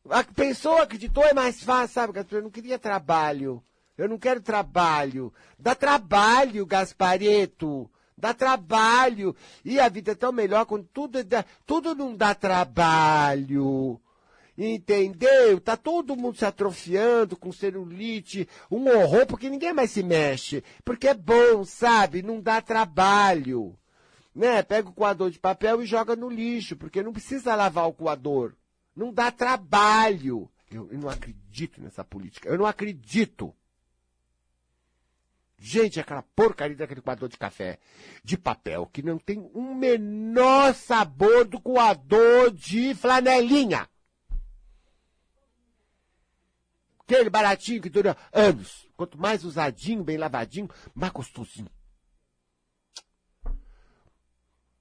A 0.09 0.23
pessoa 0.23 0.83
acreditou 0.83 1.23
é 1.23 1.33
mais 1.33 1.61
fácil, 1.61 1.93
sabe? 1.93 2.13
Eu 2.31 2.41
não 2.41 2.49
queria 2.49 2.79
trabalho. 2.79 3.63
Eu 3.97 4.09
não 4.09 4.17
quero 4.17 4.41
trabalho. 4.41 5.33
Dá 5.59 5.75
trabalho, 5.75 6.65
Gaspareto. 6.65 7.89
Dá 8.17 8.33
trabalho. 8.33 9.35
E 9.63 9.79
a 9.79 9.87
vida 9.89 10.11
é 10.11 10.15
tão 10.15 10.31
melhor 10.31 10.65
quando 10.65 10.87
tudo, 10.91 11.23
dá, 11.23 11.45
tudo 11.65 11.93
não 11.93 12.15
dá 12.15 12.33
trabalho. 12.33 14.01
Entendeu? 14.57 15.59
Tá 15.59 15.77
todo 15.77 16.15
mundo 16.15 16.37
se 16.37 16.45
atrofiando 16.45 17.37
com 17.37 17.51
celulite, 17.51 18.47
um 18.69 18.87
horror, 18.87 19.25
porque 19.25 19.49
ninguém 19.49 19.73
mais 19.73 19.91
se 19.91 20.03
mexe. 20.03 20.63
Porque 20.83 21.07
é 21.07 21.13
bom, 21.13 21.63
sabe? 21.63 22.21
Não 22.21 22.41
dá 22.41 22.61
trabalho. 22.61 23.77
Né? 24.35 24.61
Pega 24.63 24.89
o 24.89 24.93
coador 24.93 25.29
de 25.29 25.39
papel 25.39 25.81
e 25.81 25.85
joga 25.85 26.15
no 26.15 26.29
lixo, 26.29 26.75
porque 26.75 27.03
não 27.03 27.13
precisa 27.13 27.55
lavar 27.55 27.87
o 27.87 27.93
coador. 27.93 28.53
Não 29.01 29.11
dá 29.11 29.31
trabalho. 29.31 30.47
Eu, 30.69 30.87
eu 30.91 30.99
não 30.99 31.09
acredito 31.09 31.81
nessa 31.81 32.03
política. 32.03 32.47
Eu 32.47 32.55
não 32.59 32.67
acredito. 32.67 33.51
Gente, 35.57 35.99
aquela 35.99 36.21
porcaria 36.21 36.77
daquele 36.77 37.01
coador 37.01 37.27
de 37.27 37.35
café 37.35 37.79
de 38.23 38.37
papel 38.37 38.85
que 38.85 39.01
não 39.01 39.17
tem 39.17 39.39
um 39.55 39.73
menor 39.73 40.75
sabor 40.75 41.45
do 41.45 41.59
coador 41.59 42.51
de 42.51 42.93
flanelinha. 42.93 43.89
Aquele 46.99 47.31
baratinho 47.31 47.81
que 47.81 47.89
dura 47.89 48.15
anos. 48.31 48.87
Quanto 48.95 49.17
mais 49.17 49.43
usadinho, 49.43 50.03
bem 50.03 50.17
lavadinho, 50.17 50.69
mais 50.93 51.11
gostosinho. 51.11 51.71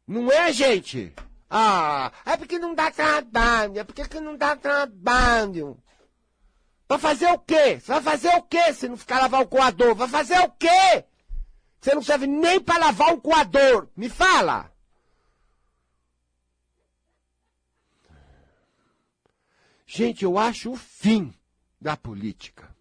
Não 0.07 0.31
é, 0.31 0.53
gente? 0.53 1.15
Ah, 1.51 2.13
é 2.25 2.37
porque 2.37 2.61
não 2.61 2.75
dá 2.75 2.93
trabalho, 2.93 3.79
é 3.81 3.83
porque 3.83 4.21
não 4.21 4.37
dá 4.37 4.55
trabalho. 4.55 5.77
Vai 6.89 6.99
fazer 6.99 7.27
o 7.33 7.39
quê? 7.39 7.81
Você 7.81 7.93
vai 7.93 8.03
fazer 8.03 8.37
o 8.37 8.43
quê 8.43 8.73
se 8.73 8.89
não 8.89 8.97
ficar 8.97 9.21
lavar 9.21 9.43
o 9.43 9.49
coador? 9.49 9.95
Vai 9.97 10.09
fazer 10.09 10.39
o 10.41 10.51
quê? 10.51 11.05
Você 11.81 11.95
não 11.95 12.03
serve 12.03 12.27
nem 12.27 12.61
para 12.61 12.79
lavar 12.79 13.13
o 13.13 13.21
coador. 13.21 13.89
Me 13.97 14.09
fala. 14.09 14.73
Gente, 19.87 20.25
eu 20.25 20.39
acho 20.39 20.71
o 20.71 20.77
fim 20.77 21.35
da 21.81 21.97
política. 21.97 22.73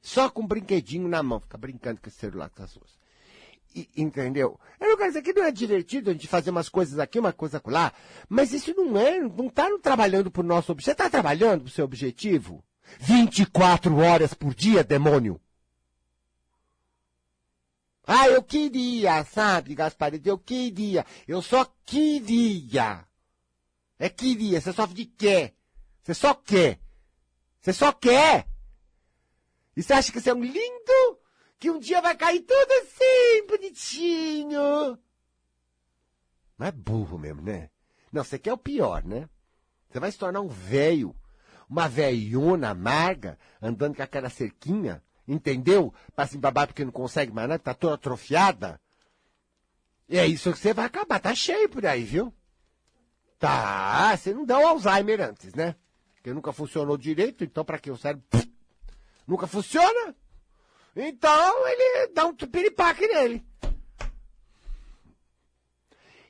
Só 0.00 0.30
com 0.30 0.42
um 0.42 0.46
brinquedinho 0.46 1.08
na 1.08 1.20
mão, 1.20 1.40
fica 1.40 1.58
brincando 1.58 2.00
com 2.00 2.08
esse 2.08 2.18
celular 2.18 2.48
das 2.56 2.74
ruas. 2.74 2.95
Entendeu? 3.96 4.58
Eu 4.80 4.88
não 4.88 4.96
quero 4.96 5.10
dizer 5.10 5.22
que 5.22 5.32
não 5.32 5.44
é 5.44 5.50
divertido 5.50 6.10
a 6.10 6.12
gente 6.12 6.26
fazer 6.26 6.50
umas 6.50 6.68
coisas 6.68 6.98
aqui, 6.98 7.18
uma 7.18 7.32
coisa 7.32 7.60
lá, 7.66 7.92
mas 8.28 8.52
isso 8.52 8.74
não 8.74 8.98
é, 8.98 9.20
não 9.20 9.48
está 9.48 9.68
trabalhando 9.82 10.30
para 10.30 10.40
o 10.40 10.46
nosso 10.46 10.72
objetivo. 10.72 10.86
Você 10.86 10.92
está 10.92 11.10
trabalhando 11.10 11.62
para 11.62 11.68
o 11.68 11.72
seu 11.72 11.84
objetivo? 11.84 12.64
24 13.00 13.96
horas 13.96 14.32
por 14.32 14.54
dia, 14.54 14.82
demônio. 14.82 15.40
Ah, 18.06 18.28
eu 18.28 18.42
queria, 18.42 19.24
sabe, 19.24 19.74
Gasparito, 19.74 20.28
eu 20.28 20.38
queria. 20.38 21.04
Eu 21.26 21.42
só 21.42 21.64
queria. 21.84 23.04
É 23.98 24.08
queria, 24.08 24.60
você 24.60 24.72
só 24.72 24.86
de 24.86 25.06
quer. 25.06 25.54
Você 26.02 26.14
só 26.14 26.32
quer. 26.32 26.78
Você 27.60 27.72
só 27.72 27.92
quer. 27.92 28.46
E 29.76 29.82
você 29.82 29.92
acha 29.92 30.12
que 30.12 30.20
você 30.20 30.30
é 30.30 30.34
um 30.34 30.42
lindo? 30.42 31.15
Que 31.58 31.70
um 31.70 31.78
dia 31.78 32.00
vai 32.00 32.16
cair 32.16 32.40
tudo 32.40 32.72
assim, 32.82 33.46
bonitinho. 33.48 34.98
Mas 36.56 36.68
é 36.68 36.72
burro 36.72 37.18
mesmo, 37.18 37.42
né? 37.42 37.70
Não, 38.12 38.24
você 38.24 38.38
quer 38.38 38.52
o 38.52 38.58
pior, 38.58 39.04
né? 39.04 39.28
Você 39.88 40.00
vai 40.00 40.10
se 40.10 40.18
tornar 40.18 40.40
um 40.40 40.48
velho 40.48 41.14
uma 41.68 41.88
velhona 41.88 42.70
amarga, 42.70 43.38
andando 43.60 43.96
com 43.96 44.02
aquela 44.02 44.30
cerquinha, 44.30 45.02
entendeu? 45.26 45.92
Pra 46.14 46.26
se 46.26 46.38
babar 46.38 46.66
porque 46.66 46.84
não 46.84 46.92
consegue 46.92 47.32
mais 47.32 47.48
nada, 47.48 47.62
tá 47.62 47.74
toda 47.74 47.94
atrofiada. 47.94 48.80
E 50.08 50.18
é 50.18 50.26
isso 50.26 50.52
que 50.52 50.58
você 50.58 50.72
vai 50.72 50.86
acabar, 50.86 51.18
tá 51.20 51.34
cheio 51.34 51.68
por 51.68 51.84
aí, 51.84 52.04
viu? 52.04 52.32
Tá, 53.38 54.16
você 54.16 54.32
não 54.32 54.44
deu 54.44 54.66
Alzheimer 54.66 55.20
antes, 55.20 55.52
né? 55.54 55.74
Porque 56.14 56.32
nunca 56.32 56.52
funcionou 56.52 56.96
direito, 56.96 57.44
então 57.44 57.64
para 57.64 57.78
que 57.78 57.90
o 57.90 57.96
cérebro 57.96 58.24
pff, 58.30 58.50
nunca 59.26 59.46
funciona? 59.46 60.14
Então 60.96 61.68
ele 61.68 62.08
dá 62.14 62.26
um 62.26 62.34
piripaque 62.34 63.06
nele. 63.06 63.44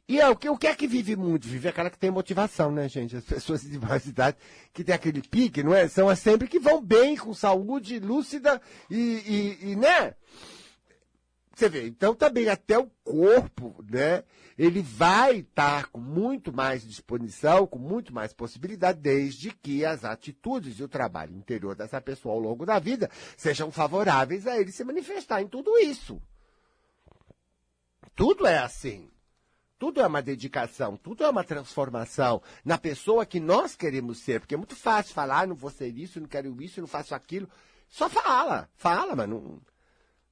E 0.09 0.21
é, 0.21 0.29
o, 0.29 0.37
que, 0.37 0.49
o 0.49 0.57
que 0.57 0.69
é 0.69 0.75
que 0.75 0.87
vive 0.87 1.17
muito? 1.17 1.49
Vive 1.49 1.69
aquela 1.69 1.91
que 1.91 1.99
tem 1.99 2.13
motivação, 2.13 2.71
né, 2.71 2.89
gente? 2.89 3.17
As 3.17 3.25
pessoas 3.25 3.63
de 3.63 3.77
mais 3.77 4.07
idade 4.07 4.37
que 4.73 4.85
tem 4.85 4.95
aquele 4.95 5.21
pique, 5.21 5.65
não 5.65 5.75
é? 5.75 5.89
São 5.89 6.09
as 6.09 6.21
sempre 6.21 6.47
que 6.47 6.61
vão 6.61 6.81
bem, 6.81 7.17
com 7.17 7.35
saúde, 7.35 7.99
lúcida 7.99 8.61
e, 8.89 9.57
e, 9.63 9.71
e 9.71 9.77
né? 9.77 10.15
Você 11.57 11.71
vê, 11.71 11.87
então 11.87 12.15
também 12.15 12.51
até 12.51 12.79
o 12.79 12.87
corpo, 13.03 13.83
né? 13.91 14.25
Ele 14.59 14.83
vai 14.83 15.39
estar 15.39 15.87
com 15.87 15.99
muito 15.99 16.53
mais 16.53 16.87
disposição, 16.87 17.67
com 17.67 17.79
muito 17.79 18.13
mais 18.13 18.35
possibilidade, 18.35 19.01
desde 19.01 19.51
que 19.51 19.83
as 19.83 20.05
atitudes 20.05 20.79
e 20.79 20.85
o 20.85 20.89
trabalho 20.89 21.35
interior 21.35 21.75
dessa 21.75 21.99
pessoa 21.99 22.35
ao 22.35 22.41
longo 22.41 22.67
da 22.67 22.79
vida 22.79 23.11
sejam 23.39 23.73
favoráveis 23.73 24.47
a 24.47 24.61
ele 24.61 24.71
se 24.71 24.85
manifestar 24.85 25.41
em 25.41 25.49
tudo 25.49 25.79
isso. 25.79 26.21
Tudo 28.15 28.47
é 28.47 28.59
assim. 28.59 29.11
Tudo 29.79 30.03
é 30.03 30.07
uma 30.07 30.21
dedicação, 30.21 30.95
tudo 30.95 31.25
é 31.25 31.31
uma 31.31 31.45
transformação 31.45 32.43
na 32.67 32.77
pessoa 32.77 33.25
que 33.25 33.41
nós 33.41 33.75
queremos 33.75 34.19
ser. 34.19 34.41
Porque 34.41 34.55
é 34.55 34.59
muito 34.59 34.77
fácil 34.77 35.15
falar, 35.15 35.41
ah, 35.41 35.47
não 35.47 35.57
vou 35.57 35.71
ser 35.71 35.97
isso, 35.97 36.21
não 36.21 36.29
quero 36.29 36.61
isso, 36.61 36.83
não 36.83 36.89
faço 36.89 37.15
aquilo. 37.15 37.49
Só 37.89 38.11
fala, 38.11 38.69
fala, 38.75 39.17
mas 39.17 39.27
não. 39.27 39.59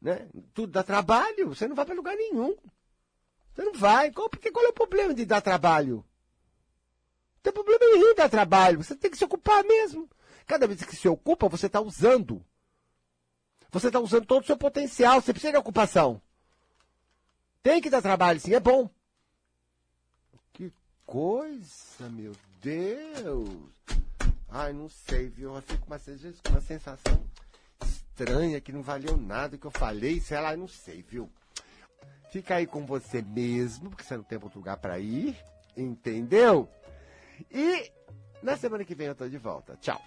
Né? 0.05 0.28
Tudo 0.52 0.70
dá 0.70 0.84
trabalho, 0.84 1.48
você 1.48 1.66
não 1.66 1.74
vai 1.74 1.84
para 1.84 1.96
lugar 1.96 2.14
nenhum. 2.14 2.57
Você 3.52 3.64
não 3.64 3.72
vai. 3.72 4.12
Qual, 4.12 4.30
porque 4.30 4.52
qual 4.52 4.64
é 4.64 4.68
o 4.68 4.72
problema 4.72 5.12
de 5.12 5.24
dar 5.24 5.40
trabalho? 5.40 5.96
Não 5.96 7.42
tem 7.42 7.52
problema 7.52 7.80
nenhum 7.80 8.12
em 8.12 8.14
dar 8.14 8.28
trabalho. 8.28 8.84
Você 8.84 8.94
tem 8.94 9.11
que 9.11 9.18
se 9.18 9.24
ocupar 9.24 9.64
mesmo. 9.64 10.09
Cada 10.46 10.66
vez 10.68 10.84
que 10.84 10.94
se 10.94 11.09
ocupa, 11.09 11.48
você 11.48 11.66
está 11.66 11.80
usando. 11.80 12.44
Você 13.72 13.88
está 13.88 13.98
usando 13.98 14.26
todo 14.26 14.44
o 14.44 14.46
seu 14.46 14.57
potencial. 14.57 15.20
Você 15.20 15.32
precisa 15.32 15.52
de 15.52 15.59
ocupação. 15.59 16.22
Tem 17.62 17.80
que 17.80 17.90
dar 17.90 18.02
trabalho, 18.02 18.38
sim, 18.38 18.55
é 18.55 18.61
bom 18.61 18.90
coisa, 21.07 22.09
meu 22.11 22.32
Deus! 22.61 23.48
Ai, 24.48 24.72
não 24.72 24.88
sei, 24.88 25.28
viu? 25.28 25.55
Eu 25.55 25.62
fico 25.62 25.92
às 25.92 26.07
vezes 26.07 26.40
com 26.40 26.50
uma 26.50 26.61
sensação 26.61 27.24
estranha 28.14 28.60
que 28.60 28.72
não 28.72 28.80
valeu 28.80 29.16
nada 29.16 29.58
que 29.58 29.66
eu 29.66 29.72
falei, 29.72 30.20
sei 30.20 30.40
lá, 30.40 30.56
não 30.56 30.68
sei, 30.68 31.02
viu? 31.02 31.28
Fica 32.30 32.54
aí 32.56 32.66
com 32.66 32.86
você 32.86 33.20
mesmo, 33.20 33.90
porque 33.90 34.04
você 34.04 34.16
não 34.16 34.22
tem 34.22 34.38
outro 34.40 34.58
lugar 34.58 34.76
para 34.76 34.98
ir, 35.00 35.36
entendeu? 35.76 36.68
E 37.50 37.90
na 38.40 38.56
semana 38.56 38.84
que 38.84 38.94
vem 38.94 39.08
eu 39.08 39.14
tô 39.16 39.28
de 39.28 39.38
volta. 39.38 39.76
Tchau! 39.80 40.00